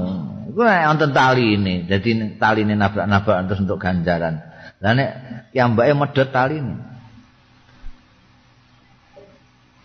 iku 0.49 0.61
nek 0.61 0.81
wonten 0.93 1.11
taline 1.11 1.89
dadi 1.89 2.37
taline 2.37 2.73
nabrak-nabrak 2.77 3.49
terus 3.49 3.61
untuk 3.65 3.81
ganjaran. 3.81 4.45
Lah 4.81 4.93
nek 4.93 5.09
piyambake 5.49 5.93
medhot 5.97 6.29
taline. 6.29 6.73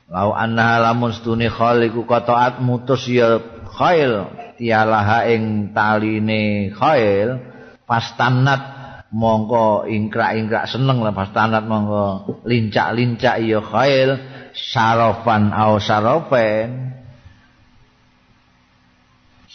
Lau 0.07 0.31
anna 0.37 0.79
lamun 0.79 1.11
stune 1.11 1.51
khaliku 1.51 2.07
qata'at 2.07 2.63
mutus 2.63 3.09
ya 3.11 3.43
khail. 3.67 4.31
Tialaha 4.57 5.29
ing 5.29 5.77
taline 5.77 6.73
khail 6.73 7.45
pastanat 7.85 8.77
mongko 9.13 9.85
ingkrak-ingkrak 9.85 10.65
seneng 10.65 11.05
lah 11.05 11.13
pastanat 11.13 11.69
mongko 11.69 12.41
lincak-lincak 12.49 13.37
ya 13.45 13.61
khail 13.61 14.17
sarofan 14.57 15.53
au 15.53 15.77
sarofen 15.77 16.96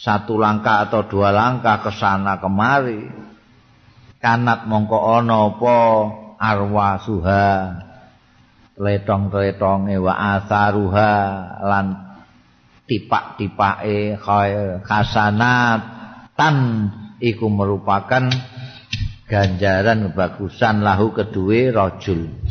satu 0.02 0.34
langkah 0.34 0.90
atau 0.90 1.06
dua 1.06 1.30
langkah 1.30 1.78
ke 1.78 1.94
sana 1.94 2.42
kemari. 2.42 3.06
Kanat 4.18 4.66
mongko 4.66 4.98
ana 4.98 5.46
apa? 5.46 5.78
Arwa 6.42 6.98
suha. 6.98 7.50
Letong-letonge 8.74 9.94
wa 10.02 10.14
asaruha 10.34 11.14
lan 11.62 11.86
tipak-tipake 12.90 14.18
khasanat. 14.82 15.80
Tan 16.34 16.56
iku 17.22 17.46
merupakan 17.46 18.26
ganjaran 19.30 20.10
bagusan 20.18 20.82
lahu 20.82 21.14
kedue 21.14 21.70
rajul 21.70 22.41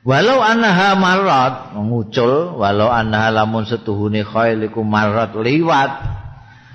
walau 0.00 0.40
anha 0.40 0.96
marat 0.96 1.76
mengucul 1.76 2.56
walau 2.56 2.88
anha 2.88 3.28
lamun 3.28 3.68
setuhune 3.68 4.24
khail 4.24 4.64
iku 4.64 4.80
marat 4.80 5.36
liwat. 5.36 6.20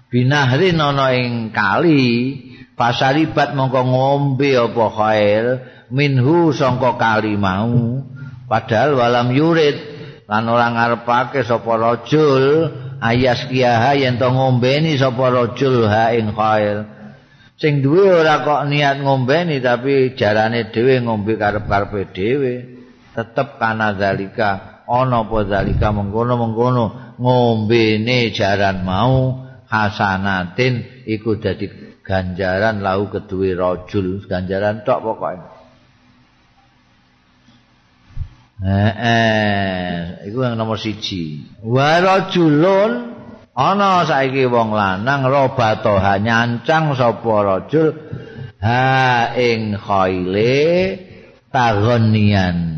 Binahrin 0.06 0.80
ana 0.80 1.12
ing 1.12 1.52
kali 1.52 2.40
pasaribat 2.78 3.58
mongko 3.58 3.82
ngombe 3.84 4.54
apa 4.56 4.86
khail 4.94 5.46
minhu 5.92 6.54
sangka 6.54 6.96
kali 6.96 7.36
mau. 7.36 8.06
Padahal 8.46 8.94
walam 8.96 9.34
yurid 9.34 9.76
lan 10.30 10.46
ora 10.46 10.70
ngarepake 10.70 11.42
sapa 11.42 11.74
rajul 11.76 12.70
ayas 13.02 13.50
kiyaha 13.50 13.98
yen 13.98 14.22
to 14.22 14.30
ngombeni 14.30 14.96
sapa 14.96 15.34
rajul 15.34 15.90
ha 15.90 16.14
ing 16.14 16.32
khair. 16.32 16.86
Sing 17.56 17.80
duwe 17.80 18.22
ora 18.24 18.44
kok 18.46 18.68
niat 18.68 19.02
ngombeni 19.02 19.64
tapi 19.64 20.14
jarane 20.14 20.70
dhewe 20.76 21.02
ngombe 21.02 21.40
karep-karepe 21.40 22.12
dhewe 22.12 22.75
tetep 23.16 23.56
kana 23.58 23.96
zalika 23.96 24.84
ana 24.86 25.24
apa 25.24 25.38
zalika 25.48 25.90
mengkono-mengkono 25.96 27.18
ngombene 27.18 28.36
jaran 28.36 28.84
mau 28.84 29.48
hasanatin 29.66 31.08
iku 31.08 31.40
dadi 31.40 31.72
ganjaran 32.06 32.84
lau 32.84 33.10
keduwe 33.10 33.56
rajul 33.58 34.22
ganjaran 34.28 34.86
tok 34.86 35.00
pokoke 35.02 35.56
Heeh, 38.56 40.32
iku 40.32 40.48
yang 40.48 40.56
nomor 40.56 40.80
siji. 40.80 41.44
Wa 41.60 42.00
rajulun 42.00 43.14
ana 43.52 44.08
saiki 44.08 44.48
wong 44.48 44.72
lanang 44.72 45.28
robato 45.28 46.00
nyancang 46.00 46.96
sapa 46.96 47.36
rajul 47.44 47.92
ha 48.64 49.36
ing 49.36 49.76
khaile 49.76 50.56
tagonian. 51.52 52.75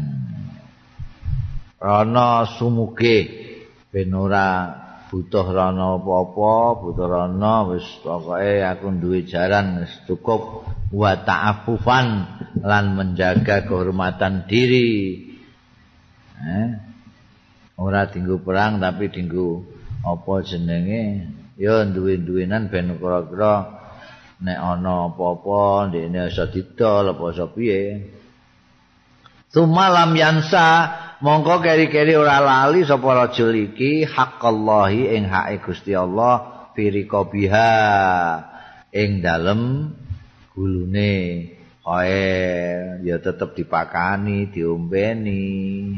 Rana 1.78 2.57
sumuge. 2.57 3.45
Ben 3.93 4.09
ora 4.13 4.73
butuh 5.07 5.47
rana 5.53 6.01
apa-apa, 6.01 6.84
butuh 6.84 7.07
rana 7.07 7.69
wis 7.71 7.86
pokoke 8.03 8.65
aku 8.65 8.97
duwe 8.97 9.23
jaran 9.23 9.86
wis 9.86 9.93
cukup 10.09 10.67
wa 10.91 11.11
ta'affufan 11.15 12.07
lan 12.65 12.86
menjaga 12.97 13.63
kehormatan 13.63 14.49
diri. 14.49 15.23
eh? 16.41 16.67
Ora 17.78 18.09
dinggo 18.09 18.41
perang 18.41 18.82
tapi 18.82 19.13
dinggo 19.13 19.63
apa 20.01 20.34
jenenge? 20.43 21.30
Ya 21.57 21.86
duwe-duwenan 21.86 22.69
ben 22.69 22.97
kira-kira 23.01 23.53
nek 24.41 24.59
ana 24.61 25.09
apa-apa 25.13 25.89
ndekne 25.89 26.30
iso 26.30 26.45
didol 26.49 27.13
apa 27.13 27.23
iso 27.34 27.47
piye. 27.53 27.82
Sumalam 29.49 30.13
yansa 30.13 31.06
mongko 31.22 31.61
keri-keri 31.65 32.13
ora 32.13 32.38
lali 32.41 32.86
sapa 32.86 33.26
rajul 33.26 33.53
iki 33.72 34.05
haqqallahi 34.05 35.18
ing 35.18 35.26
hake 35.26 35.65
Gusti 35.65 35.97
Allah 35.97 36.70
firika 36.78 37.26
biha 37.26 37.74
ing 38.93 39.26
dalem 39.26 39.93
gulune. 40.53 41.53
Khair 41.88 42.99
ya 43.07 43.15
tetep 43.24 43.55
dipakani 43.55 44.51
diombeni. 44.51 45.95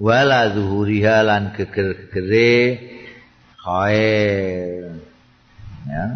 Wala 0.00 0.56
zuhuriha 0.56 1.20
lan 1.20 1.52
geger-gegere. 1.52 2.80
Khair 3.60 4.96
ya. 5.84 6.06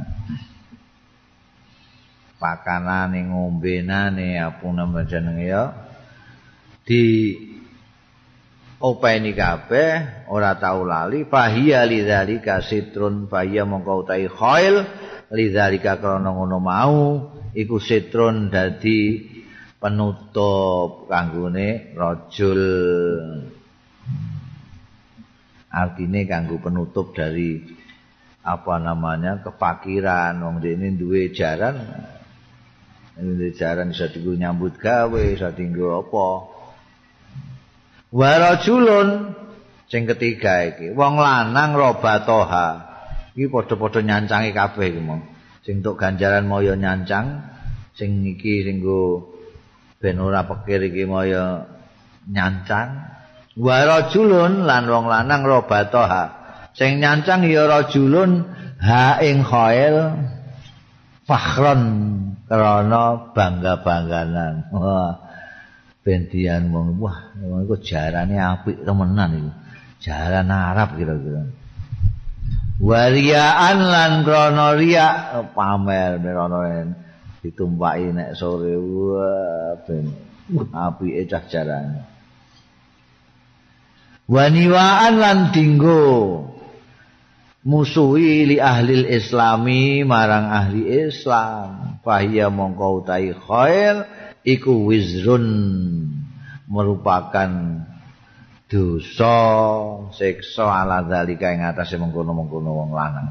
Pakanane 2.40 3.28
ngombenane 3.28 4.40
apa 4.40 4.66
nama 4.72 5.04
jenenge 5.04 5.44
ya. 5.44 5.76
Di 6.88 7.04
openi 8.82 9.30
kabeh 9.30 10.26
ora 10.26 10.58
tau 10.58 10.82
lali 10.82 11.22
fahiya 11.22 11.86
lidzalika 11.86 12.58
sitrun 12.58 13.30
fahiya 13.30 13.62
mongko 13.62 14.02
utahi 14.02 14.26
khail 14.26 14.82
lidzalika 15.30 16.02
krana 16.02 16.34
ngono 16.34 16.58
mau 16.58 16.98
iku 17.54 17.78
sitrun 17.78 18.50
dadi 18.50 19.32
penutup 19.82 21.10
kanggone 21.10 21.90
rajul. 21.98 22.62
Artine 25.72 26.28
kanggo 26.28 26.62
penutup 26.62 27.16
dari 27.16 27.58
apa 28.46 28.78
namanya 28.78 29.42
kefakiran 29.42 30.38
wong 30.38 30.62
ini 30.62 30.94
duwe 30.94 31.34
jaran. 31.34 31.82
Ini 33.12 33.52
jaran 33.52 33.92
bisa 33.92 34.08
tinggal 34.08 34.38
nyambut 34.38 34.78
gawe 34.78 35.22
bisa 35.34 35.52
tinggal 35.52 36.00
apa 36.00 36.51
warajulun 38.12 39.32
sing 39.88 40.04
ketiga 40.04 40.68
iki 40.68 40.92
wong 40.92 41.18
lanang 41.18 41.74
robatoha. 41.74 42.92
Iki 43.32 43.48
padha-padha 43.48 44.04
nyancangi 44.04 44.52
kabeh 44.52 44.92
iki 44.92 45.00
mong 45.00 45.24
sing 45.64 45.80
tok 45.80 45.96
ganjaran 45.96 46.44
moyo 46.44 46.76
nyancang 46.76 47.48
sing 47.96 48.20
iki 48.28 48.60
sing 48.60 48.84
go 48.84 49.32
ben 49.96 50.20
ora 50.20 50.44
pikir 50.44 50.92
iki 50.92 51.08
moyo 51.08 51.64
nyancang. 52.28 53.08
Warajulun 53.56 54.64
lan 54.64 54.84
wong 54.88 55.08
lanang 55.08 55.44
robatoha. 55.44 56.40
Sing 56.76 57.00
nyancang 57.00 57.44
ya 57.48 57.68
rajulun 57.68 58.48
ha 58.80 59.20
ing 59.20 59.44
khail 59.44 59.96
fakhron 61.28 61.82
krana 62.48 63.32
bangga-bangganan. 63.32 64.72
Wah 64.72 65.31
bendian 66.02 66.74
wong 66.74 66.98
wah 66.98 67.30
iku 67.38 67.78
jarane 67.78 68.34
apik 68.36 68.82
temenan 68.82 69.30
iku. 69.38 69.50
Jaran 70.02 70.50
Arab 70.50 70.98
kira-kira. 70.98 71.46
Wariaan 72.82 73.78
lan 73.78 74.12
krana 74.26 74.74
riya 74.74 75.08
pamer 75.54 76.18
merono 76.18 76.66
ditumpaki 77.38 78.10
nek 78.10 78.34
sore 78.34 78.74
wah 78.74 79.78
ben 79.86 80.10
apike 80.74 81.22
cah 81.30 81.46
jarane. 81.46 82.02
Waniwaan 84.26 85.14
lan 85.22 85.38
dinggo. 85.54 86.50
Musuhi 87.62 88.50
li 88.50 88.58
ahli 88.58 89.06
islami 89.06 90.02
marang 90.02 90.50
ahli 90.50 91.06
islam. 91.06 92.02
Fahiya 92.02 92.50
mongko 92.50 93.06
utai 93.06 93.30
khair 93.30 94.02
iku 94.42 94.90
wizrun 94.90 95.46
merupakan 96.66 97.50
dosa 98.66 99.38
siksa 100.16 100.64
ala 100.64 101.04
zalika 101.04 101.52
ing 101.52 101.62
atase 101.62 102.00
mengkono-mengkono 102.00 102.70
wong 102.72 102.90
lanang. 102.96 103.28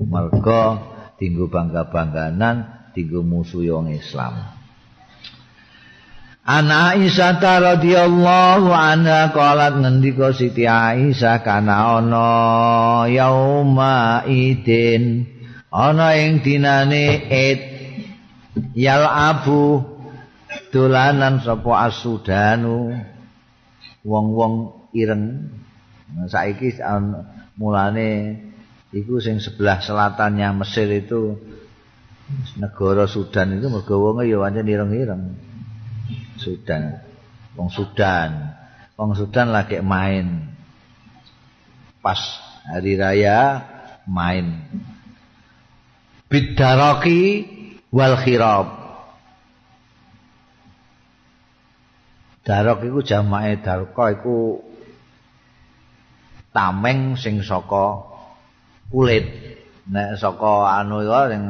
Mergo 0.00 0.62
dinggo 1.16 1.48
bangga-bangganan 1.48 2.90
dinggo 2.92 3.24
musuh 3.24 3.64
wong 3.64 3.92
Islam. 3.92 4.60
Ana 6.40 6.96
Aisyah 6.96 7.36
radhiyallahu 7.38 8.72
anha 8.72 9.30
qalat 9.30 9.76
ngendika 9.76 10.32
Siti 10.34 10.64
Aisyah 10.64 11.44
kana 11.44 12.00
ana 12.00 13.06
yauma 13.06 14.24
idin 14.24 15.28
ana 15.68 16.16
ing 16.16 16.42
dinane 16.42 17.22
Id 17.28 17.60
yal 18.74 19.04
abu 19.06 19.89
dolanan 20.70 21.42
sapa 21.42 21.90
asudanu? 21.90 22.94
Wong-wong 24.06 24.86
ireng. 24.96 25.52
Saiki 26.26 26.80
mulane 27.60 28.40
iku 28.90 29.22
sing 29.22 29.38
sebelah 29.38 29.78
selatannya 29.78 30.48
Mesir 30.58 30.90
itu 30.90 31.38
negara 32.58 33.06
Sudan 33.06 33.58
itu 33.58 33.66
mergo 33.70 34.00
wonge 34.00 34.26
ya 34.26 34.40
pancen 34.40 34.66
ireng-ireng. 34.66 35.22
Sudan. 36.40 37.04
Wong 37.54 37.68
Sudan. 37.68 38.56
Wong 38.96 39.12
Sudan 39.12 39.52
lagi 39.52 39.78
main. 39.84 40.56
Pas 42.00 42.18
hari 42.64 42.96
raya 42.96 43.60
main. 44.08 44.64
Bidaraki 46.30 47.44
wal 47.92 48.16
khirab 48.22 48.79
Darok 52.50 52.82
iku 52.82 52.98
jamake 53.06 53.62
darka 53.62 54.10
iku 54.10 54.58
tameng 56.50 57.14
sing 57.14 57.46
saka 57.46 58.02
kulit. 58.90 59.22
Nek 59.86 60.18
saka 60.18 60.82
anu 60.82 60.98
iku 61.06 61.30
sing 61.30 61.42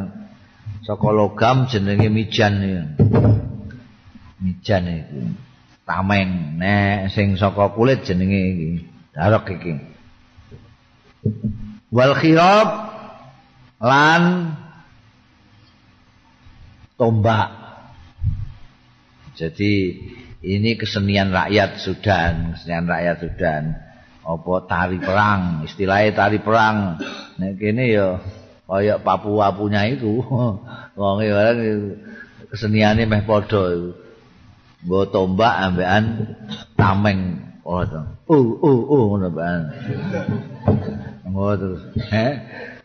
saka 0.84 1.09
logam 1.09 1.64
jenenge 1.72 2.12
mijan 2.12 2.55
iki. 2.61 2.84
Mijan 4.44 4.84
iku 4.92 5.20
tameng. 5.88 6.61
Nek 6.61 7.09
sing 7.16 7.40
saka 7.40 7.72
kulit 7.72 8.05
jenenge 8.05 8.40
iki 8.53 8.70
darok 9.16 9.57
iki. 9.57 9.72
Wal 11.88 12.12
khirab 12.12 12.68
lan 13.80 14.53
tombak. 17.01 17.57
Jadi 19.40 19.72
ini 20.41 20.80
kesenian 20.80 21.32
rakyat 21.32 21.76
Sudan, 21.80 22.57
kesenian 22.57 22.88
rakyat 22.88 23.16
Sudan. 23.20 23.64
Apa 24.24 24.53
tari 24.68 24.97
perang, 25.01 25.64
istilahnya 25.68 26.16
tari 26.16 26.38
perang. 26.41 27.01
Nek 27.36 27.61
kene 27.61 27.84
ya 27.93 28.20
kaya 28.64 29.01
Papua 29.01 29.53
punya 29.53 29.84
itu. 29.88 30.20
Wong 30.99 31.16
barang 31.20 31.59
keseniane 32.53 33.05
meh 33.05 33.22
padha 33.24 33.62
iku. 33.74 33.91
Nggo 34.80 35.01
tombak 35.12 35.55
ambekan 35.61 36.05
tameng. 36.72 37.53
Oh, 37.68 37.84
uh 37.84 38.49
uh 38.64 38.80
uh 38.88 39.03
ngono. 39.12 39.28
Ngono 41.28 41.53
terus. 41.61 41.82
Heh. 42.09 42.32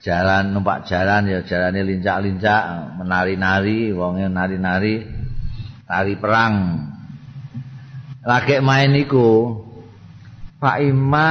Jalan 0.03 0.53
numpak 0.53 0.85
jalan 0.85 1.25
ya 1.25 1.41
jalane 1.41 1.81
lincak-lincak, 1.81 2.93
menari-nari, 3.01 3.89
wonge 3.89 4.29
nari-nari 4.29 5.01
tari 5.87 6.13
perang. 6.19 6.55
Lagi 8.25 8.57
main 8.59 8.91
iku. 8.97 9.61
Pak 10.57 10.81
Ima 10.81 11.29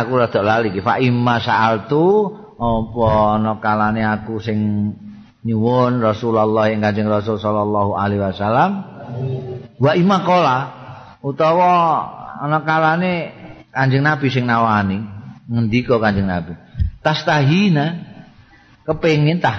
aku 0.00 0.16
rada 0.16 0.40
lali 0.40 0.72
iki. 0.72 0.80
Pak 0.80 1.04
Ima 1.04 1.36
saaltu 1.44 2.32
apa 2.56 3.04
ana 3.36 3.60
kalane 3.60 4.00
aku 4.00 4.40
sing 4.40 4.58
nyuwun 5.44 6.00
Rasulullah 6.00 6.72
ing 6.72 6.80
Kanjeng 6.80 7.10
Rasul 7.12 7.36
sallallahu 7.36 7.92
alaihi 7.92 8.22
wasallam. 8.24 8.70
Wa 9.76 9.92
ima 9.92 10.24
qala 10.24 10.58
utawa 11.20 11.70
ana 12.40 12.64
kalane 12.64 13.12
Kanjeng 13.68 14.00
Nabi 14.00 14.32
sing 14.32 14.48
nawani. 14.48 15.04
Ngendika 15.52 16.00
Kanjeng 16.00 16.30
Nabi 16.30 16.56
tastahina 17.02 17.98
kepengin 18.88 19.42
tah 19.42 19.58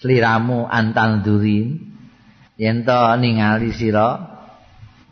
sliramu 0.00 0.64
antal 0.64 1.20
durin. 1.20 1.92
Yen 2.56 2.86
to 2.86 3.18
ningali 3.18 3.74
sira 3.74 4.31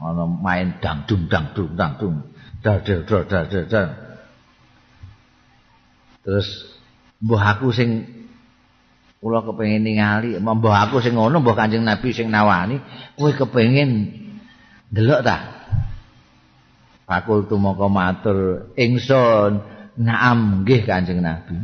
ana 0.01 0.25
main 0.25 0.81
dangdung 0.81 1.29
dangdung 1.29 1.77
dangdung. 1.77 2.17
Dar 2.65 2.81
dar 2.85 3.01
dar 3.05 3.23
dar 3.29 3.45
dar 3.49 3.65
dar. 3.69 3.89
Terus 6.25 6.49
mbah 7.21 7.57
aku 7.57 7.73
sing 7.73 8.05
kula 9.21 9.45
kepengin 9.45 9.85
ningali 9.85 10.41
mbah 10.41 10.89
aku 10.89 11.05
sing 11.05 11.17
ngono 11.17 11.45
mbah 11.45 11.57
Kanjeng 11.57 11.85
Nabi 11.85 12.09
sing 12.13 12.33
nawani 12.33 12.81
kowe 13.17 13.31
kepengin 13.33 14.09
delok 14.89 15.21
ta? 15.25 15.39
Fakultu 17.05 17.59
moko 17.59 17.91
matur 17.91 18.71
ingsun 18.79 19.81
Naam 20.01 20.65
nggih 20.65 20.89
Kanjeng 20.89 21.21
Nabi. 21.21 21.61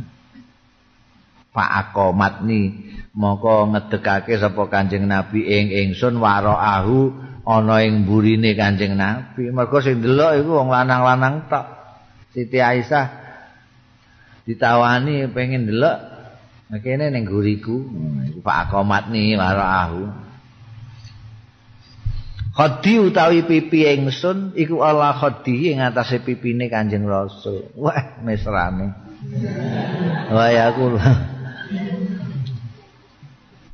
Pak 1.49 1.89
Akomatni 1.89 2.93
moko 3.17 3.65
ngedekake 3.73 4.37
sapa 4.37 4.69
Kanjeng 4.69 5.09
Nabi 5.09 5.41
ing 5.41 5.73
ingsun 5.73 6.21
waraahu 6.21 7.09
ana 7.47 7.79
ing 7.79 8.03
burine 8.03 8.51
Kanjeng 8.59 8.99
Nabi. 8.99 9.47
Mergo 9.55 9.79
sing 9.79 10.03
delok 10.03 10.43
iku 10.43 10.59
wong 10.59 10.67
lanang-lanang 10.67 11.47
tok. 11.47 11.65
Siti 12.35 12.59
Aisyah 12.59 13.07
ditawani 14.43 15.31
pengen 15.31 15.63
delok 15.71 15.97
kene 16.83 17.07
ning 17.07 17.23
guriku. 17.23 17.87
Pak 18.43 18.67
Akomatni 18.67 19.39
waraahu. 19.39 20.27
Khadi 22.57 22.93
utawi 22.97 23.45
pipi 23.45 23.85
ingsun 23.85 24.57
iku 24.57 24.81
Allah 24.81 25.13
khadi 25.13 25.71
ing 25.71 25.79
atase 25.79 26.19
pipine 26.25 26.67
Kanjeng 26.67 27.05
Rasul. 27.05 27.69
Wah, 27.77 28.17
mesrane. 28.25 28.97
Wah, 30.33 30.49
ya 30.49 30.73
aku. 30.73 30.97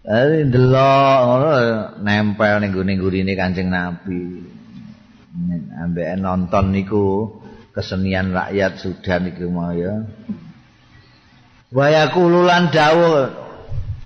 Ari 0.03 0.51
ndelok 0.51 2.03
nempel 2.03 2.59
ning 2.59 2.75
gune-gune 2.75 3.33
Kanjeng 3.39 3.71
Nabi. 3.71 4.43
Ambek 5.79 6.19
nonton 6.19 6.75
niku 6.75 7.39
kesenian 7.71 8.35
rakyat 8.35 8.83
Sudan 8.83 9.31
iku 9.31 9.47
mau 9.47 9.71
ya. 9.71 10.03
Wa 11.71 11.87
yaqululan 11.89 12.69
dawuh 12.69 13.43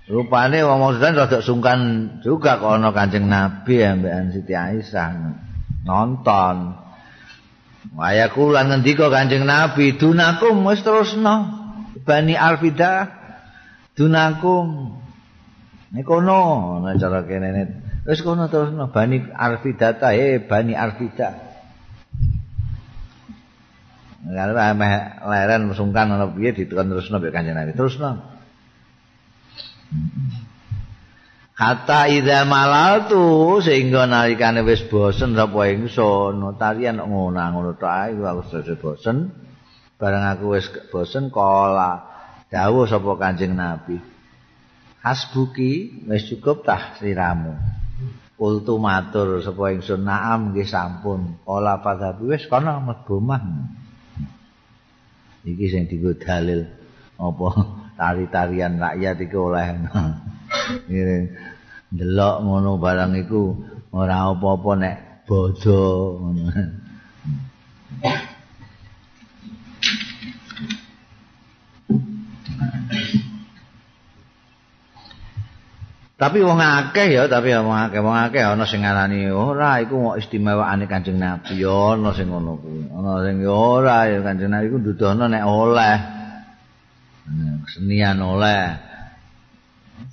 Rupane 0.08 0.64
wong 0.64 0.96
Sudan 0.96 1.20
rada 1.20 1.44
sungkan 1.44 1.80
juga 2.24 2.64
kok 2.64 2.80
ana 2.80 2.96
Kanjeng 2.96 3.28
Nabi 3.28 3.84
ambekan 3.84 4.32
Siti 4.32 4.56
Aisyah 4.56 5.36
nonton. 5.84 6.80
Waya 7.92 8.32
kula 8.32 8.70
ngendika 8.70 9.12
Kanjeng 9.12 9.44
Nabi, 9.44 10.00
"Dunakum 10.00 10.64
wis 10.64 10.80
terusno 10.80 11.36
Bani 12.08 12.40
Alfida 12.40 13.12
dunakum." 14.00 14.96
Nek 15.88 16.04
kono 16.04 16.40
ana 16.84 17.00
cara 17.00 17.24
kene 17.24 17.50
wis 18.04 18.20
kono 18.20 18.52
terusno 18.52 18.92
Bani 18.92 19.24
Alfida 19.32 19.96
ta 19.96 20.12
eh 20.12 20.44
Bani 20.44 20.76
Alfida. 20.76 21.48
Kalau 24.28 24.54
leren 25.32 25.72
sungkan 25.72 26.12
ana 26.12 26.28
piye 26.28 26.52
ditekan 26.52 26.92
terusno 26.92 27.24
Kanjeng 27.24 27.56
Nabi. 27.56 27.72
Terusno. 27.72 28.20
Kata 31.58 32.12
ida 32.12 32.44
malaltu 32.46 33.58
sehingga 33.64 34.06
nalikane 34.06 34.62
wis 34.68 34.84
bosen 34.86 35.34
sapa 35.34 35.72
ingsun 35.72 36.44
tarian 36.60 37.00
ngono 37.02 37.40
ngono 37.40 37.72
tok 37.80 37.90
ae 37.90 38.14
aku 38.14 38.44
wis 38.62 38.78
bosen 38.78 39.32
bareng 39.98 40.22
aku 40.22 40.54
wis 40.54 40.70
bosen 40.94 41.34
kala 41.34 42.06
dawuh 42.54 42.86
sapa 42.86 43.10
Kanjeng 43.18 43.58
Nabi 43.58 44.17
Hasbuki 45.08 46.04
wis 46.04 46.28
cukup 46.28 46.68
tah 46.68 47.00
siramu 47.00 47.56
Kultu 48.36 48.76
matur 48.76 49.40
sapa 49.40 49.74
ingsun 49.74 50.04
naam 50.06 50.54
nggih 50.54 50.68
sampun. 50.68 51.42
Kala 51.42 51.82
padhabi 51.82 52.36
wis 52.36 52.46
kana 52.46 52.78
mlebu 52.78 53.18
mah 53.18 53.42
iki 55.48 55.66
sing 55.72 55.88
digo 55.88 56.12
dalil 56.14 56.68
apa 57.18 57.48
tari-tarian 57.98 58.78
rakyat 58.78 59.18
iku 59.26 59.50
oleh. 59.50 59.68
Ndelok 61.96 62.36
ngono 62.44 62.78
barang 62.78 63.16
iku 63.26 63.58
ora 63.96 64.28
apa-apa 64.30 64.72
nek 64.76 64.98
bodho. 65.26 66.20
ngono 66.20 66.52
Tapi 76.18 76.42
wong 76.42 76.58
akeh 76.58 77.14
ya, 77.14 77.30
tapi 77.30 77.54
wong 77.54 77.78
akeh, 77.78 78.02
wong 78.02 78.18
akeh 78.18 78.42
ana 78.42 78.66
sing 78.66 78.82
ngarani 78.82 79.30
ora 79.30 79.86
iku 79.86 80.02
mau 80.02 80.14
istimewaane 80.18 80.90
Kanjeng 80.90 81.22
Nabi. 81.22 81.62
Ya 81.62 81.94
ana 81.94 82.10
sing 82.10 82.34
ngono 82.34 82.58
kuwi. 82.58 82.90
Ana 82.90 83.22
sing 83.22 83.46
ora 83.46 84.10
ya 84.10 84.26
Kanjeng 84.26 84.50
Nabi. 84.50 84.66
Iku 84.66 84.82
dudono 84.82 85.30
nek 85.30 85.46
oleh. 85.46 85.98
kesenian 87.70 88.18
oleh. 88.18 88.82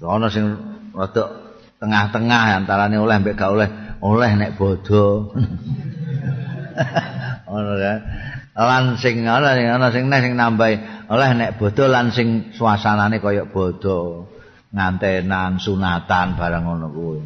Ana 0.05 0.29
sing 0.29 0.45
rada 0.93 1.57
tengah-tengah 1.81 2.61
antarane 2.61 3.01
oleh 3.01 3.17
mbek 3.25 3.41
gak 3.41 3.57
oleh 3.57 3.69
oleh 4.05 4.31
nek 4.37 4.61
bodho. 4.61 5.33
Ngono 7.49 7.73
kan? 7.81 7.99
Lan 8.53 8.85
sing 9.01 9.25
ana 9.25 9.57
sing 9.57 9.67
ana 9.73 9.89
sing 9.89 10.13
nek 10.13 10.21
sing 10.21 10.37
nambahi 10.37 11.09
oleh 11.09 11.29
nek 11.33 11.57
bodho 11.57 11.89
lan 11.89 12.13
sing 12.13 12.53
suasanane 12.53 13.25
kaya 13.25 13.49
bodho 13.49 14.34
ngantenan 14.75 15.63
sunatan 15.63 16.35
barang 16.35 16.63
ngono 16.67 16.87
kuwi. 16.91 17.23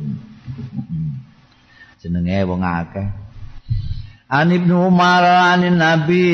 Jenenge 1.98 2.44
wong 2.44 2.60
akeh. 2.62 3.08
An 4.28 4.52
Ibnu 4.52 4.92
Umar 4.92 5.24
anin 5.24 5.80
Nabi 5.80 6.28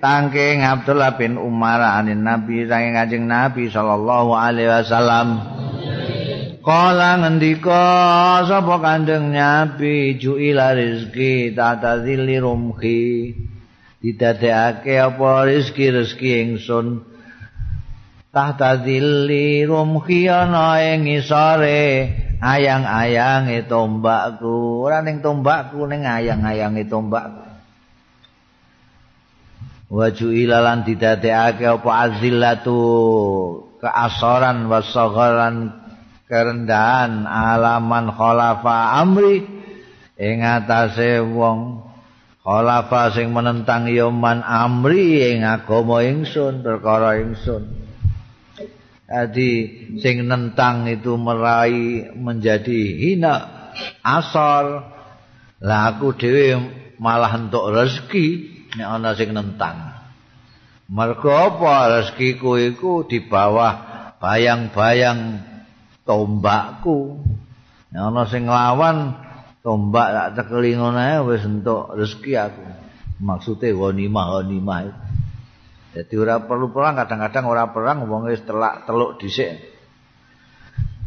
tangking 0.00 0.64
Abdullah 0.64 1.20
bin 1.20 1.36
Umar 1.36 1.84
anin 1.84 2.24
Nabi 2.24 2.64
saking 2.64 2.96
Kanjeng 2.96 3.28
Nabi 3.28 3.68
sallallahu 3.68 4.32
alaihi 4.32 4.72
wasallam. 4.72 5.28
Kala 6.64 7.20
ngendika 7.20 7.84
sapa 8.48 8.80
Kanjeng 8.80 9.36
Nabi 9.36 10.16
juila 10.16 10.72
rezeki 10.72 11.52
tata 11.52 12.00
zili 12.02 12.40
rumhi 12.40 13.36
didadekake 14.00 14.96
apa 14.96 15.46
rezeki-rezeki 15.46 16.30
ingsun 16.42 17.15
tahta 18.36 18.84
zili 18.84 19.64
rumhi 19.64 20.28
ing 20.28 21.08
isore 21.08 22.12
ayang-ayange 22.36 23.64
tombakku. 23.64 24.84
Ora 24.84 25.00
ning 25.00 25.24
tombakku 25.24 25.88
ning 25.88 26.04
ayang-ayange 26.04 26.84
tombakku. 26.84 27.48
Waju 29.88 30.28
ilalan 30.36 30.84
didadekake 30.84 31.64
apa 31.64 31.90
azillatu? 32.04 32.76
Keasoran 33.80 34.68
wasagharan 34.68 35.72
kerendahan 36.28 37.24
alaman 37.24 38.12
khalafa 38.12 39.00
amri. 39.00 39.48
Ing 40.16 40.44
atase 40.44 41.24
wong 41.24 41.88
khalafa 42.44 43.16
sing 43.16 43.32
menentang 43.32 43.88
yoman 43.88 44.44
amri 44.44 45.24
ing 45.24 45.44
agama 45.44 46.04
ingsun 46.04 46.64
perkara 46.64 47.20
ingsun 47.20 47.85
Jadi 49.06 49.50
sing 50.02 50.26
nentang 50.26 50.90
itu 50.90 51.14
merai 51.14 52.10
menjadi 52.10 52.80
hina 52.98 53.34
asor 54.02 54.82
lah 55.62 55.94
aku 55.94 56.18
dhewe 56.18 56.58
malah 56.98 57.38
entuk 57.38 57.70
rezeki 57.70 58.26
nek 58.74 58.88
ana 58.98 59.14
sing 59.14 59.30
nentang. 59.30 59.94
Mergo 60.90 61.30
apa 61.30 62.02
rezekiku 62.02 62.58
iku 62.58 63.06
di 63.06 63.22
bawah 63.22 63.74
bayang-bayang 64.18 65.38
tombakku. 66.02 67.22
Nek 67.94 68.02
ana 68.10 68.22
sing 68.26 68.50
nglawan 68.50 69.22
tombak 69.62 70.08
tak 70.14 70.28
cekeli 70.42 70.74
ngono 70.74 70.98
ae 70.98 71.22
wis 71.30 71.46
entuk 71.46 71.94
rezeki 71.94 72.32
aku. 72.42 72.64
Maksude 73.22 73.70
ghanimah 73.70 74.42
ghanimah. 74.42 75.05
Jadi 75.96 76.12
ora 76.20 76.44
perlu 76.44 76.68
perang 76.76 76.92
kadang-kadang 77.00 77.44
ora 77.48 77.64
perang 77.72 78.04
wong 78.04 78.28
wis 78.28 78.44
telak 78.44 78.84
teluk 78.84 79.16
dhisik. 79.16 79.72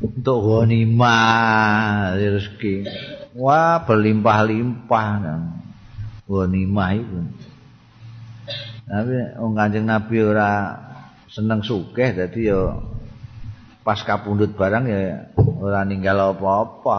Untuk 0.01 0.41
ghanimah 0.41 2.17
rezeki. 2.17 2.89
Wah, 3.37 3.85
berlimpah-limpah 3.85 5.07
nang 5.21 5.61
ghanimah 6.25 6.89
itu. 6.97 7.21
Tapi 8.89 9.37
wong 9.37 9.53
Kanjeng 9.53 9.85
Nabi 9.85 10.17
ora 10.25 10.49
seneng 11.29 11.61
sugih 11.61 12.09
dadi 12.09 12.49
ya 12.49 12.81
pas 13.85 14.01
kapundhut 14.01 14.57
barang 14.57 14.89
ya 14.89 15.29
ora 15.37 15.85
ninggal 15.85 16.33
apa-apa, 16.33 16.97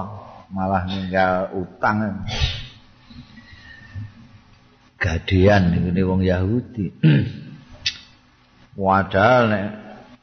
malah 0.55 0.87
ninggal 0.87 1.59
utang. 1.59 2.23
Gadean 4.95 5.75
ini 5.75 6.03
wong 6.07 6.23
Yahudi. 6.23 6.87
Padahal 8.81 9.43
nek 9.53 9.69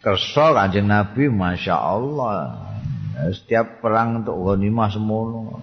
kersa 0.01 0.57
Kanjeng 0.57 0.89
Nabi 0.89 1.29
Masya 1.29 1.77
Allah. 1.77 2.65
Setiap 3.29 3.85
perang 3.85 4.25
untuk 4.25 4.33
ghanimah 4.41 4.89
semono. 4.89 5.61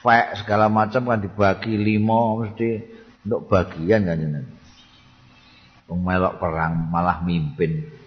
Fek 0.00 0.40
segala 0.40 0.72
macam 0.72 1.04
kan 1.04 1.20
dibagi 1.20 1.76
lima 1.76 2.40
mesti 2.40 2.80
untuk 3.28 3.52
bagian 3.52 4.08
Kanjeng 4.08 4.32
Nabi. 4.40 4.54
Melok 5.88 6.40
perang 6.40 6.88
malah 6.88 7.20
mimpin 7.20 7.97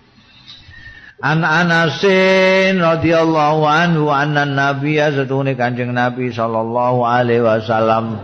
An 1.22 1.46
Anasin 1.46 2.82
radhiyallahu 2.82 3.62
anhu 3.62 4.10
anna 4.10 4.42
nabiyya 4.42 5.14
satune 5.14 5.54
Kanjeng 5.54 5.94
Nabi 5.94 6.34
sallallahu 6.34 7.06
alaihi 7.06 7.46
wasallam 7.46 8.18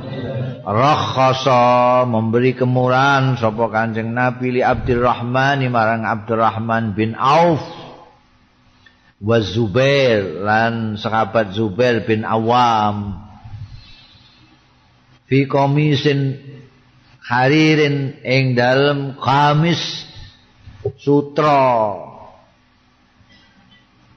rakhasa 0.66 2.10
memberi 2.10 2.58
kemurahan 2.58 3.38
sapa 3.38 3.70
Kanjeng 3.70 4.18
Nabi 4.18 4.58
li 4.58 4.62
Abdurrahman 4.66 5.62
marang 5.70 6.10
Abdurrahman 6.10 6.98
bin 6.98 7.14
Auf 7.14 7.62
wa 9.22 9.38
Zubair 9.46 10.42
lan 10.42 10.98
sahabat 10.98 11.54
Zubair 11.54 12.02
bin 12.02 12.26
Awam. 12.26 13.30
Fi 15.30 15.46
komisin 15.46 16.34
haririn 17.30 18.26
ing 18.26 18.58
dalem 18.58 19.22
kamis 19.22 20.10
sutra 20.98 22.07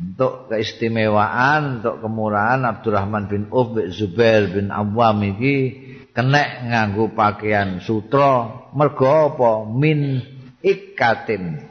untuk 0.01 0.49
keistimewaan 0.49 1.81
untuk 1.81 2.01
kemurahan 2.01 2.65
Abdurrahman 2.65 3.29
bin 3.29 3.53
Uf 3.53 3.77
bin 3.77 3.93
Zubair 3.93 4.49
bin 4.49 4.73
Awam 4.73 5.21
iki 5.37 5.57
kena 6.17 6.65
nganggo 6.65 7.13
pakaian 7.13 7.85
sutra. 7.85 8.65
Mergo 8.73 9.37
apa? 9.37 9.69
Min 9.69 10.25
ikatin 10.65 11.69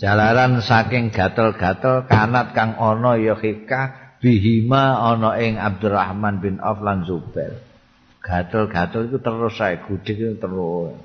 jalaran 0.00 0.64
saking 0.64 1.12
gatel-gatel 1.12 2.08
kanat 2.08 2.56
kang 2.56 2.76
ana 2.76 3.20
ya 3.20 3.36
hika 3.36 4.16
bihima 4.20 5.00
ana 5.12 5.36
ing 5.40 5.60
Abdurrahman 5.60 6.40
bin 6.40 6.56
Auf 6.56 6.80
lan 6.80 7.04
Zubair. 7.04 7.60
Gatel-gatel 8.20 9.12
itu 9.12 9.18
terus 9.20 9.56
saya 9.56 9.80
gudik 9.84 10.16
itu 10.16 10.36
terus. 10.40 10.96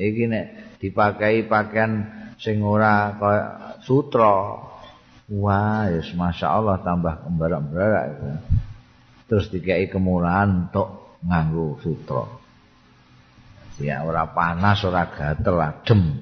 Nek 0.00 0.80
dipakai 0.80 1.44
pakaian 1.44 2.08
sing 2.40 2.64
ora 2.64 3.16
kaya 3.20 3.44
sutra 3.84 4.69
Wah, 5.30 5.86
yes, 5.86 6.10
masya 6.18 6.58
Allah 6.58 6.82
tambah 6.82 7.22
kembarak-kembarak 7.22 8.04
itu. 8.18 8.26
Terus 9.30 9.46
dikai 9.54 9.86
kemurahan 9.86 10.66
untuk 10.66 11.14
nganggu 11.22 11.78
sutra. 11.78 12.26
Ya, 13.78 14.02
ora 14.02 14.26
panas, 14.26 14.82
ora 14.82 15.06
gatel, 15.06 15.56
adem. 15.56 16.18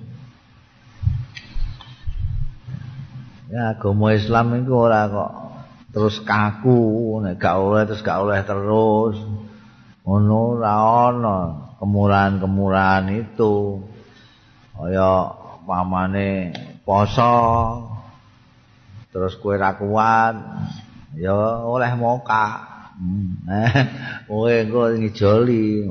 Ya, 3.48 3.72
agama 3.72 4.12
Islam 4.12 4.60
itu 4.60 4.76
ora 4.76 5.08
kok 5.08 5.32
terus 5.88 6.20
kaku, 6.20 7.16
nek 7.24 7.40
gak 7.40 7.56
oleh 7.56 7.88
terus 7.88 8.04
gak 8.04 8.20
oleh 8.28 8.44
terus. 8.44 9.16
Ono 10.04 10.60
ora 10.60 10.74
ono 11.08 11.38
kemurahan-kemurahan 11.80 13.08
itu. 13.16 13.80
Kaya 14.76 15.32
pamane 15.64 16.52
poso, 16.84 17.34
terus 19.18 19.34
kue 19.42 19.58
ra 19.58 19.74
kuat. 19.74 20.38
Ya 21.18 21.34
oleh 21.66 21.90
moka. 21.98 22.62
Kowe 24.30 24.46
engko 24.46 24.94
ngijoli. 24.94 25.82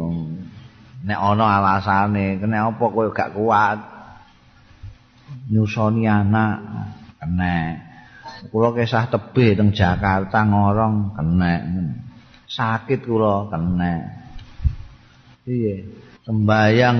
Nek 1.03 1.19
ana 1.19 1.59
alasane 1.59 2.39
kena 2.39 2.71
apa 2.71 2.85
kowe 2.87 3.11
gak 3.11 3.35
kuat? 3.35 3.79
Nyusoni 5.51 6.07
anak 6.07 6.55
kena. 7.19 7.83
Kula 8.47 8.71
kesah 8.71 9.11
tebih 9.11 9.59
teng 9.59 9.75
Jakarta 9.75 10.47
ngorong 10.47 11.19
kena. 11.19 11.53
Sakit 12.47 13.03
kula 13.03 13.51
kena. 13.51 14.07
Iya 15.43 15.83
sembayang 16.23 16.97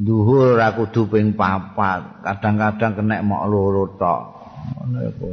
duhur 0.00 0.56
aku 0.56 0.88
kudu 0.88 1.12
ping 1.12 1.36
papat. 1.36 2.24
Kadang-kadang 2.24 2.92
kena 2.96 3.20
mok 3.20 3.44
loro 3.48 3.84
tok 4.00 4.41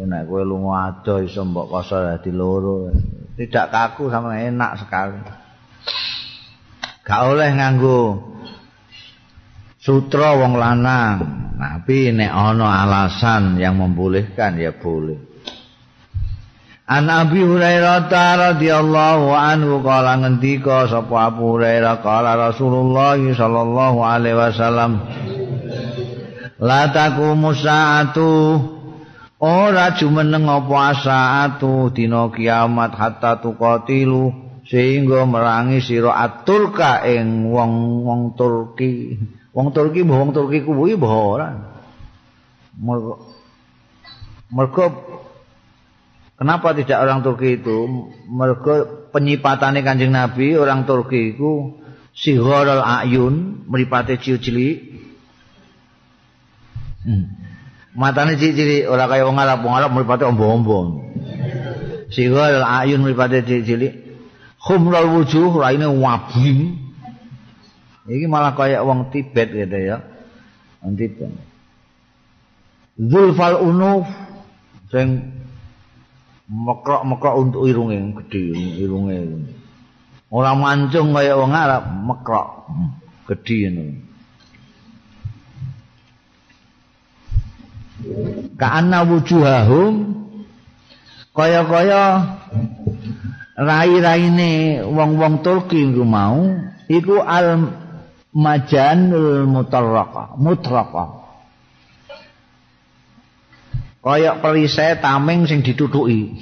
nek 0.09 0.23
kowe 0.25 0.43
lunga 0.45 0.89
ado 0.89 1.21
iso 1.21 1.45
mbok 1.45 1.67
koso 1.69 1.97
dadi 1.99 2.31
loro. 2.33 2.89
Tidak 3.37 3.71
kaku 3.71 4.11
sama 4.11 4.41
enak 4.41 4.71
sekali. 4.83 5.19
Gak 7.07 7.21
oleh 7.25 7.49
nganggo 7.55 8.01
sutra 9.79 10.35
wong 10.35 10.59
lanang. 10.59 11.17
Tapi 11.59 12.15
nek 12.15 12.31
ana 12.31 12.83
alasan 12.87 13.59
yang 13.59 13.79
membolehkan 13.79 14.59
ya 14.59 14.75
boleh. 14.75 15.29
An 16.89 17.05
Abi 17.05 17.45
Hurairah 17.45 18.09
radhiyallahu 18.09 19.29
anhu 19.29 19.85
kala 19.85 20.25
ngendika 20.25 20.89
sapa 20.89 21.29
Abu 21.29 21.53
Hurairah? 21.53 22.01
Kala 22.01 22.33
Rasulullah 22.33 23.13
sallallahu 23.13 23.99
alaihi 24.01 24.33
wasallam 24.33 24.91
La 26.59 26.89
taqumu 26.89 27.53
sa'atu 27.55 28.33
ora 29.39 29.95
jumeneng 29.95 30.51
apa 30.51 30.75
asaatu 30.91 31.95
dina 31.95 32.27
kiamat 32.27 32.91
hatta 32.91 33.39
tuqatilu 33.39 34.35
sehingga 34.67 35.23
merangi 35.25 35.79
sira 35.81 36.13
aturka 36.13 37.01
ing 37.07 37.49
wong-wong 37.49 38.35
Turki. 38.35 39.17
Wong 39.55 39.73
Turki 39.73 40.05
mbah 40.05 40.17
wong 40.21 40.31
Turki 40.35 40.61
kuwi 40.61 40.93
mbah 40.99 41.13
ora. 41.15 41.49
Mergo 44.49 44.85
kenapa 46.37 46.75
tidak 46.75 46.99
orang 47.01 47.25
Turki 47.25 47.57
itu? 47.57 47.87
Mergo 48.29 49.07
penyipatane 49.09 49.81
Kanjeng 49.81 50.13
Nabi 50.13 50.53
orang 50.53 50.85
Turki 50.85 51.33
itu 51.33 51.79
Sihorul 52.13 52.83
Ayun 52.83 53.65
mripate 53.71 54.19
cilik. 54.19 54.99
Hmm. 56.99 57.38
Matane 57.97 58.37
cilik-cilik 58.37 58.85
ora 58.89 59.09
kaya 59.09 59.25
wong 59.25 59.39
Arab, 59.39 59.59
wong 59.65 59.75
Arab 59.77 59.91
mripate 59.93 60.23
ombo-ombo. 60.25 61.05
Sihal 62.13 62.61
ayun 62.61 63.05
mripate 63.05 63.45
cilik-cilik. 63.45 63.93
Khumrul 64.59 65.21
wujuh 65.21 65.55
raine 65.55 65.87
wabi. 65.87 66.75
Iki 68.09 68.25
malah 68.25 68.57
kaya 68.57 68.81
wong 68.81 69.13
Tibet 69.13 69.53
gitu 69.53 69.77
ya. 69.77 70.01
Wong 70.81 70.97
Tibet. 70.97 71.31
Zulfal 72.99 73.63
unuf 73.63 74.09
sing 74.91 75.39
mekrok-mekrok 76.49 77.35
untuk 77.37 77.69
irunge 77.69 77.95
gedhe 78.25 78.57
irunge. 78.81 79.17
Ora 80.29 80.57
mancung 80.57 81.13
kaya 81.13 81.37
wong 81.37 81.53
Arab, 81.53 81.83
mekrok 82.05 82.47
gedhe 83.29 83.69
ngono. 83.69 84.08
Ka'anna 88.59 89.05
wujuhahum. 89.07 89.93
Kaya-kaya 91.35 92.03
rai-raine 93.59 94.83
wong-wong 94.87 95.43
Turki 95.43 95.83
iku 95.91 96.03
mau 96.07 96.47
iku 96.87 97.19
al 97.19 97.69
majanul 98.31 99.43
mutarraqa 99.47 100.39
mutraqa 100.39 101.05
kaya 103.99 104.39
perisai 104.39 105.03
tameng 105.03 105.43
sing 105.43 105.59
ditutuki 105.59 106.39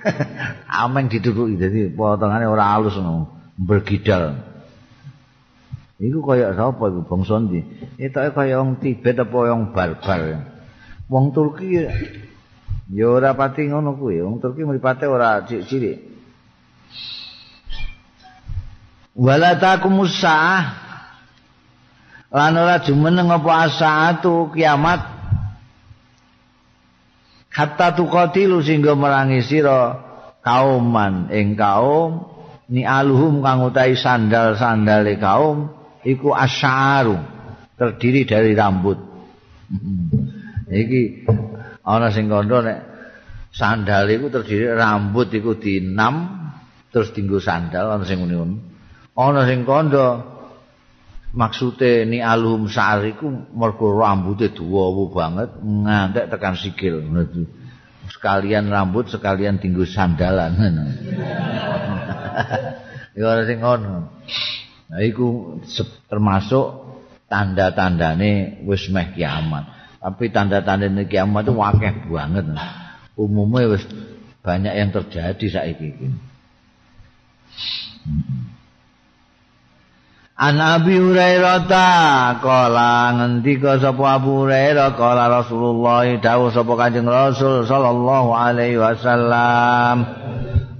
ameng 0.84 1.12
ditutuki 1.12 1.60
dadi 1.60 1.92
potongane 1.92 2.48
ora 2.48 2.72
halus 2.72 2.96
ngono 2.96 3.28
bergidal. 3.56 4.36
Iku 5.96 6.20
kaya 6.24 6.52
sapa 6.52 6.92
iku 6.92 7.08
bangsa 7.08 7.40
ndi? 7.40 7.64
Etoke 7.96 8.36
kaya 8.36 8.60
wong 8.60 8.80
Tibet 8.80 9.16
apa 9.16 9.32
wong 9.32 9.72
barbar. 9.72 10.55
Wong 11.10 11.34
Turki 11.34 11.68
ya. 11.74 11.90
Ora 13.06 13.34
pati 13.34 13.66
ngono 13.66 13.98
kuwi. 13.98 14.22
Wong 14.22 14.38
Turki 14.38 14.62
mripate 14.62 15.10
ora 15.10 15.42
cilik-cilik. 15.42 15.98
Wala 19.16 19.56
takumus 19.58 20.20
saah. 20.20 20.64
Lan 22.30 22.54
ora 22.54 22.78
jumeneng 22.84 23.32
apa 23.32 23.50
asaatu 23.66 24.52
kiamat. 24.54 25.00
Hatta 27.56 27.96
tuqatilu 27.96 28.60
sehingga 28.60 28.92
merangi 28.92 29.40
sira 29.40 29.96
kauman. 30.44 31.32
Ing 31.32 31.56
kaum 31.56 32.36
ni 32.68 32.82
aluhum 32.82 33.40
kang 33.40 33.62
utahi 33.64 33.94
sandal-sandale 33.94 35.16
kaum 35.22 35.70
iku 36.02 36.34
asyaru 36.34 37.18
terdiri 37.78 38.26
dari 38.26 38.52
rambut 38.58 38.98
iki 40.70 41.26
ana 41.86 42.10
sing 42.10 42.26
kandha 42.26 42.58
nek 42.62 42.78
sandal 43.54 44.10
iku 44.10 44.26
terdiri 44.30 44.74
rambut 44.74 45.30
iku 45.30 45.58
dinam 45.58 46.46
terus 46.90 47.14
dinggo 47.14 47.38
sandal 47.38 47.96
ana 47.98 48.04
sing 48.04 48.22
ngene 48.22 48.60
ana 49.14 49.42
sing 49.46 49.62
kandha 49.62 50.36
maksude 51.36 52.08
ni 52.08 52.24
alhum 52.24 52.66
sa'ar 52.66 53.04
iku 53.04 53.28
mergo 53.52 53.92
rambuté 53.92 54.56
dawa 54.56 54.88
banget 55.12 55.50
ngantek 55.60 56.32
tekan 56.32 56.56
sikil. 56.56 57.04
Sekalian 58.06 58.72
rambut 58.72 59.12
sekalian 59.12 59.60
dinggo 59.60 59.84
sandalan. 59.84 60.52
Ya 63.16 63.32
ana 63.32 63.48
sing 63.48 63.64
ngono. 63.64 64.12
Nah 64.92 65.00
iku 65.00 65.56
termasuk 66.04 66.84
tanda-tandane 67.32 68.60
wis 68.68 68.92
meh 68.92 69.16
kiamat 69.16 69.75
Tapi 70.06 70.30
tanda-tanda 70.30 70.86
kiamat 71.02 71.50
itu 71.50 71.58
wakeh 71.58 72.06
banget. 72.06 72.46
Umumnya 73.18 73.74
wis 73.74 73.82
banyak 74.38 74.70
yang 74.70 74.94
terjadi 74.94 75.46
saiki 75.50 75.86
iki. 75.90 76.06
An 80.36 80.62
Abi 80.62 80.94
Hurairah 80.94 81.66
ta 81.66 81.90
kala 82.38 83.18
ngendika 83.18 83.82
sapa 83.82 84.22
Abu 84.22 84.46
Hurairah 84.46 84.94
kala 84.94 85.42
Rasulullah 85.42 86.06
dawuh 86.22 86.54
sapa 86.54 86.76
Kanjeng 86.78 87.10
Rasul 87.10 87.66
sallallahu 87.66 88.30
alaihi 88.36 88.78
wasallam 88.78 90.06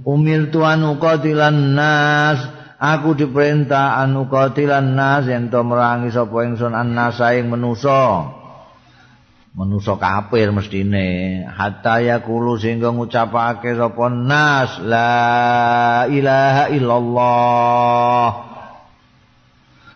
Umir 0.07 0.53
tuan 0.55 0.87
uqatilan 0.87 1.75
nas 1.75 2.47
aku 2.77 3.17
diperintah 3.17 3.97
anu 3.97 4.29
qatilan 4.29 4.93
nas 4.93 5.25
ento 5.25 5.59
merangi 5.65 6.13
sapa 6.13 6.37
ingsun 6.45 6.77
annasa 6.77 7.33
ing 7.33 7.49
manusa 7.49 8.36
manusa 9.57 9.97
kafir 9.97 10.53
mestine. 10.53 11.41
Hatta 11.49 11.97
yaqulu 12.05 12.61
sehingga 12.61 12.93
ngucapake 12.93 13.73
sapa 13.73 14.05
nas 14.13 14.77
la 14.85 16.05
ilaha 16.05 16.63
illallah. 16.69 18.27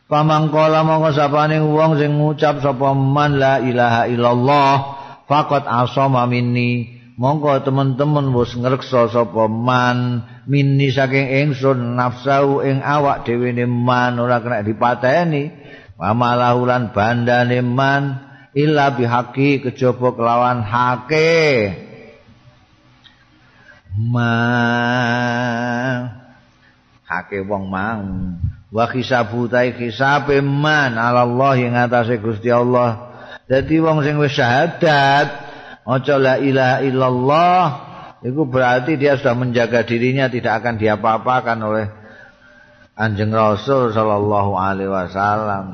Pamangkala 0.10 0.84
mongko 0.84 1.10
sapane 1.16 1.62
wong 1.62 1.96
sing 1.96 2.18
ngucap 2.20 2.60
sapa 2.60 2.92
man 2.98 3.40
la 3.40 3.64
ilaha 3.64 4.10
illallah 4.10 4.74
faqat 5.30 5.70
asama 5.70 6.26
minni. 6.26 7.00
Mongko 7.22 7.62
teman-teman 7.62 8.34
wis 8.34 8.58
ngreksa 8.58 9.14
sapa 9.14 9.46
man 9.46 10.26
minni 10.50 10.90
saking 10.90 11.30
ingsun 11.30 11.96
nafsu 11.96 12.66
ing 12.66 12.82
awak 12.82 13.30
dhewe 13.30 13.54
man 13.70 14.18
ora 14.18 14.42
kena 14.42 14.66
dipateni. 14.66 15.54
Pamalahulan 16.02 16.98
bandane 16.98 17.62
man 17.62 18.31
illa 18.52 18.92
bihaqi 18.96 19.64
kejaba 19.64 20.12
kelawan 20.16 20.64
hake 20.64 21.72
ma. 23.96 24.34
Hake 27.08 27.44
wong 27.44 27.68
mau 27.68 28.08
wa 28.72 28.86
khisabu 28.88 29.52
ta 29.52 29.68
khisabe 29.68 30.40
man 30.40 30.96
Allah 30.96 31.54
ing 31.60 31.76
atase 31.76 32.20
Gusti 32.24 32.48
Allah. 32.48 33.12
Dadi 33.52 33.84
wong 33.84 34.00
sing 34.08 34.16
wis 34.16 34.32
syahadat 34.32 35.28
maca 35.84 36.16
la 36.16 36.40
ilaha 36.40 36.78
illallah 36.88 37.64
itu 38.24 38.48
berarti 38.48 38.96
dia 38.96 39.20
sudah 39.20 39.36
menjaga 39.36 39.84
dirinya 39.84 40.32
tidak 40.32 40.64
akan 40.64 40.80
diapa-apakan 40.80 41.58
oleh 41.60 41.88
Anjing 42.96 43.34
Rasul 43.34 43.92
sallallahu 43.92 44.56
alaihi 44.56 44.94
wasallam 44.94 45.66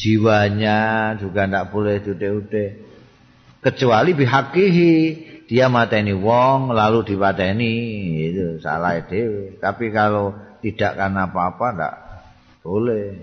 jiwanya 0.00 1.12
juga 1.20 1.44
tidak 1.44 1.68
boleh 1.68 2.00
ude-ude 2.00 2.66
kecuali 3.60 4.16
bihakihi 4.16 4.94
dia 5.44 5.68
mateni 5.68 6.16
wong 6.16 6.72
lalu 6.72 7.04
dipateni 7.04 7.74
itu 8.32 8.56
salah 8.64 8.96
itu 8.96 9.60
tapi 9.60 9.92
kalau 9.92 10.32
tidak 10.60 10.92
karena 10.96 11.28
apa-apa 11.28 11.66
ndak 11.76 11.94
boleh. 12.60 13.16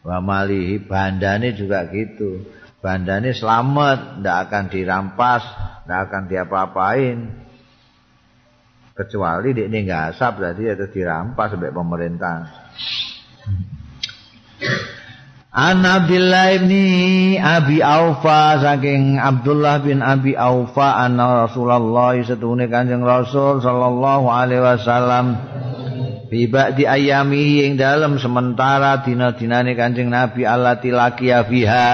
Wa 0.00 0.22
malihi 0.22 0.80
bandane 0.80 1.52
juga 1.52 1.84
gitu. 1.92 2.46
Bandane 2.80 3.36
selamat 3.36 4.24
ndak 4.24 4.36
akan 4.48 4.64
dirampas 4.72 5.42
ndak 5.84 6.00
akan 6.08 6.22
diapa-apain. 6.30 7.18
Kecuali 8.96 9.56
dia 9.56 9.68
ini 9.68 9.78
nggak 9.84 10.16
asap 10.16 10.32
berarti 10.40 10.62
itu 10.68 10.86
dirampas 10.92 11.56
sampai 11.56 11.72
pemerintah 11.72 12.36
An 15.50 15.82
Abdullah 15.82 16.62
bin 16.62 17.34
Abi 17.42 17.82
Aufa 17.82 18.62
saking 18.62 19.18
Abdullah 19.18 19.82
bin 19.82 19.98
Abi 19.98 20.38
Aufa 20.38 21.02
anna 21.02 21.42
Rasulullah 21.42 22.14
setune 22.22 22.70
Kanjeng 22.70 23.02
Rasul 23.02 23.58
sallallahu 23.58 24.30
alaihi 24.30 24.62
wasallam 24.62 25.34
Biba 26.30 26.70
di 26.70 26.86
ayami 26.86 27.66
yang 27.66 27.74
dalam 27.74 28.22
sementara 28.22 29.02
dina-dinane 29.02 29.74
Kanjeng 29.74 30.14
Nabi 30.14 30.46
Allah 30.46 30.78
tilaki 30.78 31.34
fiha 31.34 31.88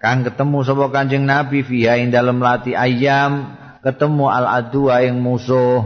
kang 0.00 0.24
ketemu 0.24 0.64
sapa 0.64 0.88
Kanjeng 0.88 1.28
Nabi 1.28 1.60
fiha 1.60 2.00
yang 2.00 2.08
dalam 2.08 2.40
lati 2.40 2.72
ayam 2.72 3.52
ketemu 3.84 4.32
al 4.32 4.48
adua 4.48 5.04
yang 5.04 5.20
musuh. 5.20 5.84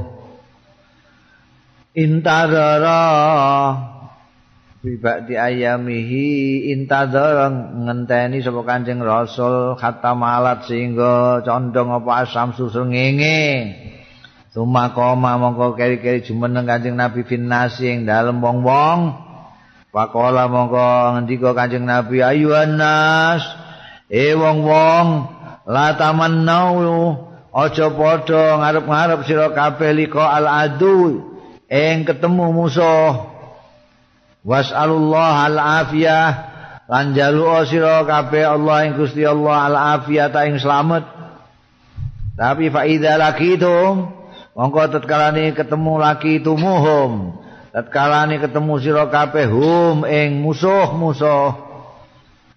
Intadara 1.98 3.02
Biba 4.82 5.22
di 5.22 5.38
ayamihi 5.38 6.66
intadara 6.74 7.46
ngenteni 7.54 8.42
sapa 8.42 8.66
Kanjeng 8.66 8.98
Rasul 8.98 9.78
kata 9.78 10.10
malat 10.18 10.66
sehingga 10.66 11.38
condong 11.46 11.94
apa 12.02 12.26
asam 12.26 12.50
susul 12.50 12.90
ngenge 12.90 13.70
Tuma 14.50 14.90
koma 14.90 15.38
mongko 15.38 15.78
keri-keri 15.78 16.26
jumeneng 16.26 16.66
Kanjeng 16.66 16.98
Nabi 16.98 17.22
finnasi 17.22 17.94
ing 17.94 18.10
dalem 18.10 18.42
wong-wong. 18.42 19.14
Pakola 19.94 20.50
mongko 20.50 21.14
ngendika 21.14 21.54
Kanjeng 21.54 21.86
Nabi 21.86 22.18
ayuhan 22.18 22.74
nas. 22.74 23.46
E 24.10 24.34
wong-wong 24.34 25.06
la 25.70 25.94
tamannau 25.94 26.74
aja 27.54 27.86
padha 27.86 28.58
ngarep-ngarep 28.58 29.20
sira 29.30 29.54
kabeh 29.54 29.94
liko 29.94 30.26
al 30.26 30.44
adu 30.44 31.22
ing 31.70 32.02
ketemu 32.02 32.50
musuh. 32.50 33.31
Was'alullah 34.42 35.48
al 35.48 35.58
afiyah 35.86 36.28
lan 36.90 37.14
jalu 37.14 37.46
sira 37.66 38.02
kabeh 38.02 38.42
Allah 38.42 38.90
ing 38.90 38.98
Gusti 38.98 39.22
Allah 39.22 39.70
al 39.70 39.76
afiyah 40.02 40.34
ta 40.34 40.44
ing 40.50 40.58
slamet. 40.58 41.06
Tapi 42.34 42.72
fa 42.74 42.82
idza 42.88 43.14
lakitum 43.20 44.22
Mongko 44.52 44.84
tatkalane 44.92 45.56
ketemu 45.56 45.92
laki 45.96 46.44
tumuhum. 46.44 47.40
Tatkalane 47.72 48.36
ketemu 48.36 48.74
sira 48.84 49.08
kabeh 49.08 49.48
hum 49.48 50.04
ing 50.04 50.44
musuh-musuh. 50.44 51.72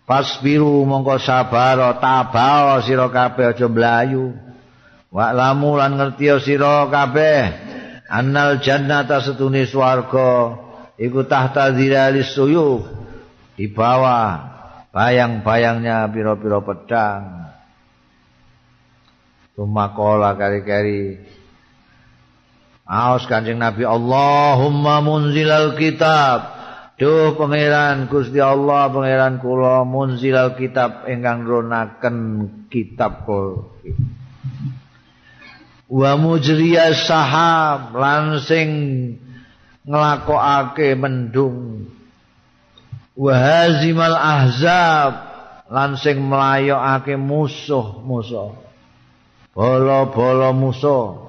Pas 0.03 0.27
biru 0.43 0.83
mongko 0.83 1.17
sabar 1.23 1.97
tabal 2.03 2.83
sira 2.83 3.07
kabeh 3.07 3.55
aja 3.55 3.67
mlayu. 3.71 4.35
Wa 5.07 5.31
lamu 5.31 5.79
lan 5.79 5.95
ngerti 5.95 6.27
sira 6.43 6.83
kabeh 6.91 7.41
annal 8.11 8.59
jannata 8.59 9.23
setune 9.23 9.63
swarga 9.63 10.64
iku 10.99 11.27
tahta 11.27 11.75
zilalis 11.75 12.31
suyuf 12.35 12.87
di 13.55 13.71
bawah 13.71 14.55
bayang-bayangnya 14.95 16.07
piro-piro 16.11 16.63
pedang. 16.63 17.51
Tumakola 19.55 20.35
kari-kari 20.35 21.15
Aos 22.85 23.25
Kanjeng 23.25 23.57
Nabi 23.57 23.81
Allahumma 23.81 25.01
munzilal 25.01 25.73
kitab. 25.79 26.53
Duh 26.95 27.35
pangeran 27.35 28.07
Gusti 28.07 28.39
Allah 28.39 28.87
pangeran 28.87 29.43
kula 29.43 29.83
munzilal 29.83 30.55
kitab 30.55 31.09
ingkang 31.09 31.43
ronaken 31.43 32.17
kitab 32.69 33.27
kula. 33.27 33.73
Wa 35.91 36.15
mujriyas 36.15 37.09
sahab 37.09 37.95
lan 37.97 38.39
sing 38.45 38.69
nglakokake 39.85 40.97
mendung. 40.97 41.87
Wa 43.15 43.31
hazimal 43.31 44.17
ahzab 44.17 45.13
lan 45.71 45.95
sing 45.95 46.19
mlayokake 46.25 47.15
musuh-musuh. 47.15 48.51
Bolo-bolo 49.55 50.51
musuh. 50.51 51.23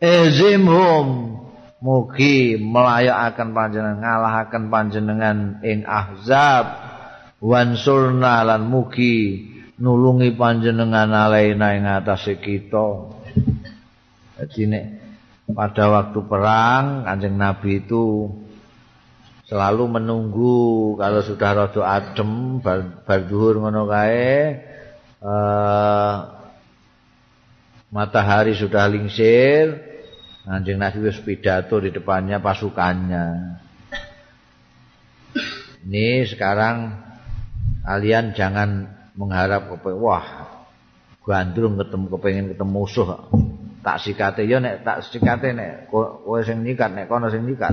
Ezimhum 0.00 1.36
mugi 1.84 2.56
melayakaken 2.56 3.52
panjenengan 3.52 4.00
ngalahaken 4.00 4.64
panjenengan 4.72 5.38
ing 5.60 5.84
ahzab 5.84 6.72
wansurna 7.36 8.48
lan 8.48 8.64
mugi 8.64 9.44
nulungi 9.76 10.32
panjenengan 10.40 11.12
alaina 11.12 11.76
ing 11.76 11.84
atase 11.84 12.40
kita. 12.40 13.12
Nek 14.40 14.99
pada 15.54 15.84
waktu 15.90 16.18
perang 16.26 17.04
Kanjeng 17.06 17.36
Nabi 17.36 17.82
itu 17.82 18.28
selalu 19.50 20.00
menunggu 20.00 20.94
kalau 20.94 21.20
sudah 21.26 21.50
rada 21.66 21.82
adem 21.82 22.62
bar, 22.62 23.02
bar 23.02 23.20
ngono 23.26 23.90
kae 23.90 24.62
uh, 25.22 26.16
matahari 27.90 28.54
sudah 28.54 28.86
lingsir 28.86 29.90
Anjing 30.50 30.80
Nabi 30.80 31.04
wis 31.04 31.20
pidato 31.20 31.76
di 31.78 31.92
depannya 31.92 32.40
pasukannya. 32.40 33.26
Ini 35.84 36.24
sekarang 36.24 36.96
kalian 37.84 38.32
jangan 38.32 38.88
mengharap 39.14 39.68
wah 40.00 40.26
gandrung 41.28 41.76
ketemu 41.76 42.06
kepengen 42.08 42.46
ketemu 42.56 42.72
musuh. 42.72 43.08
Tak 43.80 43.96
sikate 44.04 44.44
ya 44.44 44.60
nek 44.60 44.84
tak 44.84 45.08
sikate 45.08 45.56
nek 45.56 45.88
kowe 45.88 46.36
sing 46.44 46.60
nyikat 46.60 46.92
nek 46.92 47.08
kono 47.08 47.32
sing 47.32 47.48
nyikat. 47.48 47.72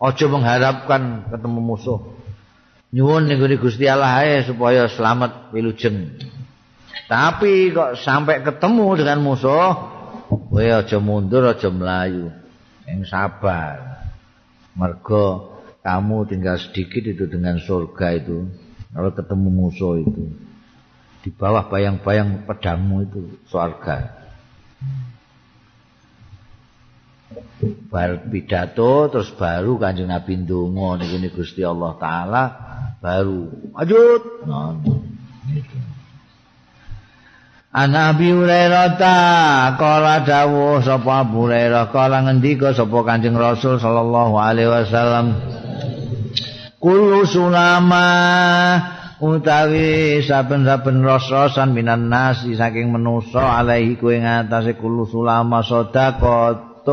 Aja 0.00 0.26
mengharapkan 0.26 1.30
ketemu 1.30 1.60
musuh. 1.60 2.00
nyuwun 2.90 3.30
ning 3.30 3.38
Gusti 3.62 3.86
Allah 3.86 4.26
ae 4.26 4.42
supaya 4.42 4.90
selamat 4.90 5.54
wilujeng. 5.54 6.18
Tapi 7.06 7.74
kok 7.74 7.98
sampai 7.98 8.42
ketemu 8.42 9.02
dengan 9.02 9.18
musuh, 9.22 9.74
kowe 10.30 10.62
aja 10.62 10.98
mundur, 10.98 11.46
aja 11.46 11.70
melayu. 11.70 12.30
Yang 12.86 13.10
sabar. 13.10 14.06
Mergo 14.74 15.58
kamu 15.82 16.26
tinggal 16.30 16.58
sedikit 16.58 17.06
itu 17.06 17.30
dengan 17.30 17.58
surga 17.62 18.18
itu. 18.18 18.46
Kalau 18.90 19.10
ketemu 19.14 19.48
musuh 19.50 20.02
itu. 20.02 20.34
Di 21.20 21.30
bawah 21.30 21.68
bayang-bayang 21.70 22.46
pedangmu 22.48 23.06
itu 23.06 23.20
surga. 23.46 24.19
Bar 27.90 28.30
pidato 28.30 29.10
terus 29.12 29.30
baru 29.36 29.76
Kanjeng 29.76 30.08
Nabi 30.08 30.40
ndonga 30.40 31.04
niku 31.04 31.42
Gusti 31.42 31.60
Allah 31.60 31.92
taala 32.00 32.42
baru 33.02 33.70
lanjut. 33.76 34.22
An 37.70 37.94
Abi 37.94 38.34
Hurairah 38.34 38.98
ta 38.98 39.16
kala 39.78 40.26
dawuh 40.26 40.82
sapa 40.82 41.22
Abu 41.22 41.46
Hurairah 41.46 41.94
kala 41.94 42.26
ngendika 42.26 42.74
sapa 42.74 42.98
Kanjeng 43.06 43.38
Rasul 43.38 43.78
sallallahu 43.78 44.34
alaihi 44.34 44.66
wasallam 44.66 45.38
Kullu 46.80 47.28
sulama 47.28 48.08
utawi 49.20 50.24
saben-saben 50.24 51.04
ros-rosan 51.04 51.76
minan 51.76 52.08
nasi 52.08 52.56
saking 52.56 52.88
manusa 52.88 53.60
alaihi 53.60 54.00
kuwi 54.00 54.24
ngatasé 54.24 54.80
kullu 54.80 55.04
sulama 55.04 55.60
sedekatun 55.60 56.88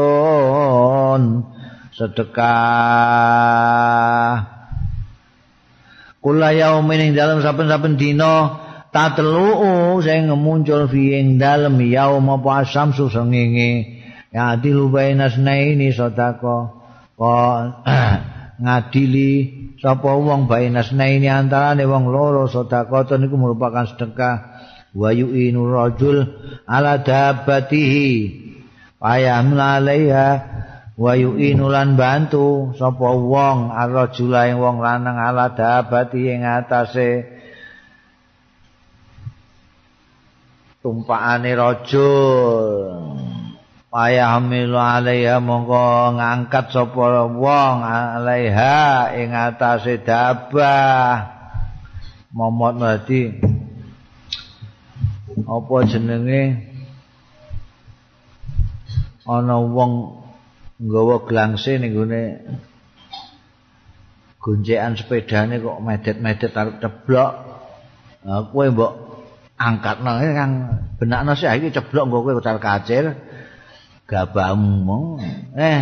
sedekah. 1.95 2.53
Kula 6.19 6.51
yaumin 6.51 6.99
ing 6.99 7.15
dalem 7.15 7.39
saben-saben 7.39 7.95
dina 7.95 8.59
tatlu 8.91 10.03
sing 10.03 10.27
muncul 10.35 10.91
fi 10.91 11.23
ing 11.23 11.39
dalem 11.39 11.79
yaum 11.87 12.27
apa 12.27 12.67
asamsu 12.67 13.07
sengenge. 13.07 14.03
Ya 14.35 14.59
dilu 14.59 14.91
bainas 14.91 15.39
naini 15.39 15.95
sedekah 15.95 16.75
kok 17.17 17.87
ngadili 18.61 19.56
sapa 19.77 20.17
wong 20.17 20.49
bainas? 20.49 20.93
Naini 20.93 21.29
antarane 21.29 21.85
wong 21.85 22.09
loro 22.09 22.49
sedekah 22.49 23.17
niku 23.17 23.35
merupakan 23.37 23.85
sedekah. 23.85 24.35
Wa 24.97 25.13
yu'inu 25.13 25.69
rajul 25.69 26.25
ala 26.65 27.01
dabatihi 27.01 28.09
payah 28.97 29.45
alaiha. 29.45 30.29
Wa 30.97 31.13
yu'inu 31.13 31.69
lan 31.69 31.93
bantu. 31.93 32.73
Sapa 32.77 33.13
wong 33.13 33.69
arrajula 33.69 34.49
ing 34.49 34.57
wong 34.57 34.81
lanang 34.81 35.17
ala 35.21 35.53
dabati 35.53 36.25
ing 36.25 36.41
atase. 36.41 37.37
Tumpakane 40.81 41.51
rajul 41.53 43.26
payah 43.97 44.37
milu 44.37 44.77
alaiha 44.77 45.41
mongko 45.41 46.13
ngangkat 46.21 46.69
sapa 46.69 47.25
wong 47.33 47.81
alaiha 47.81 49.09
ing 49.17 49.33
atase 49.33 49.97
dabah. 50.05 51.33
Momot 52.29 52.77
berarti 52.77 53.33
apa 55.49 55.75
jenenge? 55.89 56.41
Ana 59.25 59.57
wong 59.65 60.21
nggawa 60.77 61.25
glangse 61.25 61.81
ning 61.81 61.97
gone 61.97 62.23
gonjekan 64.37 64.93
sepedane 64.93 65.57
kok 65.57 65.81
medet-medet 65.81 66.53
arep 66.53 66.77
ceblok. 66.85 67.31
Kowe 68.53 68.65
mbok 68.69 68.93
angkat 69.57 70.05
nang 70.05 70.21
kang 70.21 70.53
benakno 71.01 71.33
sih 71.33 71.49
iki 71.49 71.73
ceblok 71.73 72.05
nggo 72.05 72.21
kowe 72.21 72.61
kacir 72.61 73.26
gabamu 74.07 75.19
eh 75.53 75.79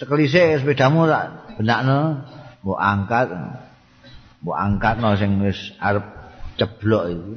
cekelise 0.00 0.64
sepedamu 0.64 1.04
tak 1.04 1.56
benakno 1.60 2.24
mbok 2.64 2.80
angkat. 2.80 3.28
Mbok 4.40 4.56
angkatno 4.56 5.08
sing 5.20 5.36
wis 5.44 5.76
arep 5.76 6.04
ceblok 6.56 7.12
iki 7.12 7.36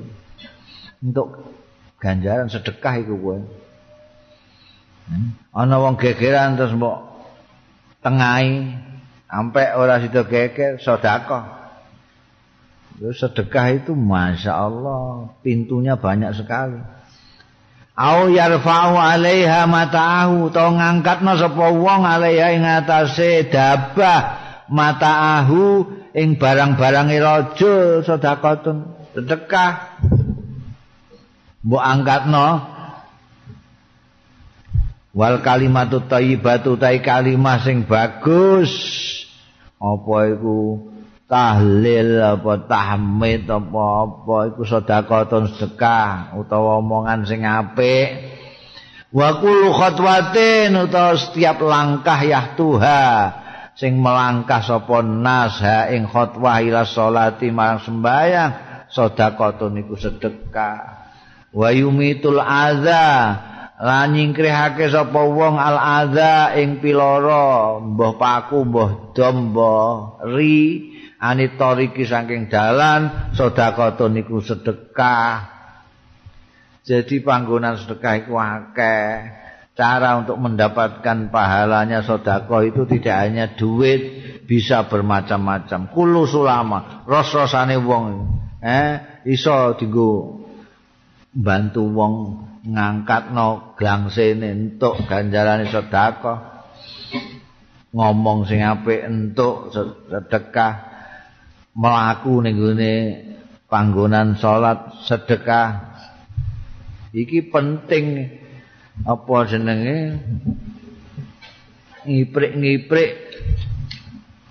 untuk 1.04 1.28
ganjaran 2.00 2.48
sedekah 2.48 2.96
iku 3.04 3.16
kowe. 3.20 3.40
Hmm? 5.04 5.36
ana 5.52 5.84
wong 5.84 6.00
gegeran 6.00 6.56
terus 6.56 6.72
mbok 6.72 7.04
tengahi 8.00 8.72
sampai 9.28 9.76
ora 9.76 10.00
sida 10.00 10.24
geger 10.24 10.80
sedekah. 10.80 11.60
Sedekah 13.04 13.84
itu 13.84 13.92
masya 13.98 14.56
Allah 14.56 15.28
pintunya 15.44 16.00
banyak 16.00 16.32
sekali. 16.40 16.80
Au 17.94 18.26
yarfa'u 18.26 18.98
'alaiha 18.98 19.70
mata'ahu 19.70 20.50
to 20.50 20.66
ngangkatna 20.66 21.38
sapa 21.38 21.70
wong 21.70 22.02
'alaiha 22.02 22.58
ing 22.58 22.66
atase 22.66 23.46
dabah 23.54 24.22
mata'ahu 24.66 25.86
ing 26.18 26.42
barang-barange 26.42 27.18
raja 27.22 28.02
sedekahun 28.02 28.78
sedekah. 29.14 29.72
Mbok 31.62 31.84
angkatno. 31.84 32.48
Wal 35.14 35.46
kalimatu 35.46 36.02
thayyibatu 36.10 36.82
ta 36.82 36.90
kalimah 36.98 37.62
sing 37.62 37.86
bagus. 37.86 38.74
Apa 39.78 40.34
iku 40.34 40.93
tahlil 41.34 42.22
apa 42.22 42.70
tahmid 42.70 43.50
apa 43.50 43.82
apa 44.06 44.36
iku 44.54 44.62
sedekah 44.62 45.26
sedekah 45.50 46.38
utawa 46.38 46.78
omongan 46.78 47.26
sing 47.26 47.42
apik. 47.42 48.38
Wa 49.10 49.42
kullu 49.42 49.74
khatwatin 49.74 50.78
utawa 50.78 51.18
setiap 51.18 51.58
langkah 51.66 52.22
ya 52.22 52.54
tuha 52.54 53.34
sing 53.74 53.98
melangkah 53.98 54.62
sapa 54.62 55.02
nas 55.02 55.58
ha 55.58 55.90
ing 55.90 56.06
khatwah 56.06 56.62
ila 56.62 56.86
sholati 56.86 57.50
marang 57.50 57.82
sembahyang 57.82 58.52
sedekah 58.94 59.58
niku 59.74 59.98
sedekah. 59.98 61.10
Wa 61.50 61.74
yumitul 61.74 62.38
adza 62.38 63.10
lan 63.82 64.14
nyingkrihake 64.14 64.86
sapa 64.86 65.18
wong 65.18 65.58
al 65.58 65.78
adza 65.82 66.54
ing 66.62 66.78
piloro 66.78 67.82
mbah 67.82 68.22
paku 68.22 68.70
mbah 68.70 68.90
dom 69.18 69.50
ri 70.30 70.93
anitoriki 71.24 72.04
saking 72.04 72.52
dalan 72.52 73.32
sedekah 73.32 73.96
niku 74.12 74.44
sedekah. 74.44 75.48
Jadi 76.84 77.24
panggonan 77.24 77.80
sedekah 77.80 78.14
iku 78.28 78.36
akeh. 78.36 79.40
Cara 79.74 80.20
untuk 80.22 80.38
mendapatkan 80.38 81.32
pahalanya 81.32 82.04
sedekah 82.04 82.62
itu 82.68 82.84
tidak 82.86 83.16
hanya 83.24 83.46
duit 83.56 84.02
bisa 84.44 84.92
bermacam-macam. 84.92 85.88
Kulo 85.96 86.28
sulama 86.28 87.08
ros-rosane 87.08 87.80
wong 87.80 88.06
eh 88.60 89.24
iso 89.24 89.80
dienggo 89.80 90.44
bantu 91.32 91.88
wong 91.88 92.14
ngangkatno 92.68 93.76
glangsene 93.80 94.52
entuk 94.52 95.08
ganjarane 95.08 95.68
sedekah 95.72 96.68
ngomong 97.96 98.46
sing 98.46 98.62
apik 98.62 99.04
entuk 99.08 99.74
sedekah 99.74 100.93
melaku 101.74 102.42
ning 102.46 102.56
gone 102.58 102.94
panggonan 103.68 104.38
salat 104.38 104.94
sedekah. 105.10 105.94
Iki 107.14 107.54
penting 107.54 108.30
apa 109.06 109.36
jenenge? 109.50 110.22
Ngiprik-ngiprik 112.04 113.12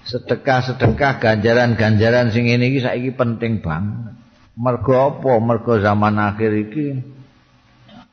sedekah-sedekah 0.09 1.12
ganjaran-ganjaran 1.20 2.32
sing 2.32 2.49
ngene 2.49 2.73
iki 2.73 2.81
saiki 2.81 3.11
penting 3.12 3.61
banget. 3.61 4.15
Mergo 4.57 4.94
apa? 4.97 5.32
Mergo 5.36 5.77
zaman 5.78 6.16
akhir 6.16 6.53
iki 6.69 6.86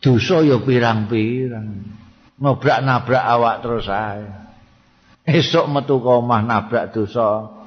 dosa 0.04 0.44
ya 0.44 0.60
pirang-pirang. 0.60 1.98
Nabrak-nabrak 2.40 3.24
awak 3.24 3.56
terus 3.64 3.88
ae. 3.92 4.28
Esuk 5.30 5.68
metu 5.70 6.00
omah 6.02 6.42
nabrak 6.42 6.96
dosa 6.96 7.59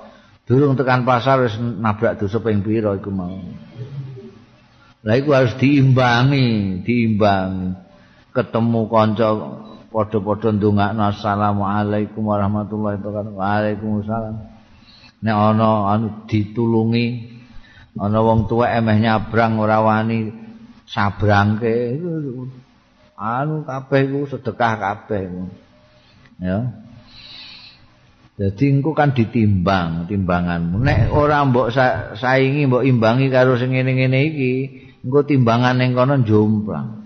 Durung 0.43 0.75
tekan 0.75 1.07
pasar 1.07 1.47
wis 1.47 1.55
nabrak 1.59 2.19
dosa 2.19 2.43
ping 2.43 2.67
pira 2.67 2.99
iku 2.99 3.15
mau. 3.15 3.39
Lah 5.03 5.15
iku 5.19 5.31
harus 5.35 5.55
diimbangi, 5.59 6.83
diimbangi. 6.83 7.79
Ketemu 8.35 8.81
kanca 8.91 9.29
padha-padha 9.93 10.57
ndongakno 10.57 11.03
assalamualaikum 11.15 12.27
warahmatullahi 12.27 12.99
wabarakatuh. 12.99 13.35
Waalaikumsalam. 13.39 14.37
Nek 15.23 15.37
ana 15.37 15.95
anu 15.95 16.27
ditulungi 16.27 17.07
ana 17.95 18.19
wong 18.19 18.51
tuwa 18.51 18.67
emeh 18.73 18.99
nyabrang 18.99 19.63
ora 19.63 19.79
wani 19.79 20.35
sabrangke 20.91 22.03
anu 23.15 23.63
kabeh 23.63 24.01
iku 24.11 24.27
sedekah 24.27 24.75
kabeh. 24.81 25.23
Ya. 26.43 26.82
Jadi 28.33 28.65
engko 28.73 28.97
kan 28.97 29.13
ditimbang 29.13 30.09
timbanganmu. 30.09 30.81
Nek 30.81 31.13
ora 31.13 31.45
mbok 31.45 31.69
sa 31.69 32.17
saingi 32.17 32.65
mbok 32.65 32.89
imbangi 32.89 33.29
karo 33.29 33.61
sing 33.61 33.77
ngene-ngene 33.77 34.19
iki, 34.33 34.53
engko 35.05 35.29
timbangan 35.29 35.77
ning 35.77 35.93
kono 35.93 36.17
jomplang. 36.25 37.05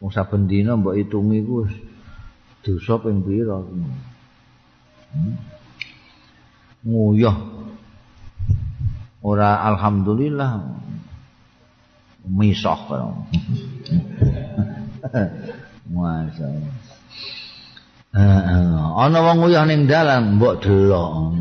Wong 0.00 0.08
saben 0.08 0.48
dina 0.48 0.72
mbok 0.80 0.96
itungi 0.96 1.44
ku 1.44 1.68
dosa 2.64 2.96
ping 2.96 3.20
pira. 3.20 3.60
Hmm. 5.12 5.36
Nguyah. 6.88 7.38
Ora 9.20 9.60
alhamdulillah 9.68 10.64
misah 12.24 12.80
karo. 12.88 13.28
Ana 18.16 19.18
wong 19.20 19.44
uyah 19.44 19.68
ning 19.68 19.84
dalan 19.84 20.40
mbok 20.40 20.64
delok. 20.64 21.36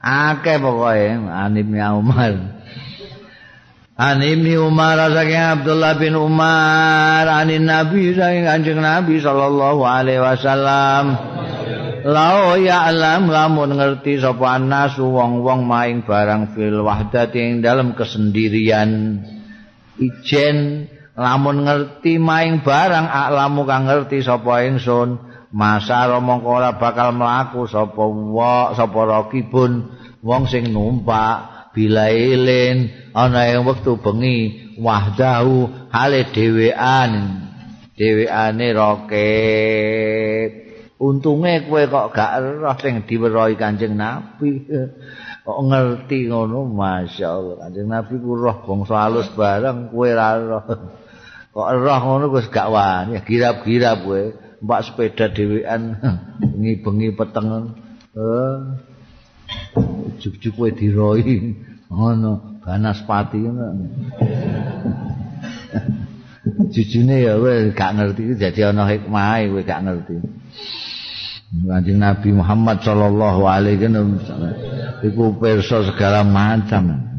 Akeh 0.00 0.56
pokoke 0.58 1.06
anim 1.28 1.68
ya 1.76 1.94
Umar. 1.94 2.34
Anim 4.00 4.40
ni 4.40 4.56
Umar 4.56 4.96
saking 5.12 5.60
Abdullah 5.60 5.92
bin 6.00 6.16
Umar. 6.16 7.28
Anin 7.28 7.68
Nabi 7.68 8.16
saking 8.16 8.48
Kanjeng 8.48 8.80
Nabi 8.80 9.20
sallallahu 9.20 9.84
alaihi 9.84 10.24
wasallam. 10.24 11.20
Lao 12.00 12.56
ya 12.56 12.88
alam 12.88 13.28
lamun 13.28 13.76
ngerti 13.76 14.24
sapa 14.24 14.56
anas 14.56 14.96
wong-wong 14.96 15.68
maing 15.68 16.00
barang 16.00 16.56
fil 16.56 16.80
wahdati 16.80 17.36
ing 17.44 17.54
dalam 17.60 17.92
kesendirian. 17.92 19.20
Ijen 20.00 20.88
lamun 21.20 21.68
ngerti 21.68 22.16
maing 22.16 22.64
barang 22.64 23.04
aklamu 23.04 23.68
kang 23.68 23.84
ngerti 23.84 24.24
sapa 24.24 24.64
ingsun. 24.64 25.28
Masa 25.50 26.06
mongko 26.22 26.62
ora 26.62 26.78
bakal 26.78 27.10
mlaku 27.12 27.66
sapa 27.66 28.06
wa 28.06 28.70
sapa 28.72 29.02
rakibun 29.02 29.90
wong 30.22 30.46
sing 30.46 30.70
numpak 30.70 31.68
bila 31.74 32.06
ilin 32.08 32.88
ana 33.12 33.52
ing 33.52 33.68
wektu 33.68 34.00
bengi. 34.00 34.72
Wahdahu 34.80 35.68
hale 35.92 36.32
dhewean. 36.32 37.12
Dheweane 38.00 38.72
roket 38.72 40.70
untunge 41.00 41.64
kowe 41.64 41.82
kok 41.88 42.12
gak 42.12 42.32
roh 42.60 42.76
sing 42.76 43.04
diwerohi 43.08 43.56
Kanjeng 43.56 43.96
Nabi. 43.96 44.68
Kok 45.48 45.60
ngerti 45.72 46.28
ngono? 46.28 46.68
Masyaallah 46.68 47.64
Kanjeng 47.64 47.88
Nabi 47.88 48.14
ku 48.20 48.36
roh 48.36 48.60
bangsa 48.60 49.08
alus 49.08 49.28
bareng 49.32 49.88
kowe 49.88 50.08
ra 50.12 50.36
roh 50.36 50.64
kok 51.50 51.68
roh 51.82 52.00
ngono 52.06 52.30
wis 52.30 52.46
gak 52.46 52.70
wani 52.70 53.18
girap-girap 53.26 54.06
kowe. 54.06 54.22
Mbak 54.60 54.80
sepeda 54.84 55.32
dhewean 55.32 55.96
bengi-bengi 56.38 57.08
peteng 57.18 57.74
eh 58.14 58.56
juk-juk 60.20 60.54
kowe 60.54 60.70
diroi. 60.70 61.56
Ngono 61.90 62.62
banaspati 62.62 63.38
ngono. 63.40 63.66
Jujune 66.72 67.16
ya 67.18 67.34
kowe 67.34 67.54
gak 67.74 67.90
ngerti 67.98 68.38
dadi 68.38 68.60
ana 68.62 68.86
hikmah 68.86 69.42
kowe 69.50 69.62
gak 69.66 69.82
ngerti. 69.82 70.16
Kanjeng 71.50 71.98
Nabi 71.98 72.30
Muhammad 72.30 72.78
sallallahu 72.86 73.42
alaihi 73.42 73.90
wasallam 73.90 74.54
iku 75.02 75.34
pirsa 75.34 75.82
segala 75.82 76.22
macam 76.22 77.09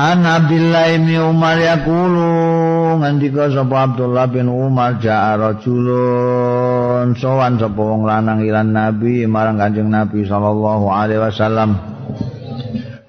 An 0.00 0.24
Abdullah 0.24 0.96
bin 0.96 1.12
Umar 1.12 1.60
yaqulu 1.60 2.96
ngandika 3.04 3.52
sapa 3.52 3.84
Abdullah 3.84 4.32
bin 4.32 4.48
Umar 4.48 4.96
ja'a 4.96 5.36
rajulun. 5.36 7.12
Sowan 7.20 7.60
sapa 7.60 7.76
wong 7.76 8.08
lanang 8.08 8.40
ilan 8.40 8.72
Nabi 8.72 9.28
marang 9.28 9.60
Kanjeng 9.60 9.92
Nabi 9.92 10.24
sallallahu 10.24 10.88
alaihi 10.88 11.20
wasallam. 11.20 11.76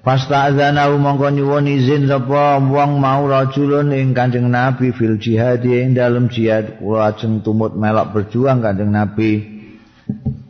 Fasta'zana 0.04 0.92
mongko 0.92 1.32
nyuwun 1.32 1.64
izin 1.64 2.12
sapa 2.12 2.60
wong 2.60 3.00
mau 3.00 3.24
rajulun 3.24 3.88
ing 3.96 4.12
Kanjeng 4.12 4.52
Nabi 4.52 4.92
fil 4.92 5.16
jihad 5.16 5.64
ing 5.64 5.96
dalem 5.96 6.28
jihad. 6.28 6.76
Kula 6.76 7.16
ajeng 7.16 7.40
tumut 7.40 7.72
melok 7.72 8.12
berjuang 8.12 8.60
Kanjeng 8.60 8.92
Nabi. 8.92 9.40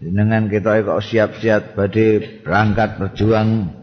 Dengan 0.03 0.51
kita 0.51 0.83
kok 0.83 1.07
siap-siap 1.07 1.79
badhe 1.79 2.43
berangkat 2.43 2.99
berjuang 2.99 3.79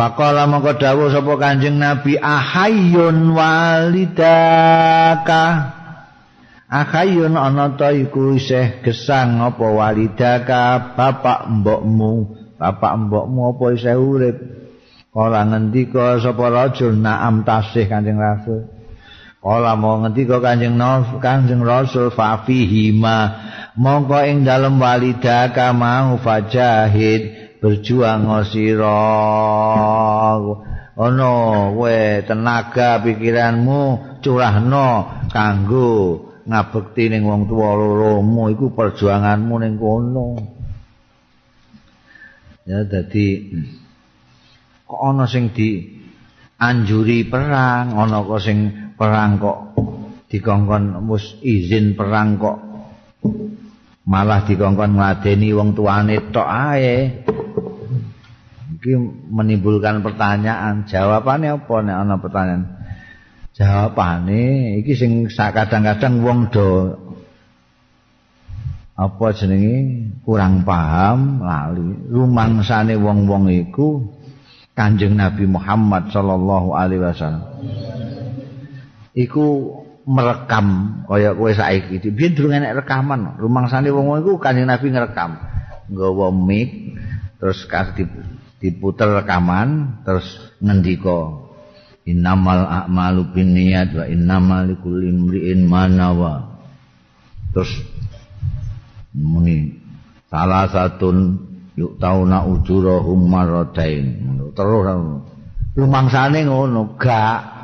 Faqala 0.00 0.48
mongko 0.48 0.80
dawuh 0.80 1.12
sapa 1.12 1.36
Kanjeng 1.36 1.76
Nabi 1.76 2.16
ahayyun 2.16 3.36
walidaka. 3.36 4.16
Ahayyun 6.72 7.36
ana 7.36 7.76
ta 7.76 7.92
iku 7.92 8.32
isih 8.32 8.80
gesang 8.80 9.44
apa 9.44 9.60
walidaka? 9.60 10.96
Bapak 10.96 11.52
mbokmu. 11.52 12.32
Bapak 12.56 12.92
mbokmu 12.96 13.52
apa 13.52 13.76
isih 13.76 14.00
urip? 14.00 14.40
Kala 15.12 15.44
ngendika 15.52 16.16
sapa 16.16 16.48
rajul 16.48 16.96
na'am 16.96 17.44
tasih 17.44 17.84
Kanjeng 17.84 18.16
Rasul. 18.16 18.72
Kala 19.44 19.76
mau 19.76 20.00
ngendika 20.00 20.40
Kanjeng 20.40 20.80
Nabi 20.80 21.20
Kanjeng 21.20 21.60
Rasul 21.60 22.08
fa 22.08 22.40
fihi 22.48 22.96
ma 22.96 23.36
mongko 23.76 24.16
ing 24.24 24.48
dalem 24.48 24.80
walidaka 24.80 25.76
mau 25.76 26.16
fajahid 26.16 27.49
berjuang 27.60 28.26
sira. 28.48 29.00
Ana 31.00 31.32
kowe 31.72 32.00
tenaga 32.28 33.00
pikiranmu 33.00 33.80
curahno 34.20 34.88
kanggo 35.32 36.28
ngabekti 36.44 37.08
ning 37.08 37.24
wong 37.24 37.48
tuwa 37.48 37.72
loromu 37.72 38.52
iku 38.52 38.72
perjuanganmu 38.76 39.54
ning 39.64 39.74
kono. 39.80 40.28
Ya 42.68 42.84
dadi 42.84 43.48
kok 44.84 45.00
ana 45.00 45.24
sing 45.24 45.56
di 45.56 46.00
anjuri 46.60 47.24
perang 47.24 47.96
ana 47.96 48.20
kok 48.20 48.40
sing 48.44 48.92
perang 48.98 49.40
kok 49.40 49.58
dikongkon 50.28 51.00
mus 51.00 51.40
izin 51.40 51.96
perang 51.96 52.36
kok 52.36 52.58
malah 54.10 54.42
dikongkon 54.42 54.98
ngladeni 54.98 55.54
wong 55.54 55.78
tuane 55.78 56.18
tok 56.34 56.48
ae. 56.50 57.22
Iki 58.80 58.92
menimbulkan 59.30 60.02
pertanyaan 60.02 60.88
jawabannya 60.90 61.54
apa 61.54 61.74
nek 61.86 61.96
ana 61.96 62.16
pertanyaan? 62.18 62.62
Jawabane 63.54 64.42
iki 64.82 64.98
sing 64.98 65.30
kadang-kadang 65.30 66.26
wong 66.26 66.50
do. 66.50 66.98
Apa 68.98 69.32
jenenge? 69.32 70.10
Kurang 70.26 70.66
paham 70.66 71.40
lali. 71.40 72.10
Rumangsane 72.12 73.00
wong-wong 73.00 73.48
iku 73.48 74.04
Kanjeng 74.76 75.16
Nabi 75.16 75.48
Muhammad 75.48 76.12
sallallahu 76.12 76.76
alaihi 76.76 77.00
wasallam. 77.04 77.44
Iku 79.16 79.79
merekam 80.10 80.66
kaya 81.06 81.30
kowe 81.38 81.52
saiki. 81.54 82.02
Biyen 82.10 82.34
durung 82.34 82.58
enek 82.58 82.82
rekaman 82.82 83.38
rumangsane 83.38 83.94
wong-wong 83.94 84.26
iku 84.26 84.42
Kanjeng 84.42 84.66
Nabi 84.66 84.90
ngrekam 84.90 85.38
nggawa 85.90 86.34
mic 86.34 86.98
terus 87.38 87.62
kasih 87.70 88.10
diputer 88.58 89.22
rekaman 89.22 90.02
terus 90.02 90.26
ngendika 90.58 91.46
innamal 92.04 92.66
a'malu 92.66 93.30
binniyat 93.30 93.94
wa 93.94 94.04
innamal 94.10 94.66
likulli 94.66 95.14
imri'in 95.14 95.62
ma 95.62 95.86
nawa. 95.86 96.58
Terus 97.54 97.70
muni 99.14 99.78
salah 100.26 100.66
satun 100.70 101.38
yuk 101.78 101.98
tauna 102.02 102.46
ujurahum 102.46 103.30
marratain 103.30 104.22
terus 104.54 104.86
lumangsane 105.74 106.46
ngono 106.46 106.98
gak 106.98 107.59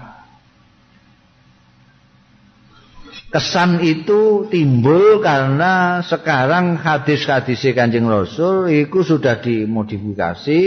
kesan 3.31 3.83
itu 3.83 4.47
timbul 4.49 5.19
karena 5.19 6.01
sekarang 6.01 6.79
hadis-hadis 6.79 7.67
Kanjeng 7.75 8.07
Rasul 8.07 8.71
itu 8.71 9.03
sudah 9.03 9.43
dimodifikasi, 9.43 10.61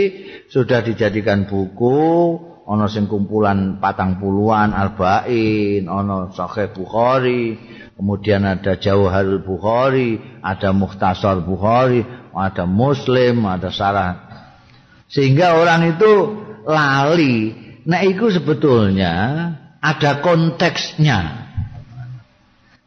sudah 0.52 0.84
dijadikan 0.84 1.48
buku, 1.48 2.36
ana 2.68 2.86
sing 2.86 3.08
kumpulan 3.08 3.80
patang 3.82 4.20
puluhan 4.20 4.70
arba'in, 4.76 5.88
ana 5.88 6.30
Sahih 6.36 6.70
Bukhari, 6.70 7.56
kemudian 7.96 8.44
ada 8.44 8.76
Jauharul 8.76 9.42
Bukhari, 9.42 10.20
ada 10.44 10.70
Mukhtasar 10.70 11.42
Bukhari, 11.42 12.04
ada 12.36 12.64
Muslim, 12.68 13.42
ada 13.48 13.72
Sarah. 13.72 14.12
Sehingga 15.10 15.58
orang 15.58 15.98
itu 15.98 16.12
lali. 16.68 17.50
Nah, 17.82 18.04
itu 18.06 18.30
sebetulnya 18.30 19.14
ada 19.82 20.20
konteksnya. 20.22 21.39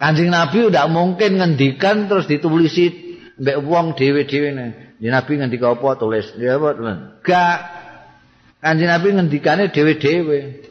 Kanjeng 0.04 0.36
Nabi 0.36 0.68
udah 0.68 0.92
mungkin 0.92 1.40
ngendikan 1.40 2.12
terus 2.12 2.28
ditulisi 2.28 2.92
mbek 3.40 3.64
wong 3.64 3.96
dhewe-dhewe 3.96 4.52
ne. 4.52 4.66
Nabi 5.00 5.40
ngendika 5.40 5.72
apa 5.72 5.96
tulis. 5.96 6.36
Ya 6.36 6.60
apa 6.60 6.76
tulis. 6.76 7.24
Gak. 7.24 7.60
Kanjeng 8.60 8.92
Nabi 8.92 9.08
ngendikane 9.16 9.72
dhewe-dhewe. 9.72 10.64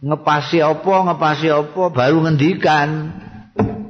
ngepasi 0.00 0.64
apa 0.64 0.94
ngepasi 1.12 1.46
apa 1.52 1.92
baru 1.92 2.24
ngendikan 2.24 3.12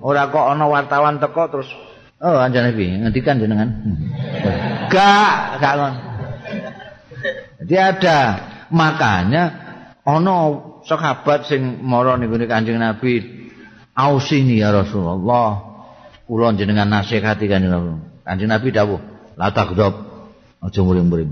ora 0.03 0.27
kok 0.27 0.43
ana 0.43 0.67
wartawan 0.67 1.23
teko 1.23 1.47
terus 1.47 1.71
oh 2.19 2.35
anjane 2.35 2.75
piye 2.75 2.99
ngendikan 2.99 3.39
jenengan 3.39 3.71
gak 4.93 5.63
gak 5.63 5.75
jadi 7.63 7.95
ada 7.95 8.19
makanya 8.75 9.55
ana 10.03 10.37
sahabat 10.83 11.47
sing 11.47 11.79
mara 11.79 12.19
ning 12.19 12.35
Kanjeng 12.51 12.83
Nabi 12.83 13.40
ausini 13.95 14.61
ya 14.61 14.75
Rasulullah. 14.75 15.69
Kula 16.27 16.55
jenengan 16.55 16.87
nasihati 16.87 17.51
Kanjeng 17.51 17.73
Nabi. 17.75 17.91
Kanjeng 18.23 18.51
Nabi 18.51 18.69
dawuh 18.71 19.01
la 19.35 19.51
takdzab 19.51 19.95
aja 20.63 20.81
muring-muring. 20.85 21.31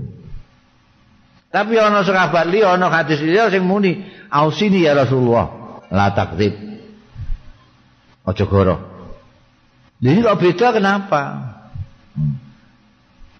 Tapi 1.49 1.73
ana 1.81 2.05
sahabat 2.05 2.51
liya 2.51 2.77
ana 2.77 2.91
hadis 2.93 3.23
liya 3.23 3.49
sing 3.49 3.65
muni 3.65 4.05
ausini 4.29 4.83
ya 4.83 4.93
Rasulullah. 4.93 5.79
La 5.89 6.13
takdzib 6.13 6.53
aja 8.27 8.45
goro. 8.45 8.75
Ini 9.99 10.23
kok 10.23 10.39
beda 10.39 10.67
kenapa? 10.71 11.21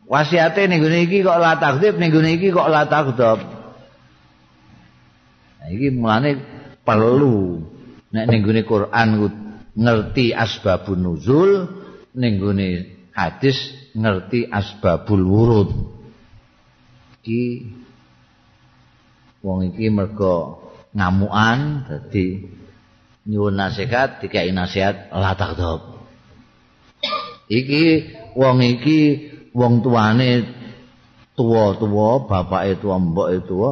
Wasiate 0.10 0.66
ning 0.66 0.82
ngene 0.82 1.06
iki 1.06 1.22
kok 1.22 1.38
la 1.38 1.62
takdzib 1.62 2.02
ning 2.02 2.10
ngene 2.10 2.42
iki 2.42 2.50
kok 2.50 2.66
la 2.66 2.90
takdzab 2.90 3.60
nah 5.60 5.68
iki 5.70 5.92
mulane 5.92 6.40
perlu 6.88 7.62
nek 8.14 8.26
ning 8.30 8.42
ngene 8.46 8.62
Quran 8.66 9.08
ngerti 9.78 10.34
asbabun 10.34 11.00
nuzul 11.02 11.52
ning 12.18 12.42
ngene 12.42 12.68
hadis 13.14 13.58
ngerti 13.94 14.50
asbabul 14.50 15.24
wurud. 15.24 15.70
Iki 17.20 17.44
wong 19.44 19.72
iki 19.72 19.88
mergo 19.92 20.66
ngamukan 20.92 21.88
dadi 21.88 22.44
nyuwun 23.30 23.56
nasihat 23.56 24.20
dikai 24.24 24.50
nasihat 24.50 25.14
la 25.14 25.38
takdzab 25.38 26.00
iki 27.50 28.10
wong 28.34 28.58
iki 28.62 29.00
wong 29.54 29.86
tuane 29.86 30.46
tuwa-tuwa 31.38 32.26
bapake 32.30 32.82
tuwa 32.82 32.98
mboke 33.00 33.38
tuwa 33.46 33.72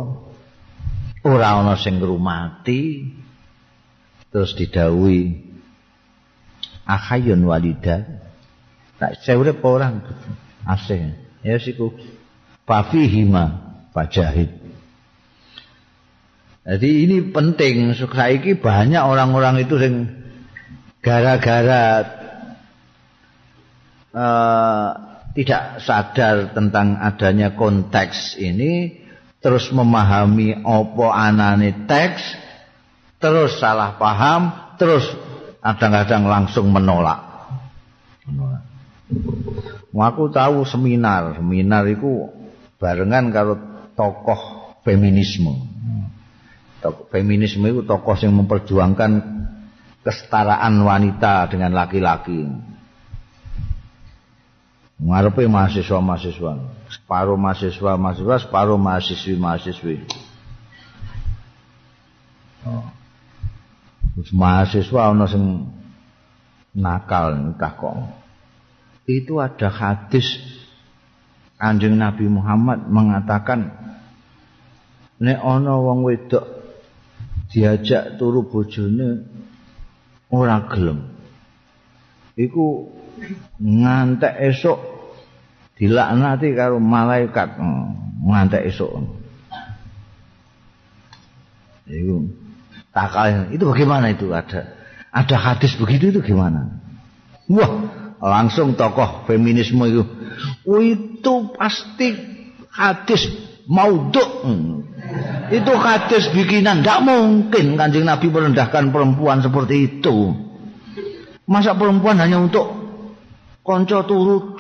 ora 1.26 1.48
ana 1.62 1.74
sing 1.76 2.00
ngrumati 2.00 2.82
terus 4.38 4.54
didhawuhi 4.54 5.34
akhayun 6.86 7.42
walida. 7.42 8.06
Tak 9.02 9.18
seure 9.26 9.58
orang? 9.66 10.06
Asih. 10.62 11.18
Ya 11.42 11.58
siku 11.58 11.98
fafihima 12.70 13.66
fajahid 13.98 14.54
Jadi 16.70 16.90
ini 17.10 17.34
penting. 17.34 17.98
Saiki 17.98 18.62
banyak 18.62 19.02
orang-orang 19.02 19.66
itu 19.66 19.82
sing 19.82 20.06
gara-gara 21.02 22.06
uh, 24.14 24.90
tidak 25.34 25.82
sadar 25.82 26.54
tentang 26.54 27.02
adanya 27.02 27.58
konteks 27.58 28.38
ini 28.38 29.02
terus 29.42 29.74
memahami 29.74 30.62
apa 30.62 31.08
anane 31.10 31.90
teks 31.90 32.47
terus 33.18 33.58
salah 33.58 33.98
paham 33.98 34.74
terus 34.78 35.06
kadang-kadang 35.62 36.24
langsung 36.30 36.70
menolak. 36.70 37.20
menolak. 38.30 38.64
Aku 39.98 40.30
tahu 40.30 40.62
seminar, 40.68 41.42
seminar 41.42 41.84
itu 41.90 42.30
barengan 42.78 43.34
karo 43.34 43.54
tokoh 43.98 44.74
feminisme. 44.86 45.68
feminisme 47.12 47.66
itu 47.68 47.82
tokoh 47.84 48.16
yang 48.16 48.38
memperjuangkan 48.38 49.12
kesetaraan 50.06 50.80
wanita 50.86 51.50
dengan 51.52 51.76
laki-laki. 51.76 52.48
Ngarepe 54.98 55.46
mahasiswa-mahasiswa, 55.46 56.52
separuh 56.90 57.38
mahasiswa-mahasiswa, 57.38 58.36
separuh 58.48 58.80
mahasiswi-mahasiswi. 58.80 59.96
Oh. 62.66 62.97
Mahasiswa 64.34 65.14
ana 65.14 65.26
sing 65.30 65.70
nakal 66.74 67.54
kok. 67.58 67.96
Itu 69.08 69.40
ada 69.40 69.72
hadis 69.72 70.28
Kanjeng 71.58 71.98
Nabi 71.98 72.30
Muhammad 72.30 72.86
mengatakan 72.86 73.74
nek 75.18 75.40
ana 75.42 75.74
wong 75.82 76.06
wedok 76.06 76.46
diajak 77.50 78.22
turu 78.22 78.46
bojone 78.46 79.26
ora 80.30 80.70
gelem 80.70 81.10
iku 82.38 82.94
ngantek 83.58 84.54
esok 84.54 84.78
dilaknati 85.82 86.54
karo 86.54 86.78
malaikat 86.78 87.58
ngantek 88.22 88.70
esok 88.70 88.92
iku 91.90 92.30
takal 92.98 93.54
itu 93.54 93.64
bagaimana 93.70 94.10
itu? 94.10 94.34
Ada 94.34 94.66
ada 95.14 95.36
hadis 95.38 95.78
begitu 95.78 96.10
itu 96.10 96.34
gimana? 96.34 96.82
Wah 97.46 97.70
langsung 98.18 98.74
tokoh 98.74 99.30
feminisme 99.30 99.86
itu. 99.86 100.04
Oh, 100.66 100.82
itu 100.82 101.34
pasti 101.54 102.18
hadis 102.74 103.30
mauduk. 103.70 104.46
Itu 105.54 105.72
hadis 105.78 106.34
bikinan. 106.34 106.82
Tidak 106.82 107.02
mungkin 107.06 107.78
kanjeng 107.78 108.06
Nabi 108.10 108.28
merendahkan 108.34 108.90
perempuan 108.90 109.46
seperti 109.46 110.02
itu. 110.02 110.34
Masa 111.48 111.78
perempuan 111.78 112.20
hanya 112.20 112.44
untuk 112.44 112.68
konco 113.64 114.04
turu 114.04 114.58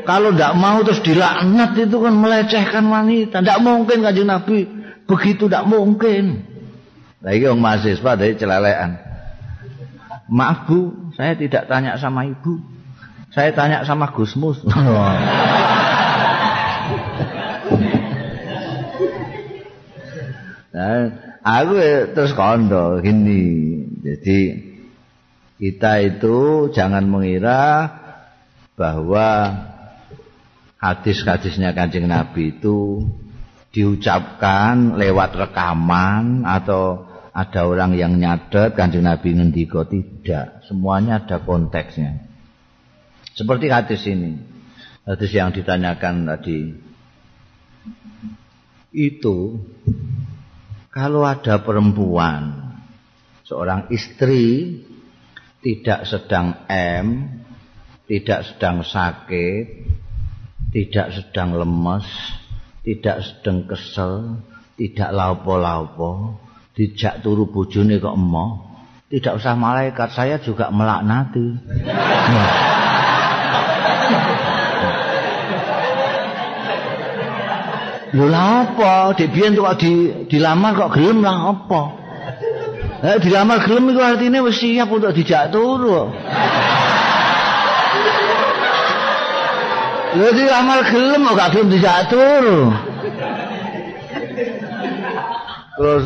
kalau 0.00 0.34
tidak 0.34 0.58
mau 0.58 0.82
terus 0.82 1.06
dilaknat 1.06 1.78
itu 1.78 1.96
kan 2.02 2.14
melecehkan 2.18 2.84
wanita. 2.90 3.46
Tidak 3.46 3.60
mungkin 3.62 4.02
kanjeng 4.02 4.26
Nabi 4.26 4.79
begitu 5.10 5.50
tidak 5.50 5.66
mungkin. 5.66 6.46
Lagi 7.18 7.42
orang 7.50 7.60
mahasiswa 7.60 8.12
dari 8.14 8.38
celelean 8.38 9.10
maaf 10.30 10.70
bu 10.70 10.94
saya 11.18 11.34
tidak 11.34 11.66
tanya 11.66 11.98
sama 11.98 12.22
ibu. 12.30 12.62
Saya 13.30 13.54
tanya 13.54 13.86
sama 13.86 14.10
Gusmus 14.14 14.58
Nah, 20.70 21.10
aku 21.42 21.74
terus 22.14 22.30
kondo 22.34 23.02
gini. 23.02 23.42
Jadi 24.06 24.38
kita 25.58 25.98
itu 25.98 26.70
jangan 26.70 27.04
mengira 27.10 27.90
bahwa 28.78 29.50
hadis-hadisnya 30.78 31.74
Kanjeng 31.74 32.06
Nabi 32.06 32.54
itu 32.54 33.02
diucapkan 33.70 34.98
lewat 34.98 35.30
rekaman 35.38 36.42
atau 36.42 37.06
ada 37.30 37.62
orang 37.62 37.94
yang 37.94 38.18
nyadet 38.18 38.74
Kanjeng 38.74 39.06
Nabi 39.06 39.38
ngendika 39.38 39.86
tidak. 39.86 40.66
Semuanya 40.66 41.22
ada 41.22 41.38
konteksnya. 41.38 42.26
Seperti 43.38 43.70
hadis 43.70 44.02
ini. 44.10 44.42
Hadis 45.06 45.30
yang 45.32 45.54
ditanyakan 45.54 46.28
tadi 46.28 46.90
itu 48.90 49.62
kalau 50.90 51.22
ada 51.22 51.62
perempuan 51.62 52.74
seorang 53.46 53.86
istri 53.94 54.82
tidak 55.62 56.10
sedang 56.10 56.66
M 56.66 57.06
tidak 58.10 58.50
sedang 58.50 58.82
sakit 58.82 59.64
tidak 60.74 61.14
sedang 61.14 61.54
lemes 61.54 62.06
tidak 62.90 63.22
sedang 63.22 63.70
kesel 63.70 64.42
tidak 64.74 65.14
laupo-laupo 65.14 66.42
dijak 66.74 67.22
turu 67.22 67.46
bojone 67.46 68.02
kok 68.02 68.18
emoh 68.18 68.66
tidak 69.06 69.38
usah 69.38 69.54
malaikat 69.54 70.10
saya 70.10 70.42
juga 70.42 70.74
melaknati 70.74 71.62
Lho 78.10 78.26
lha 78.26 78.66
apa? 78.66 79.14
Dik 79.14 79.30
biyen 79.30 79.54
kok 79.54 79.78
di 79.78 80.26
dilamar 80.26 80.74
kok 80.74 80.98
gelem 80.98 81.22
lah 81.22 81.54
apa? 81.54 81.82
Eh 83.06 83.16
dilamar 83.22 83.62
gelem 83.62 83.94
iku 83.94 84.02
artine 84.02 84.42
wis 84.42 84.58
siap 84.58 84.90
untuk 84.90 85.14
dijak 85.14 85.54
turu. 85.54 86.10
Lho 90.10 90.28
dilamar 90.34 90.80
gelem 90.90 91.22
kok 91.22 91.34
gak 91.38 91.50
gelem 91.54 91.68
dijak 91.70 92.10
turu. 92.10 92.60
Terus 95.78 96.04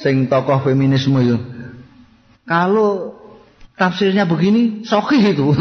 sing 0.00 0.26
tokoh 0.26 0.58
feminisme 0.64 1.16
itu 1.22 1.38
kalau 2.46 3.18
tafsirnya 3.74 4.24
begini 4.24 4.86
sokih 4.86 5.34
itu. 5.34 5.46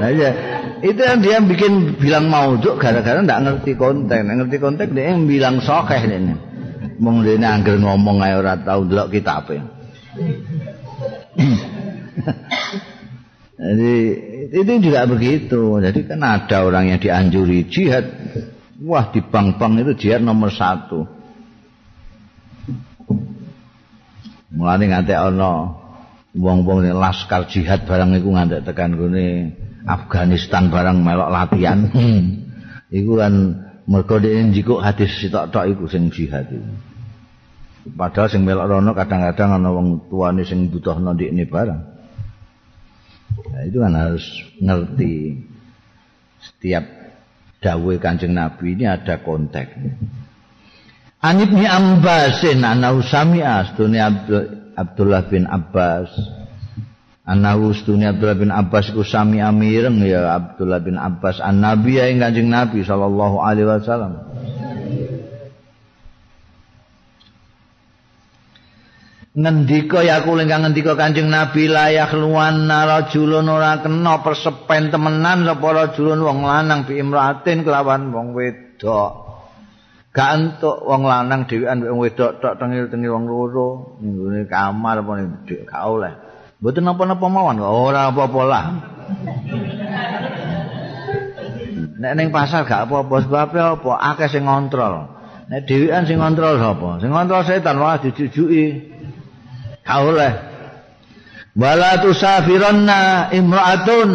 Ya, 0.00 0.32
itu 0.80 0.96
yang 0.96 1.20
dia 1.20 1.38
bikin 1.44 2.00
bilang 2.00 2.32
mauduk 2.32 2.80
gara-gara 2.80 3.20
ndak 3.20 3.40
ngerti 3.44 3.76
konten 3.76 4.32
ngerti 4.32 4.56
konten 4.56 4.96
dia 4.96 5.12
yang 5.12 5.28
bilang 5.28 5.60
sokeh 5.60 6.00
ini 6.08 6.34
mong 6.96 7.20
dene 7.20 7.44
angger 7.44 7.76
ngomong 7.76 8.24
ae 8.24 8.32
ora 8.32 8.56
tau 8.56 8.88
ndelok 8.88 9.12
kitabe 9.12 9.60
jadi 13.60 13.92
itu 14.50 14.72
juga 14.84 15.06
begitu. 15.08 15.80
Jadi 15.80 16.04
kan 16.06 16.22
ada 16.24 16.64
orang 16.64 16.88
yang 16.92 17.00
dianjuri 17.00 17.64
jihad. 17.68 18.04
Wah 18.80 19.12
di 19.12 19.20
bank-bank 19.20 19.84
itu 19.84 19.92
jihad 20.08 20.22
nomor 20.24 20.50
satu. 20.52 21.06
Mulane 24.50 24.90
ngantek 24.90 25.14
ana 25.14 25.78
wong-wong 26.34 26.82
laskar 26.96 27.46
jihad 27.46 27.86
barang 27.86 28.18
iku 28.18 28.34
ngantek 28.34 28.66
tekan 28.66 28.98
gone 28.98 29.54
Afghanistan 29.86 30.66
barang 30.68 30.98
melok 31.00 31.30
latihan. 31.30 31.86
Iku 32.90 33.22
kan 33.22 33.54
mergo 33.86 34.18
dhewe 34.18 34.50
njikuk 34.50 34.82
hadis 34.82 35.14
sitok-tok 35.22 35.70
iku 35.70 35.86
sing 35.86 36.10
jihad 36.10 36.50
iku 36.50 36.89
padahal 37.88 38.28
sing 38.28 38.44
melok 38.44 38.68
rono 38.68 38.92
kadang-kadang 38.92 39.56
ana 39.56 39.68
wong 39.72 40.10
tuane 40.12 40.44
sing 40.44 40.68
butuhno 40.68 41.16
ndikne 41.16 41.48
barang. 41.48 41.80
Nah, 43.30 43.62
itu 43.64 43.78
kan 43.80 43.94
harus 43.94 44.24
ngerti. 44.60 45.14
Setiap 46.40 46.84
dawuh 47.60 48.00
Kanjeng 48.00 48.32
Nabi 48.32 48.72
ini 48.72 48.88
ada 48.88 49.20
konteks. 49.20 49.76
Anib 51.20 51.52
ni 51.52 51.68
Ambasin 51.68 52.64
ana 52.64 52.96
usami'a 52.96 53.76
dunia 53.76 54.08
Abdullah 54.72 55.28
bin 55.28 55.44
Abbas. 55.44 56.08
Anahu 57.28 57.76
dunia 57.84 58.16
Abdullah 58.16 58.40
bin 58.40 58.50
Abbas 58.50 58.90
iku 58.90 59.04
sami 59.04 59.38
amireng 59.44 60.00
ya 60.02 60.32
Abdullah 60.32 60.80
bin 60.80 60.96
Abbas 60.96 61.38
an 61.44 61.60
Nabi 61.60 62.00
ya 62.00 62.08
Kanjeng 62.08 62.48
Nabi 62.48 62.82
sallallahu 62.82 63.38
alaihi 63.38 63.68
wasallam 63.68 64.29
ngendika 69.30 70.02
ya 70.02 70.22
aku 70.22 70.34
lengkang 70.34 70.66
ngendika 70.66 70.98
Kanjeng 70.98 71.30
Nabi 71.30 71.70
layak 71.70 72.10
luan 72.18 72.66
rajulun 72.66 73.46
ora 73.46 73.78
kena 73.78 74.26
persepen 74.26 74.90
temenan 74.90 75.46
sapa 75.46 75.68
rajulun 75.70 76.18
wong 76.18 76.38
lanang 76.42 76.82
bi 76.82 76.98
imratin 76.98 77.62
kelawan 77.62 78.10
wong 78.10 78.34
wedok. 78.34 79.30
Gak 80.10 80.30
entuk 80.34 80.82
wong 80.82 81.06
lanang 81.06 81.46
dhewean 81.46 81.86
wong 81.86 82.02
wedok 82.02 82.42
tok 82.42 82.58
tengil-tengil 82.58 83.14
wong 83.14 83.24
loro 83.30 83.68
ning 84.02 84.50
kamar 84.50 84.98
apa 84.98 85.10
ning 85.22 85.28
gak 85.46 85.84
oleh. 85.86 86.12
Mboten 86.60 86.84
napa-napa 86.84 87.26
mawon 87.30 87.62
ora 87.62 88.10
apa-apa 88.10 88.40
lah. 88.44 88.64
Nek 92.02 92.12
ning 92.18 92.34
pasar 92.34 92.66
gak 92.66 92.90
apa-apa 92.90 93.14
sebab 93.22 93.54
apa? 93.54 93.92
Akeh 93.94 94.26
sing 94.26 94.50
ngontrol. 94.50 95.22
Nek 95.46 95.70
dhewean 95.70 96.02
sing 96.10 96.18
ngontrol 96.18 96.58
sapa? 96.58 96.98
Sing 96.98 97.14
ngontrol 97.14 97.46
setan 97.46 97.78
wah 97.78 98.02
dijujuki 98.02 98.98
oleh. 99.98 100.32
Wala 101.58 101.98
tusafiranna 101.98 103.34
imra'atun. 103.34 104.10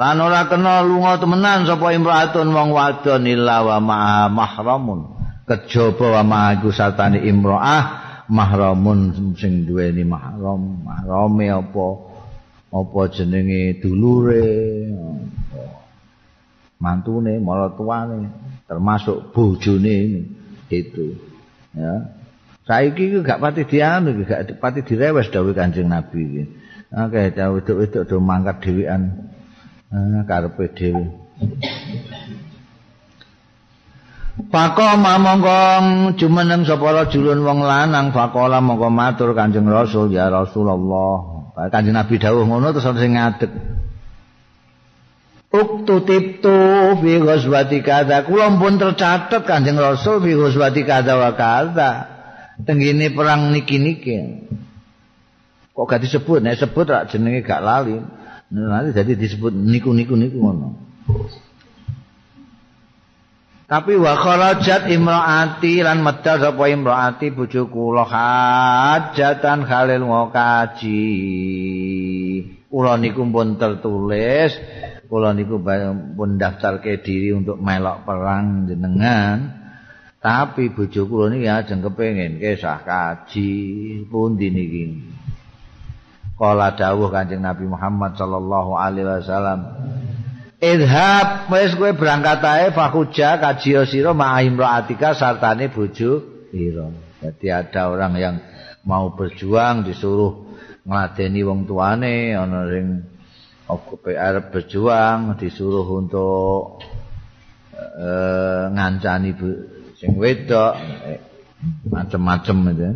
Lan 0.00 0.16
ora 0.16 0.48
kena 0.48 0.80
lunga 0.80 1.20
temenan 1.20 1.68
sapa 1.68 1.92
imraatun 1.92 2.48
wong 2.48 2.72
wadon 2.72 3.28
illa 3.28 3.60
wa 3.60 3.76
ma 3.84 3.98
mahramun. 4.32 5.00
Kejaba 5.44 6.20
wa 6.20 6.22
ma 6.24 6.40
iku 6.56 6.72
satane 6.72 7.20
imraah 7.20 8.24
mahramun 8.32 9.12
sing 9.36 9.68
duweni 9.68 10.08
mahram. 10.08 10.80
Mahrame 10.80 11.52
apa? 11.52 11.86
Apa 12.72 13.00
jenenge 13.12 13.76
dulure? 13.84 14.48
Mantune 16.80 17.36
maratuane 17.36 18.32
termasuk 18.64 19.36
bojone 19.36 20.24
itu 20.72 21.12
ya 21.76 22.19
saiki 22.70 23.18
gak 23.26 23.42
pati 23.42 23.66
dianu 23.66 24.22
gak 24.22 24.62
pati 24.62 24.86
direwes 24.86 25.26
dawuh 25.34 25.50
Kanjeng 25.50 25.90
Nabi 25.90 26.22
iki 26.22 26.44
Oke, 26.90 27.30
dawuh 27.30 27.62
wedok-wedok 27.62 28.02
do 28.10 28.18
mangkat 28.18 28.66
dhewean. 28.66 29.30
Ah, 29.94 30.26
karepe 30.26 30.74
dhewe. 30.74 31.06
Pako 34.50 34.98
mamongkong 34.98 36.18
jumeneng 36.18 36.66
sapa 36.66 36.90
rajulun 36.90 37.46
wong 37.46 37.62
lanang 37.62 38.10
fakola 38.10 38.58
mongko 38.58 38.90
matur 38.90 39.38
Kanjeng 39.38 39.70
Rasul 39.70 40.10
ya 40.10 40.26
Rasulullah. 40.34 41.46
Kanjeng 41.70 41.94
Nabi 41.94 42.18
dawuh 42.18 42.42
ngono 42.42 42.74
terus 42.74 42.90
sing 42.98 43.14
ngadeg. 43.14 43.54
Uktu 45.54 45.94
tiptu 46.02 46.58
fi 46.98 47.12
ghazwati 47.22 47.86
kadza. 47.86 48.26
Kula 48.26 48.50
pun 48.58 48.82
tercatet 48.82 49.46
Kanjeng 49.46 49.78
Rasul 49.78 50.26
fi 50.26 50.34
ghazwati 50.34 50.82
kadza 50.82 51.14
wa 51.14 51.38
kadza. 51.38 52.09
Tenggine 52.66 53.12
perang 53.14 53.54
niki-niki. 53.54 54.46
Kok 55.74 55.86
gak 55.86 56.02
disebut? 56.02 56.44
Nek 56.44 56.58
sebut 56.60 56.86
rak 56.88 57.08
jenenge 57.08 57.40
gak 57.46 57.62
lali. 57.62 57.96
nanti 58.50 58.90
jadi 58.90 59.14
disebut 59.14 59.54
niku 59.54 59.94
niku 59.94 60.18
niku 60.18 60.42
ngono. 60.42 60.68
Tapi 63.70 63.94
wa 63.94 64.18
kharajat 64.18 64.90
imraati 64.90 65.86
lan 65.86 66.02
medal 66.02 66.42
sapa 66.42 66.66
imraati 66.66 67.30
bojo 67.30 67.70
kula 67.70 68.02
hajatan 68.02 69.62
khalil 69.62 70.10
kaji. 70.34 71.06
Kula 72.66 72.98
niku 72.98 73.22
pun 73.30 73.54
tertulis, 73.62 74.58
kula 75.06 75.38
niku 75.38 75.62
pun 76.18 76.34
daftarke 76.34 76.98
diri 76.98 77.30
untuk 77.30 77.62
melok 77.62 78.02
perang 78.02 78.66
jenengan. 78.66 79.59
Tapi 80.20 80.68
bojo 80.76 81.08
kula 81.08 81.32
niki 81.32 81.48
ajeng 81.48 81.80
kepengin 81.80 82.36
kesah 82.36 82.84
kaji 82.84 83.52
pun 84.04 84.36
diniki. 84.36 85.00
Kala 86.36 86.76
dawuh 86.76 87.08
Kanjeng 87.08 87.40
Nabi 87.40 87.64
Muhammad 87.64 88.20
sallallahu 88.20 88.76
alaihi 88.76 89.08
wasallam. 89.08 89.60
Idhab 90.60 91.48
wis 91.48 91.72
kowe 91.72 91.88
berangkat 91.96 92.44
ae 92.44 92.68
fakuja 92.68 93.40
kaji 93.40 93.80
sira 93.88 94.12
ma'im 94.12 94.60
ra'atika 94.60 95.16
sartane 95.16 95.72
bojo 95.72 96.44
ira. 96.52 96.92
Jadi 97.24 97.48
ada 97.48 97.88
orang 97.88 98.12
yang 98.20 98.36
mau 98.84 99.16
berjuang 99.16 99.88
disuruh 99.88 100.52
ngladeni 100.84 101.40
wong 101.44 101.64
tuane 101.64 102.36
ana 102.36 102.68
sing 102.68 103.04
arep 104.04 104.52
berjuang 104.52 105.36
disuruh 105.40 105.84
untuk 105.96 106.80
uh, 107.76 108.68
ngancani 108.72 109.32
sing 110.00 110.16
wedok 110.16 110.80
eh, 110.80 111.20
macam-macam 111.92 112.56
itu. 112.72 112.90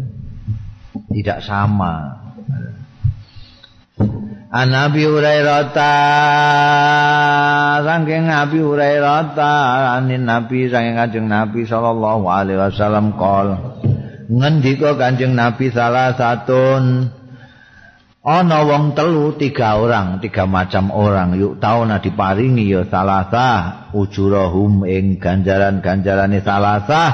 Tidak 1.12 1.38
sama. 1.44 2.24
An 4.54 4.70
Nabi 4.70 5.02
Hurairah 5.02 5.74
ta 5.74 5.94
saking 7.82 8.30
Nabi 8.30 8.58
Hurairah 8.62 9.34
ta 9.34 9.52
anin 9.98 10.24
Nabi 10.24 10.70
saking 10.70 10.94
Kanjeng 10.94 11.26
Nabi 11.26 11.66
sallallahu 11.66 12.24
alaihi 12.30 12.62
wasallam 12.62 13.18
kol 13.18 13.58
ngendika 14.30 14.94
Kanjeng 14.94 15.34
Nabi 15.34 15.74
salah 15.74 16.14
satun 16.14 17.10
ana 18.24 18.64
wong 18.64 18.96
telu 18.96 19.36
tiga 19.36 19.76
orang 19.76 20.16
tiga 20.24 20.48
macam 20.48 20.88
orang 20.96 21.36
yuk 21.36 21.60
tauna 21.60 22.00
diparingi 22.00 22.72
ya 22.72 22.88
salah 22.88 23.28
sah 23.28 23.60
ujurahum 23.92 24.88
ing 24.88 25.20
ganjaran-ganjarane 25.20 26.40
salah 26.40 26.80
sah 26.88 27.10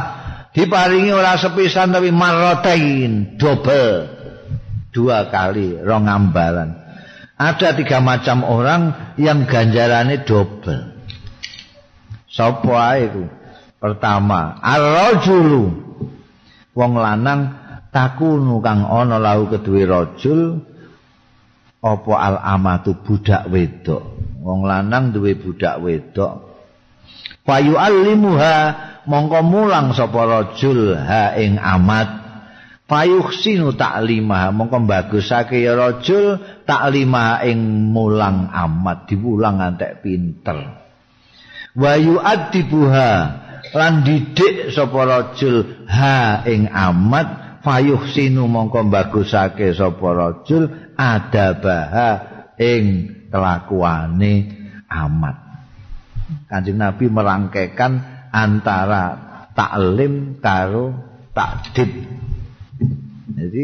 diparingi 0.54 1.10
ora 1.10 1.34
sepisan 1.34 1.90
tapi 1.90 2.14
marratain 2.14 3.34
double 3.34 4.06
dua 4.94 5.26
kali 5.34 5.82
rong 5.82 6.06
ambalan 6.06 6.80
Ada 7.40 7.72
tiga 7.72 8.04
macam 8.04 8.44
orang 8.44 9.16
yang 9.16 9.48
ganjarannya 9.48 10.28
double. 10.28 10.92
Sopo 12.28 12.76
itu? 13.00 13.24
Pertama, 13.80 14.60
ar-rajulu. 14.60 15.72
Wong 16.76 16.92
lanang 17.00 17.56
takunu 17.96 18.60
kang 18.60 18.84
ana 18.84 19.16
lahu 19.16 19.48
kedue 19.48 19.88
rajul 19.88 20.68
apa 21.80 22.12
al-amatu 22.16 22.96
budak 23.00 23.48
wedok. 23.48 24.04
Wong 24.40 24.64
lanang 24.64 25.12
duwe 25.12 25.36
budak 25.36 25.80
wedok. 25.80 26.48
Fayu 27.44 27.76
alimuha 27.76 28.56
mongko 29.08 29.40
mulang 29.44 29.96
sapa 29.96 30.20
rajul 30.28 30.96
ha 30.96 31.34
ing 31.40 31.56
amat 31.56 32.20
Fayuhsinu 32.90 33.78
taklimah 33.78 34.50
mongko 34.50 34.82
bagusake 34.82 35.62
ya 35.62 35.78
rajul 35.78 36.42
taklimah 36.66 37.46
ing 37.46 37.86
mulang 37.94 38.50
amat 38.50 39.06
diwulang 39.06 39.62
antek 39.62 40.02
pinter. 40.02 40.74
Wa 41.78 41.94
yu'addibuha 41.94 43.10
lan 43.78 44.02
didik 44.02 44.74
sapa 44.74 45.06
rajul 45.06 45.86
ha 45.86 46.42
ing 46.50 46.66
amat 46.66 47.49
fayuhsinu 47.60 48.48
mongko 48.48 48.88
bagusake 48.88 49.72
sapa 49.76 50.08
rajul 50.12 50.68
adabaha 50.96 52.10
ing 52.56 52.84
kelakuane 53.28 54.32
amat. 54.88 55.36
Kanjeng 56.46 56.78
Nabi 56.78 57.06
merangkaikan 57.10 57.92
antara 58.30 59.04
taklim 59.54 60.38
karo 60.38 60.94
takdib. 61.34 61.90
Jadi 63.30 63.62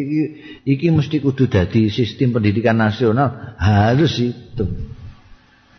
iki 0.63 0.87
mesti 0.95 1.19
kudu 1.19 1.51
dadi 1.51 1.91
sistem 1.91 2.39
pendidikan 2.39 2.79
nasional 2.79 3.59
harus 3.59 4.15
itu. 4.23 4.65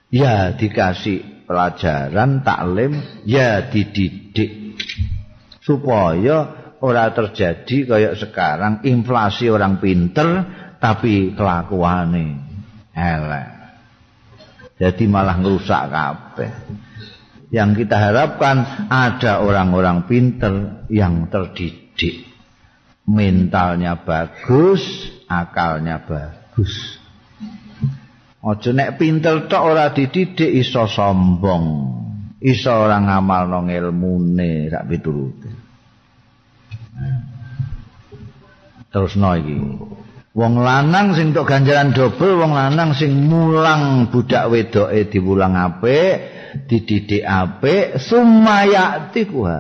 Ya 0.07 0.55
dikasih 0.55 1.47
pelajaran 1.47 2.43
taklim, 2.43 2.99
ya 3.27 3.67
dididik 3.67 4.79
supaya 5.63 6.66
ora 6.81 7.09
terjadi 7.13 7.89
kayak 7.89 8.15
sekarang 8.19 8.73
inflasi 8.85 9.49
orang 9.49 9.81
pinter 9.81 10.45
tapi 10.77 11.33
kelakuane 11.33 12.37
elek. 12.93 13.49
Jadi 14.77 15.03
malah 15.09 15.41
ngerusak 15.41 15.83
kabeh. 15.89 16.51
Yang 17.49 17.85
kita 17.85 17.97
harapkan 17.97 18.87
ada 18.91 19.41
orang-orang 19.41 20.05
pinter 20.05 20.85
yang 20.91 21.31
terdidik. 21.31 22.29
Mentalnya 23.07 24.03
bagus, 24.03 24.83
akalnya 25.31 26.03
bagus. 26.03 26.99
Ojo 28.43 28.69
nek 28.75 28.99
pinter 28.99 29.49
tok 29.49 29.63
ora 29.63 29.95
dididik 29.95 30.51
iso 30.51 30.85
sombong. 30.85 31.95
Iso 32.37 32.69
orang 32.69 33.09
ngamal 33.09 33.49
nang 33.49 33.65
ilmune 33.71 34.69
sak. 34.69 34.85
Terus 38.91 39.13
no 39.19 39.31
iki. 39.37 39.55
Wong 40.37 40.61
lanang 40.61 41.17
sing 41.17 41.33
tok 41.33 41.49
ganjaran 41.49 41.97
dobel, 41.97 42.37
wong 42.37 42.53
lanang 42.53 42.93
sing 42.93 43.25
mulang 43.25 44.13
budak 44.13 44.53
wedoke 44.53 45.09
diwulang 45.09 45.57
apik, 45.57 46.13
dididik 46.69 47.25
apik, 47.25 47.97
sumayati 47.97 49.25
kuha. 49.25 49.59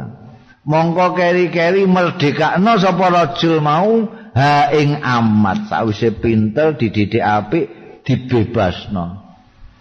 Mongko 0.67 1.17
keri-keri 1.17 1.89
merdekakno 1.89 2.77
sapa 2.77 3.09
rajul 3.09 3.57
mau 3.63 4.05
ha 4.37 4.69
ing 4.69 5.01
amat 5.01 5.71
sawise 5.71 6.13
pinter 6.13 6.77
dididik 6.77 7.25
apik 7.25 7.65
dibebasno. 8.05 9.25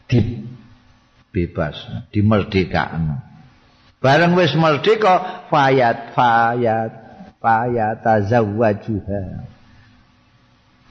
Dibebasno, 0.08 2.08
dimerdekakno. 2.08 3.20
Bareng 4.00 4.32
wis 4.32 4.56
merdeka 4.56 5.44
fayat 5.52 6.16
fayat 6.16 7.05
fayat 7.46 8.02
tazawwajuha. 8.02 9.22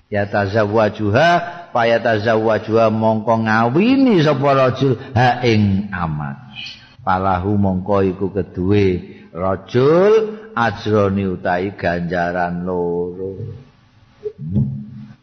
ya 0.07 0.23
tazawwajuha 0.23 1.27
fa 1.75 1.81
ya 1.83 1.99
tazawwajuha 1.99 2.87
mongko 2.87 3.43
ngawini 3.43 4.23
sapa 4.23 4.53
rajul 4.55 4.95
ha 5.11 5.43
ing 5.43 5.91
amat 5.91 6.39
palahu 7.03 7.59
mongko 7.59 8.07
iku 8.15 8.31
keduwe 8.31 9.03
rajul 9.35 10.39
ajroni 10.55 11.27
utahi 11.27 11.75
ganjaran 11.75 12.63
loro. 12.63 13.35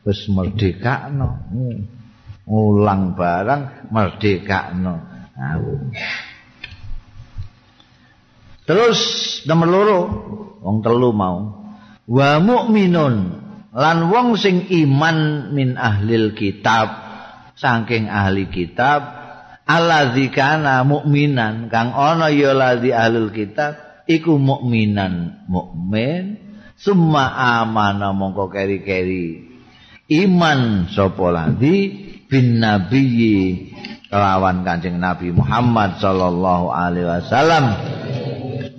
Wis 0.04 0.28
merdekakno. 0.28 1.40
Ulang 2.44 3.16
barang 3.16 3.88
merdekakno 3.88 5.00
terus 8.72 9.00
nomor 9.44 9.68
loro 9.68 10.00
wong 10.64 10.80
telu 10.80 11.12
mau. 11.12 11.60
Wa 12.08 12.40
mukminun 12.40 13.14
lan 13.76 13.98
wong 14.08 14.40
sing 14.40 14.64
iman 14.72 15.52
min 15.52 15.76
ahlil 15.76 16.32
kitab. 16.32 17.12
Saking 17.52 18.08
ahli 18.08 18.48
kitab 18.48 19.22
allazi 19.68 20.32
kana 20.32 20.82
mukminan 20.82 21.68
kang 21.68 21.92
ana 21.94 22.32
ya 22.32 22.56
lazi 22.56 22.90
ahlul 22.90 23.30
kitab 23.30 24.02
iku 24.08 24.40
mukminan 24.40 25.46
mukmin 25.46 26.40
summa 26.80 27.28
amana 27.60 28.10
mongko 28.16 28.48
keri-keri. 28.50 29.52
Iman 30.10 30.90
sapa 30.90 31.28
lazi 31.28 31.76
bin 32.26 32.58
nabiyyi 32.58 33.70
kelawan 34.12 34.60
kanjeng 34.66 35.00
nabi 35.00 35.32
Muhammad 35.32 35.96
sallallahu 36.02 36.68
alaihi 36.68 37.08
wasallam 37.08 37.64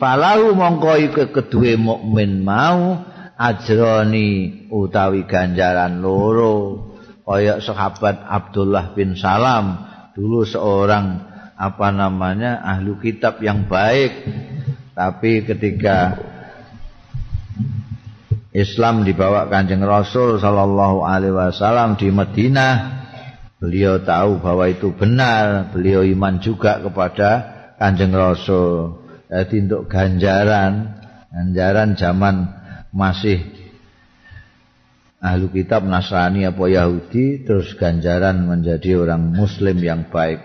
Palahu 0.04 0.52
mongko 0.52 1.00
iku 1.00 1.32
kedue 1.32 1.80
mukmin 1.80 2.44
mau 2.44 3.00
ajroni 3.40 4.68
utawi 4.68 5.24
ganjaran 5.24 6.04
loro. 6.04 6.92
Kaya 7.24 7.64
sahabat 7.64 8.20
Abdullah 8.28 8.92
bin 8.92 9.16
Salam 9.16 9.80
dulu 10.12 10.44
seorang 10.44 11.24
apa 11.56 11.88
namanya 11.96 12.60
ahlu 12.68 13.00
kitab 13.00 13.40
yang 13.40 13.64
baik. 13.72 14.28
Tapi 14.92 15.48
ketika 15.48 16.20
Islam 18.52 19.08
dibawa 19.08 19.48
kanjeng 19.48 19.88
Rasul 19.88 20.36
Sallallahu 20.36 21.08
Alaihi 21.08 21.32
Wasallam 21.32 21.96
di 21.96 22.12
Madinah 22.12 22.74
beliau 23.56 24.04
tahu 24.04 24.44
bahwa 24.44 24.68
itu 24.68 24.92
benar. 24.92 25.72
Beliau 25.72 26.04
iman 26.04 26.44
juga 26.44 26.84
kepada 26.84 27.30
kanjeng 27.80 28.12
Rasul 28.12 29.03
jadi 29.34 29.66
untuk 29.66 29.90
ganjaran 29.90 30.94
ganjaran 31.34 31.98
zaman 31.98 32.54
masih 32.94 33.42
ahlu 35.18 35.50
kitab 35.50 35.82
Nasrani 35.90 36.46
apa 36.46 36.62
Yahudi 36.70 37.42
terus 37.42 37.74
ganjaran 37.74 38.46
menjadi 38.46 39.02
orang 39.02 39.34
muslim 39.34 39.82
yang 39.82 40.06
baik. 40.06 40.38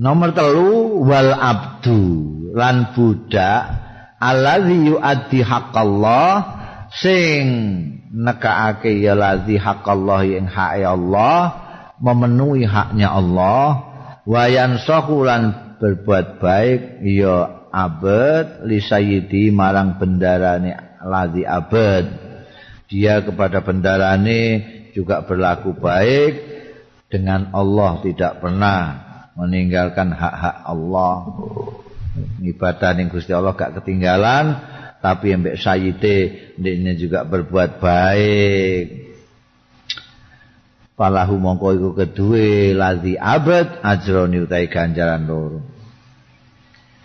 Nomor 0.00 0.32
telu 0.32 1.04
wal 1.04 1.36
abdu 1.36 2.00
lan 2.56 2.96
budak 2.96 3.60
alladhi 4.16 4.88
yuaddi 4.88 5.44
haqqallah 5.44 6.32
sing 6.96 7.44
nekaake 8.08 9.04
ya 9.04 9.12
ladzi 9.12 9.60
haqqallah 9.60 10.24
yang 10.24 10.48
hak 10.48 10.80
Allah 10.80 11.66
memenuhi 12.00 12.64
haknya 12.68 13.12
Allah 13.12 13.85
wayan 14.26 14.82
sokulan 14.82 15.76
berbuat 15.80 16.42
baik 16.42 17.00
ya 17.06 17.70
abad 17.70 18.66
li 18.66 18.82
sayyidi 18.82 19.54
marang 19.54 19.96
bendarane 19.96 21.00
ladzi 21.06 21.46
abad 21.46 22.26
dia 22.86 23.18
kepada 23.22 23.66
bendarane 23.66 24.62
juga 24.94 25.26
berlaku 25.26 25.74
baik. 25.74 26.56
Dengan 27.06 27.54
Allah 27.54 28.02
tidak 28.02 28.42
pernah 28.42 28.78
meninggalkan 29.38 30.10
hak-hak 30.10 30.56
Allah. 30.66 31.14
Ibadah 32.42 32.90
ning 32.98 33.12
Gusti 33.12 33.30
Allah 33.30 33.54
gak 33.54 33.82
ketinggalan. 33.82 34.74
Tapi 35.02 35.38
mbek 35.38 35.60
sayyide 35.60 36.16
ini 36.58 36.98
juga 36.98 37.22
berbuat 37.22 37.78
baik 37.78 39.05
Palahu 40.96 41.36
mongko 41.36 41.76
iku 41.76 41.90
kedue 41.92 42.72
ladzi 42.72 43.20
abad 43.20 43.84
ajroni 43.84 44.48
utai 44.48 44.64
ganjaran 44.72 45.28
loro. 45.28 45.60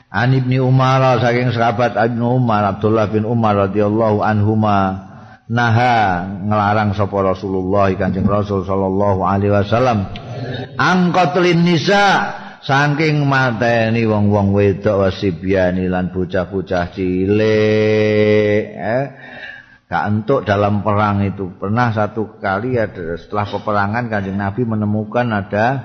An 0.07 0.31
Ibni 0.31 0.63
Umar 0.63 1.19
saking 1.19 1.51
sahabat 1.51 1.99
Ibnu 1.99 2.39
Umar 2.39 2.63
Abdullah 2.71 3.11
bin 3.11 3.27
Umar 3.27 3.67
radhiyallahu 3.67 4.23
anhuma 4.23 5.11
naha 5.51 6.23
ngelarang 6.47 6.95
sapa 6.95 7.35
Rasulullah 7.35 7.91
Kanjeng 7.99 8.27
Rasul 8.27 8.63
sallallahu 8.63 9.27
alaihi 9.27 9.51
wasallam 9.59 10.07
angkotlin 10.79 11.67
nisa 11.67 12.31
saking 12.63 13.27
mateni 13.27 14.07
wong-wong 14.07 14.55
wedok 14.55 15.03
wasibiani 15.11 15.91
lan 15.91 16.15
bocah-bocah 16.15 16.95
cilik. 16.95 18.63
Eh 18.71 19.05
gak 19.91 20.03
entuk 20.07 20.47
dalam 20.47 20.87
perang 20.87 21.19
itu 21.27 21.51
pernah 21.59 21.91
satu 21.91 22.39
kali 22.39 22.79
ada 22.79 23.19
setelah 23.19 23.43
peperangan 23.43 24.07
Kanjeng 24.07 24.39
Nabi 24.39 24.63
menemukan 24.63 25.27
ada 25.27 25.83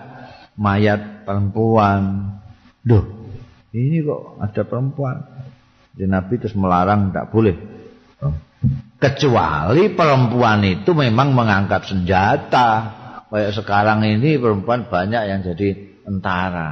mayat 0.54 1.26
perempuan 1.26 2.38
duh 2.86 3.16
ini 3.76 4.00
kok 4.00 4.40
ada 4.40 4.62
perempuan. 4.64 5.16
Jadi 5.92 6.08
Nabi 6.08 6.34
terus 6.40 6.56
melarang 6.56 7.12
tidak 7.12 7.28
boleh. 7.28 7.56
Kecuali 8.96 9.92
perempuan 9.92 10.64
itu 10.64 10.96
memang 10.96 11.36
mengangkat 11.36 11.84
senjata. 11.92 12.68
Kayak 13.28 13.52
sekarang 13.52 14.00
ini 14.00 14.40
perempuan 14.40 14.88
banyak 14.88 15.22
yang 15.28 15.40
jadi 15.44 16.00
tentara. 16.08 16.70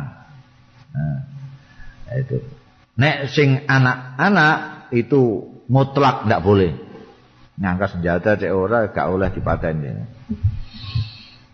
Nah, 0.97 1.21
itu. 2.17 2.41
Nek 2.97 3.29
sing 3.29 3.69
anak-anak 3.69 4.89
itu 4.97 5.45
mutlak 5.69 6.25
tidak 6.25 6.41
boleh. 6.41 6.73
Ngangkat 7.55 7.89
senjata 7.99 8.35
cek 8.35 8.51
ora 8.51 8.91
gak 8.91 9.07
oleh 9.07 9.31
dipateni. 9.31 9.91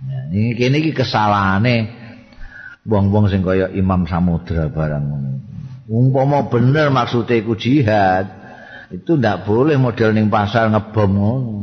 Nah, 0.00 0.22
ini 0.32 0.56
kini 0.56 0.96
kesalahannya 0.96 1.76
wong-wong 2.88 3.28
sing 3.28 3.44
kaya 3.44 3.68
Imam 3.76 4.08
Samudra 4.08 4.72
barang 4.72 5.04
ngono. 5.04 5.30
Umpama 5.90 6.48
bener 6.48 6.88
maksude 6.88 7.42
iku 7.42 7.58
jihad, 7.58 8.30
itu 8.88 9.18
ndak 9.18 9.44
boleh 9.44 9.76
model 9.76 10.16
ning 10.16 10.32
pasar 10.32 10.72
ngebom 10.72 11.10
ngono. 11.12 11.54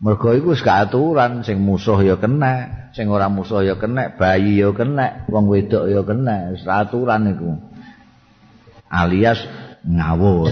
Mergo 0.00 0.32
iku 0.32 0.52
wis 0.52 0.64
aturan 0.64 1.44
sing 1.44 1.60
musuh 1.60 2.00
ya 2.04 2.20
kena. 2.20 2.80
sing 2.90 3.06
ora 3.06 3.30
musuh 3.30 3.62
ya 3.62 3.78
kena, 3.78 4.18
bayi 4.18 4.58
ya 4.58 4.74
kena, 4.74 5.26
wong 5.30 5.46
wedok 5.46 5.86
ya 5.86 6.02
kena, 6.02 6.58
aturan 6.58 7.30
iku. 7.30 7.50
Alias 8.90 9.46
ngawur. 9.86 10.50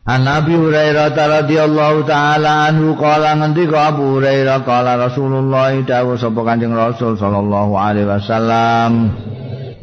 An 0.00 0.24
Nabi 0.24 0.56
Hurairah 0.56 1.12
radhiyallahu 1.12 2.08
taala 2.08 2.72
anhu 2.72 2.96
kala 2.96 3.36
ngendika 3.36 3.92
Abu 3.92 4.16
Hurairah? 4.16 4.64
Kala 4.64 4.96
Rasulullah 4.96 5.76
dawuh 5.76 6.16
sapa 6.16 6.40
Kanjeng 6.40 6.72
Rasul 6.72 7.20
sallallahu 7.20 7.76
alaihi 7.76 8.08
wasallam 8.08 9.12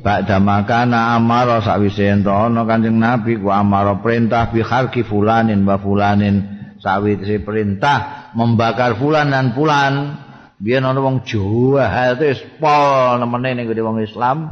Ba'da 0.02 0.42
makana 0.42 1.14
amara 1.14 1.62
sawise 1.62 2.10
ento 2.10 2.34
ana 2.34 2.66
Kanjeng 2.66 2.98
Nabi 2.98 3.38
ku 3.38 3.54
amara 3.54 4.02
perintah 4.02 4.50
bi 4.50 4.66
kharki 4.66 5.06
fulanin 5.06 5.62
wa 5.70 5.78
fulanin. 5.78 6.58
Sawise 6.82 7.38
perintah 7.46 8.34
membakar 8.34 8.98
fulan 8.98 9.30
dan 9.30 9.54
fulan. 9.54 10.18
Biyen 10.58 10.82
ana 10.82 10.98
wong 10.98 11.30
Jawa 11.30 12.18
wis 12.18 12.42
pol 12.58 13.22
nemene 13.22 13.54
ning 13.54 13.70
wong 13.70 14.02
Islam. 14.02 14.50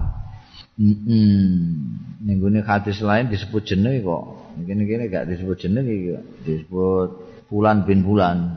Heeh 0.77 2.05
ning 2.25 2.41
gone 2.41 2.61
hadis 2.65 3.01
lain 3.05 3.29
disebut 3.29 3.65
jeneng 3.69 4.01
kok 4.01 4.44
Gini-gini 4.55 5.11
gak 5.11 5.27
disebut 5.27 5.57
jeneng 5.59 5.83
iki, 5.83 6.15
disebut 6.47 7.09
bulan 7.51 7.83
bin 7.83 8.07
bulan. 8.07 8.55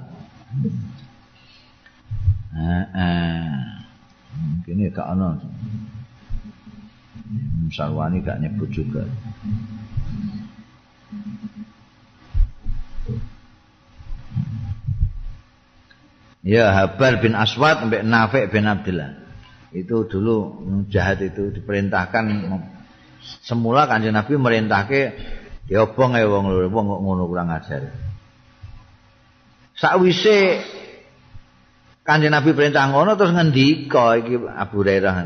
Heeh. 2.55 3.51
Gini 4.63 4.95
gak 4.95 5.11
ono. 5.19 5.43
Sarwani 7.75 8.23
gak 8.23 8.39
nyebut 8.39 8.71
juga. 8.71 9.03
Ya 16.47 16.73
Habar 16.73 17.21
bin 17.21 17.37
Aswad 17.37 17.83
sampai 17.85 18.07
Nafek 18.07 18.49
bin 18.55 18.65
Abdullah. 18.65 19.21
Itu 19.75 20.09
dulu 20.09 20.65
jahat 20.89 21.21
itu 21.21 21.53
diperintahkan 21.53 22.25
semula 23.45 23.85
kanjeng 23.85 24.17
Nabi 24.17 24.41
merintahke 24.41 25.13
diobong 25.69 26.17
ae 26.17 26.25
wong 26.25 26.49
loro? 26.49 26.67
Wong 26.73 26.87
kok 26.89 27.01
ngono 27.05 27.23
kurang 27.29 27.53
ajar? 27.53 27.93
Sakwise 29.79 30.65
kanjeng 32.03 32.33
nabi 32.33 32.57
perintah 32.57 32.89
ngono 32.89 33.15
terus 33.15 33.37
ngendika 33.37 34.17
iki 34.19 34.41
Abu 34.49 34.83
Hurairah. 34.83 35.17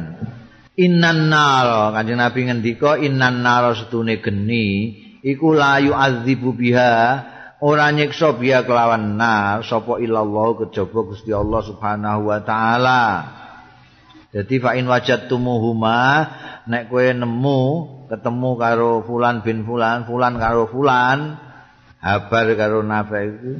Innan 0.83 1.31
nar 1.31 1.95
kanjeng 1.95 2.19
nabi 2.19 2.41
ngendika 2.51 2.99
innan 2.99 3.41
nar 3.41 3.73
setune 3.79 4.19
geni 4.19 4.99
iku 5.23 5.55
layu 5.55 5.95
azibu 5.95 6.53
biha 6.53 7.23
ora 7.63 7.95
nyiksa 7.95 8.35
biha 8.35 8.67
kelawan 8.67 9.15
nar 9.15 9.63
sapa 9.63 10.03
illallah 10.03 10.67
kejaba 10.67 11.01
Gusti 11.07 11.31
Allah 11.31 11.63
Subhanahu 11.63 12.29
wa 12.29 12.39
taala. 12.43 13.03
Jadi 14.33 14.59
fa 14.59 14.75
in 14.75 14.89
wajadtumuhuma 14.89 16.01
nek 16.67 16.89
kowe 16.89 17.05
nemu 17.05 17.61
ketemu 18.13 18.61
karo 18.61 19.01
fulan 19.09 19.41
bin 19.41 19.65
fulan, 19.65 20.05
fulan 20.05 20.37
karo 20.37 20.69
fulan, 20.69 21.41
habar 21.97 22.47
karo 22.53 22.85
nafa 22.85 23.25
iku. 23.25 23.55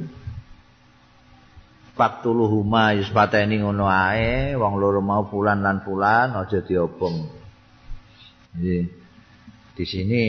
Faktuluhuma 1.97 2.97
yus 2.97 3.09
pateni 3.09 3.61
ngono 3.61 3.89
ae, 3.89 4.53
wong 4.53 4.77
loro 4.77 5.01
mau 5.01 5.25
fulan 5.25 5.65
lan 5.65 5.81
fulan 5.81 6.37
aja 6.37 6.61
diobong. 6.61 7.33
Jadi 8.53 8.77
di 9.73 9.85
sini 9.89 10.23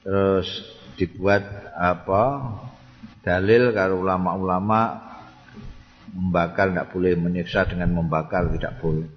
terus 0.00 0.48
dibuat 0.96 1.44
apa 1.76 2.24
dalil 3.20 3.76
karo 3.76 4.00
ulama-ulama 4.00 5.04
membakar 6.16 6.72
tidak 6.72 6.88
boleh 6.96 7.12
menyiksa 7.12 7.68
dengan 7.68 7.92
membakar 7.92 8.48
tidak 8.56 8.80
boleh 8.80 9.08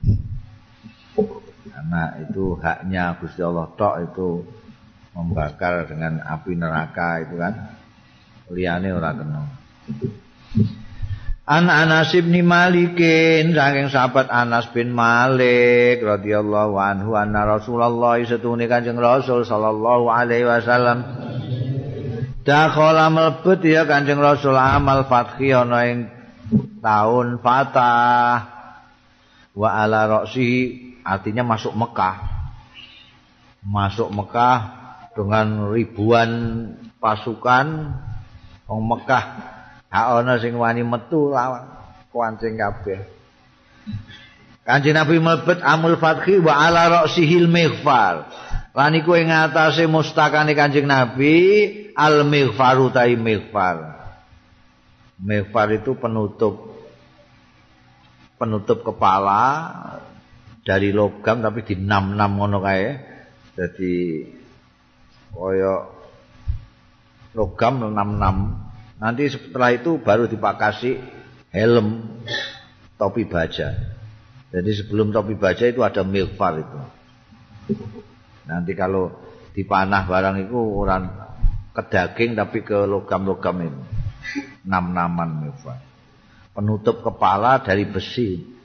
karena 1.70 2.18
itu 2.26 2.58
haknya 2.58 3.18
Gusti 3.22 3.42
Allah 3.46 3.70
tok 3.78 3.96
itu 4.02 4.30
membakar 5.14 5.86
dengan 5.86 6.24
api 6.24 6.58
neraka 6.58 7.22
itu 7.22 7.36
kan. 7.38 7.54
Liane 8.52 8.90
ora 8.92 9.16
kena. 9.16 9.42
An 11.52 11.68
Anas 11.68 12.16
bin 12.16 12.32
Malikin 12.48 13.52
saking 13.52 13.92
sahabat 13.92 14.32
Anas 14.32 14.72
bin 14.72 14.94
Malik 14.94 16.00
radhiyallahu 16.00 16.80
anhu 16.80 17.18
anna 17.18 17.44
Rasulullah 17.44 18.16
setune 18.24 18.72
Kanjeng 18.72 18.96
Rasul 18.96 19.44
sallallahu 19.44 20.08
alaihi 20.08 20.48
wasallam 20.48 21.04
Dakhala 22.42 23.14
mlebet 23.14 23.62
ya 23.68 23.84
Kanjeng 23.86 24.18
Rasul 24.18 24.58
amal 24.58 25.06
fathi 25.06 25.54
ana 25.54 25.80
ing 25.86 26.10
tahun 26.82 27.38
fatah 27.44 28.36
wa 29.54 29.70
ala 29.76 30.08
roksi 30.08 30.91
artinya 31.03 31.44
masuk 31.45 31.73
Mekah. 31.73 32.18
Masuk 33.61 34.10
Mekah 34.10 34.57
dengan 35.14 35.69
ribuan 35.69 36.30
pasukan. 36.98 37.95
Wong 38.72 38.82
Mekah 38.88 39.23
hak 39.91 40.23
ana 40.23 40.40
sing 40.40 40.56
wani 40.56 40.88
metu 40.88 41.28
lawan 41.28 41.68
kuancing 42.15 42.56
kabeh. 42.56 43.03
Kanjeng 44.64 44.95
Nabi 44.95 45.19
mlebet 45.19 45.60
amul 45.65 45.99
fathi 45.99 46.40
wa 46.40 46.56
ala 46.56 47.03
hil 47.11 47.52
mighfar. 47.52 48.32
Lan 48.72 48.95
iku 48.95 49.19
ing 49.19 49.28
ngatasé 49.28 49.84
mustakane 49.91 50.56
Kanjeng 50.56 50.88
Nabi 50.88 51.36
al 51.91 52.23
mighfaru 52.23 52.88
tai 52.95 53.19
mighfar. 53.19 53.99
Mighfar 55.19 55.76
itu 55.76 55.99
penutup 55.99 56.72
penutup 58.40 58.82
kepala 58.82 59.44
dari 60.62 60.94
logam 60.94 61.42
tapi 61.42 61.66
di 61.66 61.76
enam 61.78 62.18
enam 62.18 62.32
ngono 62.38 62.58
kae. 62.62 62.90
Jadi 63.58 64.26
koyo 65.32 65.76
logam 67.38 67.92
enam 67.92 68.10
enam 68.20 68.36
nanti 69.00 69.32
setelah 69.32 69.72
itu 69.76 70.00
baru 70.00 70.30
dipakasi 70.30 70.98
helm 71.52 72.20
topi 72.96 73.26
baja. 73.26 73.74
Jadi 74.52 74.72
sebelum 74.76 75.16
topi 75.16 75.40
baja 75.40 75.68
itu 75.68 75.82
ada 75.82 76.04
milfar 76.04 76.60
itu. 76.60 76.80
Nanti 78.46 78.76
kalau 78.76 79.12
dipanah 79.56 80.04
barang 80.08 80.48
itu 80.48 80.58
orang 80.58 81.04
ke 81.72 81.82
daging 81.88 82.36
tapi 82.36 82.64
ke 82.64 82.84
logam 82.84 83.24
logam 83.24 83.58
ini. 83.64 83.84
Enam 84.68 84.94
naman 84.94 85.42
milfar 85.42 85.92
penutup 86.52 87.02
kepala 87.04 87.64
dari 87.64 87.88
besi. 87.88 88.60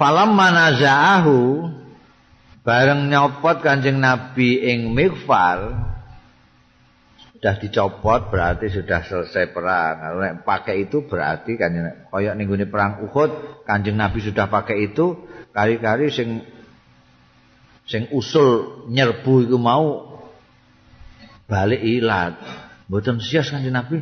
Falam 0.00 0.32
manaza'ahu 0.32 1.68
bareng 2.64 3.12
nyopot 3.12 3.60
Kanjeng 3.60 4.00
Nabi 4.00 4.64
ing 4.64 4.96
mikfar 4.96 5.76
sudah 7.36 7.60
dicopot 7.60 8.32
berarti 8.32 8.72
sudah 8.72 9.04
selesai 9.04 9.52
perang. 9.52 10.00
Kalau 10.00 10.24
pakai 10.40 10.88
itu 10.88 11.04
berarti 11.04 11.60
kan 11.60 11.76
koyok 12.08 12.32
ning 12.32 12.48
perang 12.72 13.04
Uhud 13.04 13.60
Kanjeng 13.68 14.00
Nabi 14.00 14.24
sudah 14.24 14.48
pakai 14.48 14.88
itu 14.88 15.20
kali-kali 15.52 16.08
sing 16.08 16.48
sing 17.84 18.08
usul 18.08 18.88
nyerbu 18.88 19.52
iku 19.52 19.60
mau 19.60 20.16
balik 21.44 21.84
ilat. 21.84 22.40
Mboten 22.88 23.20
sias 23.20 23.52
Kanjeng 23.52 23.76
Nabi 23.76 24.00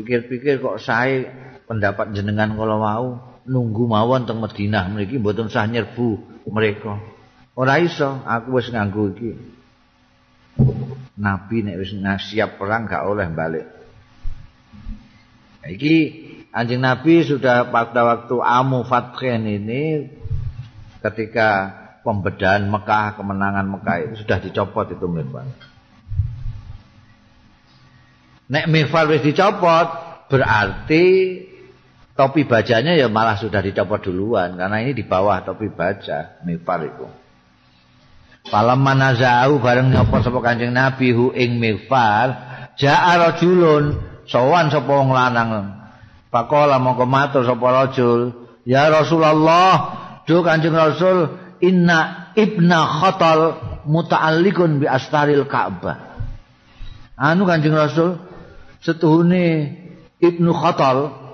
pikir-pikir 0.00 0.64
kok 0.64 0.80
saya 0.80 1.28
pendapat 1.68 2.16
jenengan 2.16 2.56
kalau 2.56 2.80
mau 2.80 3.27
nunggu 3.48 3.88
mawon 3.88 4.28
teng 4.28 4.38
Madinah 4.44 4.92
mriki 4.92 5.16
mboten 5.16 5.48
sah 5.48 5.64
nyerbu 5.64 6.20
mereka. 6.52 7.00
Ora 7.58 7.82
iso, 7.82 8.22
aku 8.22 8.60
wis 8.60 8.70
nganggo 8.70 9.10
iki. 9.16 9.34
Nabi 11.18 11.66
nek 11.66 11.76
wis 11.82 11.90
siap 12.30 12.60
perang 12.60 12.86
gak 12.86 13.02
oleh 13.02 13.26
balik. 13.34 13.66
Iki 15.66 15.96
anjing 16.54 16.78
Nabi 16.78 17.26
sudah 17.26 17.74
pada 17.74 18.06
waktu 18.06 18.36
Amu 18.38 18.86
Fathen 18.86 19.42
ini 19.50 20.06
ketika 21.02 21.74
pembedahan 22.06 22.70
Mekah, 22.70 23.18
kemenangan 23.18 23.66
Mekah 23.66 23.96
itu 24.06 24.14
sudah 24.22 24.38
dicopot 24.38 24.86
itu 24.94 25.06
Mirwan. 25.10 25.50
Nek 28.48 28.64
mifal 28.70 29.10
wis 29.12 29.26
dicopot, 29.26 29.88
berarti 30.30 31.04
topi 32.18 32.50
bajanya 32.50 32.98
ya 32.98 33.06
malah 33.06 33.38
sudah 33.38 33.62
dicopot 33.62 34.02
duluan 34.02 34.58
karena 34.58 34.82
ini 34.82 34.90
di 34.90 35.06
bawah 35.06 35.46
topi 35.46 35.70
baja 35.70 36.42
mifal 36.42 36.82
itu. 36.82 37.06
Falam 38.50 38.82
manazau 38.82 39.62
bareng 39.62 39.94
nyopot 39.94 40.26
sapa 40.26 40.42
Kanjeng 40.42 40.74
Nabi 40.74 41.14
hu 41.14 41.30
ing 41.30 41.62
mifal, 41.62 42.34
ja'a 42.74 43.12
rajulun 43.22 44.02
sowan 44.26 44.66
sapa 44.74 44.90
wong 44.90 45.14
lanang. 45.14 45.78
Pakola 46.34 46.82
mongko 46.82 47.06
matur 47.06 47.46
sapa 47.46 47.66
rajul, 47.70 48.34
"Ya 48.66 48.90
Rasulullah, 48.90 49.74
do 50.26 50.42
Kanjeng 50.42 50.74
Rasul, 50.74 51.38
inna 51.62 52.32
ibna 52.34 52.82
khatal 52.98 53.40
muta'alliqun 53.86 54.82
bi 54.82 54.90
astaril 54.90 55.46
Ka'bah." 55.46 56.18
Anu 57.14 57.46
Kanjeng 57.46 57.78
Rasul, 57.78 58.18
setuhune 58.82 59.76
Ibnu 60.18 60.50
Khattal 60.50 61.27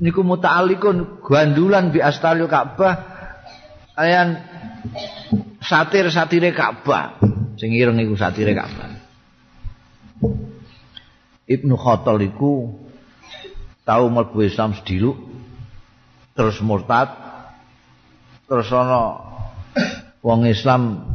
niku 0.00 0.24
muta'alliqun 0.24 1.20
gandulan 1.20 1.92
bi 1.92 2.00
astaril 2.00 2.48
Ka'bah 2.48 2.94
ayan 3.94 4.40
satir-satire 5.60 6.56
Ka'bah. 6.56 7.20
Sing 7.60 7.76
ireng 7.76 8.00
iku 8.00 8.16
satire 8.16 8.56
Ka'bah. 8.56 8.96
Ibnu 11.44 11.74
Khattal 11.76 12.24
iku 12.24 12.72
tau 13.84 14.08
mlebu 14.08 14.40
Islam 14.46 14.72
sediluk 14.72 15.18
terus 16.32 16.62
murtad 16.64 17.10
terus 18.46 18.70
ana 18.70 19.18
wong 20.24 20.46
Islam 20.46 21.10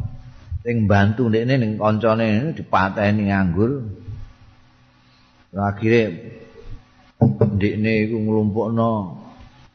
sing 0.62 0.86
bantu 0.86 1.32
ndekne 1.32 1.56
ning 1.58 1.72
kancane 1.82 2.54
dipateni 2.54 3.34
nganggur. 3.34 3.90
Akhire 5.56 6.02
ndekne 7.22 8.10
iku 8.10 8.16
nglumpukno 8.20 8.90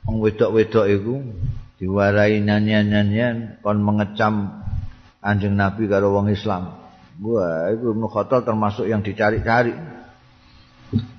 wong 0.04 0.16
wedok-wedok 0.20 0.86
iku 0.90 1.14
diwarai 1.80 2.40
nyanyian-nyanyian 2.44 3.60
kon 3.64 3.80
mengecam 3.80 4.64
anjing 5.24 5.56
Nabi 5.56 5.88
karo 5.88 6.12
wong 6.12 6.28
Islam. 6.32 6.76
Wah, 7.20 7.68
itu 7.68 7.92
Ibnu 7.92 8.08
Khattab 8.08 8.48
termasuk 8.48 8.88
yang 8.88 9.04
dicari-cari. 9.04 9.76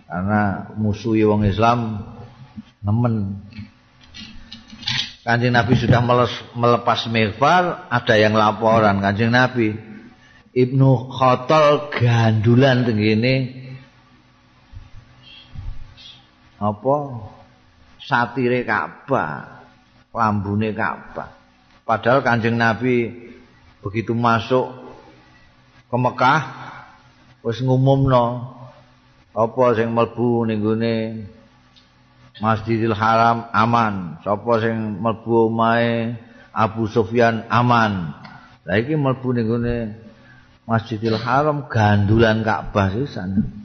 Karena 0.10 0.74
musuhi 0.76 1.22
wong 1.22 1.46
Islam 1.46 2.02
nemen. 2.82 3.38
Kanjeng 5.22 5.54
Nabi 5.54 5.78
sudah 5.78 6.02
melepas 6.58 7.06
mighfar, 7.14 7.86
ada 7.94 8.16
yang 8.18 8.34
laporan 8.34 8.98
Kanjeng 9.06 9.30
Nabi 9.30 9.78
Ibnu 10.52 11.14
Khattab 11.14 11.96
gandulan 11.96 12.84
tenggene 12.84 13.61
apa 16.62 16.96
satire 17.98 18.62
Ka'bah, 18.62 19.66
lambune 20.14 20.70
Ka'bah. 20.78 21.34
Padahal 21.82 22.22
Kanjeng 22.22 22.62
Nabi 22.62 23.10
begitu 23.82 24.14
masuk 24.14 24.70
ke 25.90 25.98
Mekah 25.98 26.42
wis 27.42 27.66
ngumumno 27.66 28.54
apa 29.34 29.64
sing 29.74 29.90
mlebu 29.98 30.46
ning 30.46 30.62
gone 30.62 30.98
Masjidil 32.42 32.96
Haram 32.96 33.50
aman, 33.54 34.22
sapa 34.22 34.62
sing 34.62 35.02
mlebu 35.02 35.50
omahe 35.50 36.16
Abu 36.54 36.86
Sufyan 36.86 37.46
aman. 37.50 38.14
Lah 38.66 38.76
iki 38.78 38.94
mlebu 38.94 39.34
ning 39.34 39.46
gone 39.50 39.78
Masjidil 40.70 41.18
Haram 41.18 41.66
gandulan 41.66 42.46
Ka'bah 42.46 42.94
sisan. 42.94 43.61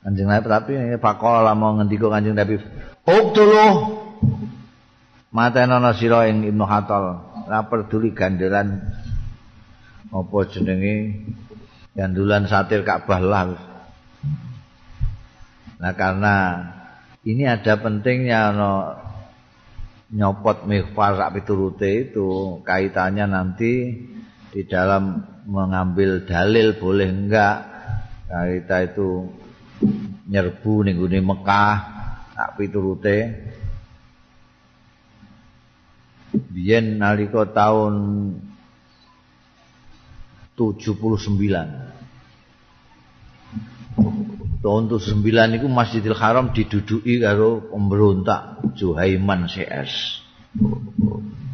Kanjeng 0.00 0.28
Nabi 0.32 0.46
tapi 0.48 0.72
pakola 0.96 1.52
mau 1.52 1.76
ngendika 1.76 2.08
Kanjeng 2.08 2.36
Nabi. 2.36 2.56
Uktulu 3.04 3.66
Matenono 5.30 5.94
sira 5.94 6.26
ing 6.26 6.42
Ibnu 6.42 6.64
Hatal 6.66 7.04
ora 7.46 7.66
peduli 7.66 8.10
gandelan. 8.10 8.82
Apa 10.10 10.38
jenenge? 10.50 11.22
Gandulan 11.94 12.50
satir 12.50 12.82
Ka'bah 12.82 13.22
lah. 13.22 13.54
Nah 15.78 15.92
karena 15.94 16.34
ini 17.22 17.46
ada 17.46 17.78
pentingnya 17.78 18.50
no 18.50 18.72
nyopot 20.10 20.66
mighfar 20.66 21.14
sak 21.14 21.38
piturute 21.38 22.10
itu 22.10 22.58
kaitannya 22.66 23.30
nanti 23.30 24.02
di 24.50 24.62
dalam 24.66 25.22
mengambil 25.46 26.26
dalil 26.26 26.74
boleh 26.74 27.06
enggak. 27.06 27.56
Kita 28.30 28.76
itu 28.86 29.30
nyerbu 30.30 30.86
ning 30.86 30.96
Mekah 31.00 31.76
tak 32.36 32.50
piturute. 32.56 33.18
Biyen 36.30 37.02
nalika 37.02 37.42
taun 37.50 37.94
79 40.54 41.90
tahun 44.60 44.82
79 44.92 45.56
itu 45.56 45.66
Masjidil 45.72 46.16
Haram 46.16 46.52
diduduki 46.52 47.24
karo 47.24 47.64
pemberontak 47.72 48.60
Juhaiman 48.76 49.48
CS 49.48 50.20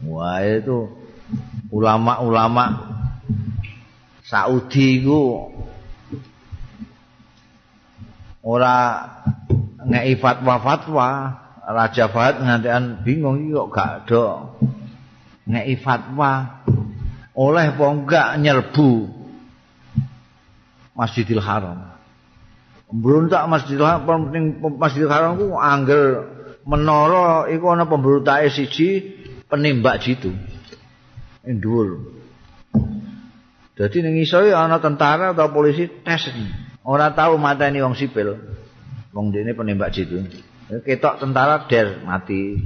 wah 0.02 0.42
itu 0.42 0.90
ulama-ulama 1.70 2.94
Saudi 4.26 5.06
itu 5.06 5.20
ora 8.46 9.02
ngei 9.82 10.14
fatwa-fatwa 10.22 11.08
Raja 11.66 12.06
Fahad 12.06 12.38
ngantian 12.46 13.02
bingung 13.02 13.42
iki 13.42 13.58
kok 13.58 13.68
gak 13.74 13.90
ada 14.06 14.26
ngei 15.50 15.74
fatwa? 15.82 16.62
Oleh 17.36 17.68
apa 17.68 17.84
enggak 17.92 18.28
nyerbu 18.40 18.90
Masjidil 20.96 21.42
Haram? 21.42 21.92
Pemberontak 22.88 23.44
Masjidil 23.50 23.84
Haram 23.84 24.30
penting 24.30 24.44
Masjidil 24.62 25.10
Haram 25.10 25.36
ku 25.36 25.58
angger 25.58 26.32
menara 26.64 27.50
iku 27.52 27.76
ana 27.76 27.84
pemberontake 27.84 28.48
siji 28.48 28.88
penimbak 29.50 30.00
jitu. 30.00 30.32
Ing 31.44 31.60
dhuwur. 31.60 32.14
Dadi 33.76 34.00
ning 34.00 34.16
iso 34.22 34.40
ana 34.40 34.80
tentara 34.80 35.36
atau 35.36 35.52
polisi 35.52 35.90
tes 36.00 36.32
iki 36.32 36.65
ora 36.86 37.10
tahu 37.10 37.34
mateni 37.36 37.82
wong 37.82 37.98
sipil. 37.98 38.38
Wong 39.10 39.34
dene 39.34 39.52
penembak 39.52 39.90
jitu. 39.90 40.22
Ketok 40.70 41.18
tentara 41.18 41.66
der 41.66 42.06
mati. 42.06 42.62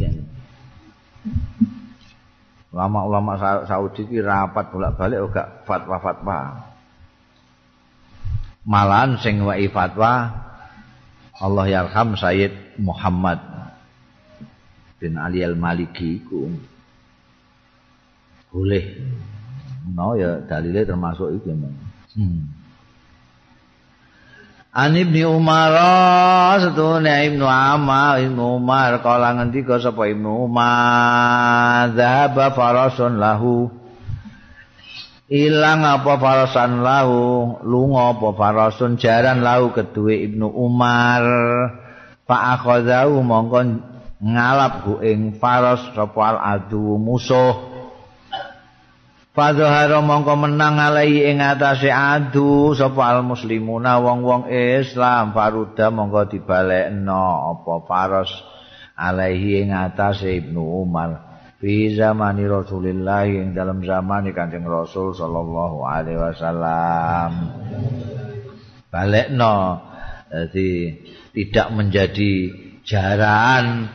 Ulama-ulama 2.70 3.34
Saudi 3.66 4.06
ki 4.06 4.22
rapat 4.22 4.70
bolak-balik 4.70 5.18
ora 5.24 5.44
fatwa-fatwa. 5.66 6.38
Malahan 8.68 9.16
sing 9.18 9.40
wae 9.40 9.66
fatwa 9.72 10.28
Allah 11.40 11.66
yarham 11.72 12.12
Sayyid 12.20 12.76
Muhammad 12.76 13.40
bin 15.00 15.16
Ali 15.16 15.40
al-Maliki 15.40 16.20
ku 16.28 16.52
boleh 18.52 18.84
no 19.96 20.12
ya 20.12 20.44
dalile 20.44 20.84
termasuk 20.84 21.40
itu 21.40 21.48
hmm. 22.20 22.59
An 24.70 24.94
Ibnu 24.94 25.34
Umar 25.34 25.74
satune 26.62 27.10
Ibnu 27.26 27.42
Amr 27.42 28.22
Ibnu 28.22 28.62
Umar 28.62 29.02
kala 29.02 29.34
ngendika 29.34 29.82
sapa 29.82 30.06
Ibnu 30.06 30.46
Umar? 30.46 31.90
Zahaba 31.98 32.54
farasun 32.54 33.18
lahu. 33.18 33.66
Ilang 35.26 35.82
apa 35.82 36.14
farasan 36.22 36.86
lahu? 36.86 37.58
Lunga 37.66 38.14
apa 38.14 38.30
farasun? 38.30 38.94
Jaran 38.94 39.42
lahu 39.42 39.74
kedue 39.74 40.22
Ibnu 40.30 40.46
Umar. 40.46 41.26
Fa 42.30 42.54
akhadhu 42.54 43.26
mongko 43.26 43.82
ngalap 44.22 44.86
ku 44.86 45.02
ing 45.02 45.34
faras 45.42 45.82
sapa 45.98 46.20
al 46.22 46.38
adu 46.38 46.94
musuh 46.94 47.69
Fadhahara 49.40 50.04
mongko 50.04 50.36
menang 50.36 50.76
alai 50.76 51.32
ing 51.32 51.40
atase 51.40 51.88
adu 51.88 52.76
sapa 52.76 53.08
al 53.08 53.24
muslimuna 53.24 53.96
wong-wong 53.96 54.52
Islam 54.52 55.32
faruda 55.32 55.88
mongko 55.88 56.28
dibalekno 56.28 57.56
apa 57.56 57.72
faros 57.88 58.28
alaihi 59.00 59.64
ing 59.64 59.72
atase 59.72 60.44
Ibnu 60.44 60.60
Umar. 60.60 61.32
Fi 61.56 61.88
zamani 61.96 62.44
Rasulillah 62.44 63.24
ing 63.32 63.56
dalam 63.56 63.80
zaman 63.80 64.28
Kanjeng 64.36 64.68
Rasul 64.68 65.16
sallallahu 65.16 65.88
alaihi 65.88 66.20
wasallam. 66.20 67.30
Balekno 68.92 69.80
jadi 70.28 71.00
tidak 71.32 71.68
menjadi 71.72 72.32
jaran 72.84 73.88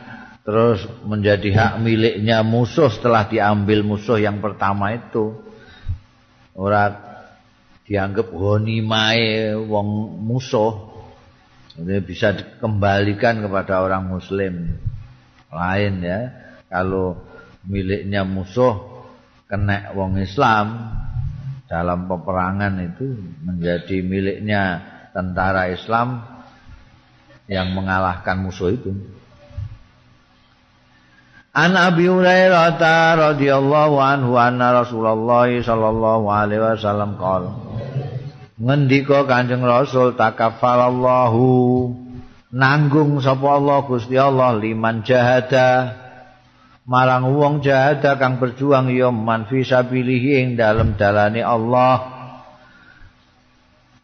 terus 0.46 0.86
menjadi 1.02 1.50
hak 1.50 1.72
miliknya 1.82 2.46
musuh 2.46 2.86
setelah 2.86 3.26
diambil 3.26 3.82
musuh 3.82 4.14
yang 4.22 4.38
pertama 4.38 4.94
itu. 4.94 5.34
Ora 6.54 6.94
dianggap 7.82 8.30
ghanimae 8.30 9.58
wong 9.66 10.22
musuh. 10.22 10.94
Ini 11.76 11.98
bisa 12.00 12.32
dikembalikan 12.32 13.42
kepada 13.42 13.82
orang 13.82 14.06
muslim. 14.06 14.78
Lain 15.50 15.94
ya 16.06 16.30
kalau 16.70 17.18
miliknya 17.66 18.22
musuh 18.22 19.02
kena 19.50 19.90
wong 19.98 20.22
Islam 20.22 20.94
dalam 21.66 22.06
peperangan 22.06 22.86
itu 22.86 23.18
menjadi 23.42 23.98
miliknya 23.98 24.62
tentara 25.10 25.74
Islam 25.74 26.22
yang 27.50 27.74
mengalahkan 27.74 28.38
musuh 28.38 28.70
itu 28.70 28.94
An 31.56 31.72
Abi 31.72 32.04
Hurairah 32.04 32.76
radhiyallahu 33.16 33.96
anhu 33.96 34.36
anna 34.36 34.84
Rasulullah 34.84 35.48
sallallahu 35.48 36.28
alaihi 36.28 36.60
wasallam 36.60 37.16
qol 37.16 37.48
Ngendika 38.60 39.24
Kanjeng 39.24 39.64
Rasul 39.64 40.20
takaffalallahu 40.20 41.40
nanggung 42.52 43.24
sapa 43.24 43.56
Allah 43.56 43.88
Gusti 43.88 44.20
Allah 44.20 44.52
liman 44.60 45.00
jahada 45.00 45.96
marang 46.84 47.32
wong 47.32 47.64
jahada 47.64 48.20
kang 48.20 48.36
berjuang 48.36 48.92
ya 48.92 49.08
man 49.08 49.48
fisabilihi 49.48 50.44
ing 50.44 50.48
dalem 50.60 50.92
dalane 51.00 51.40
Allah 51.40 52.15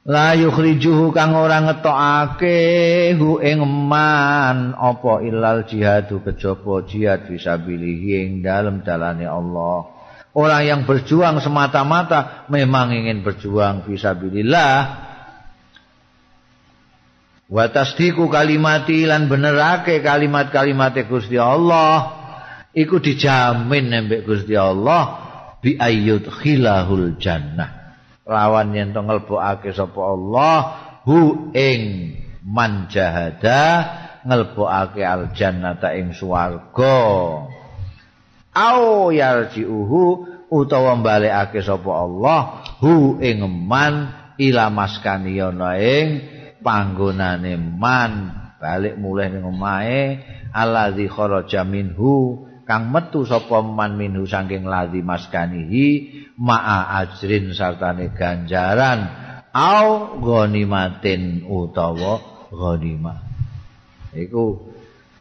la 0.02 0.34
yukhrijuhu 0.34 1.14
kang 1.14 1.38
ora 1.38 1.62
ngetokake 1.62 3.14
hu 3.14 3.38
ing 3.38 3.62
man 3.62 4.74
apa 4.74 5.22
ilal 5.22 5.62
jihadu 5.62 6.26
kejaba 6.26 6.82
jihad 6.90 7.30
fisabilihi 7.30 8.26
ing 8.26 8.30
dalem 8.42 8.82
dalane 8.82 9.26
Allah. 9.26 9.86
Orang 10.32 10.64
yang 10.64 10.80
berjuang 10.88 11.44
semata-mata 11.44 12.48
memang 12.48 12.96
ingin 12.96 13.20
berjuang 13.20 13.84
fisabilillah. 13.84 14.74
Wa 17.52 17.68
tasdiqu 17.68 18.32
kalimati 18.32 19.04
lan 19.04 19.28
benerake 19.28 20.00
kalimat-kalimat 20.00 20.96
Gusti 21.04 21.36
Allah. 21.36 22.16
Iku 22.72 22.96
dijamin 23.04 23.92
nembek 23.92 24.24
Gusti 24.24 24.56
Allah 24.56 25.20
bi 25.60 25.76
ayyud 25.76 26.24
khilahul 26.32 27.20
jannah 27.20 27.81
lawan 28.26 28.74
yen 28.74 28.94
to 28.94 29.02
nglebokake 29.02 29.74
sapa 29.74 30.00
Allah 30.00 30.56
hu 31.02 31.50
ing 31.54 32.14
man 32.46 32.86
jahada 32.86 33.62
nglebokake 34.22 35.02
al 35.02 35.34
jannata 35.34 35.94
ing 35.98 36.14
swarga. 36.14 37.00
Au 38.52 39.08
yarjiuhu 39.08 40.02
utawa 40.52 40.94
balekake 41.00 41.64
sapa 41.64 41.90
Allah 41.90 42.62
hu 42.78 43.18
ing 43.18 43.42
man 43.66 44.12
ila 44.38 44.70
maskani 44.70 45.40
ing 45.82 46.06
panggonane 46.62 47.58
man. 47.58 48.38
Balik 48.62 48.94
mulih 48.94 49.26
ning 49.26 49.42
omahe 49.42 50.22
allazi 50.54 51.10
kharaja 51.10 51.66
minhu 51.66 52.46
kang 52.72 52.88
metu 52.88 53.28
sapa 53.28 53.60
man 53.60 54.00
minhu 54.00 54.24
saking 54.24 54.64
ladzi 54.64 55.04
maskanihi 55.04 55.88
ma'a 56.40 57.04
ajrin 57.04 57.52
sartane 57.52 58.16
ganjaran 58.16 59.12
au 59.52 60.16
ghanimatin 60.24 61.44
utawa 61.44 62.48
ghanimah. 62.48 63.20
Iku 64.16 64.72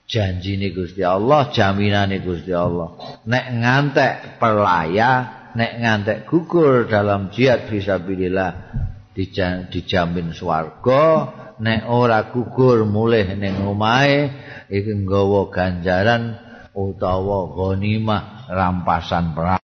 janjine 0.08 0.72
Gusti 0.72 1.04
Allah 1.04 1.52
jaminane 1.52 2.24
Gusti 2.24 2.56
Allah. 2.56 3.20
Nek 3.28 3.46
ngantek 3.60 4.40
pelaya 4.40 5.12
nek 5.52 5.72
ngantek 5.84 6.20
gugur 6.32 6.88
dalam 6.88 7.36
jihad 7.36 7.68
fisabilillah 7.68 8.52
dijamin 9.68 10.32
swarga. 10.32 11.04
Nek 11.60 11.84
ora 11.92 12.32
gugur 12.32 12.88
mulih 12.88 13.36
ning 13.36 13.60
omahe 13.68 14.32
iki 14.72 15.04
nggawa 15.04 15.52
ganjaran 15.52 16.51
utawa 16.76 17.52
ghanimah 17.52 18.48
rampasan 18.48 19.36
perang 19.36 19.60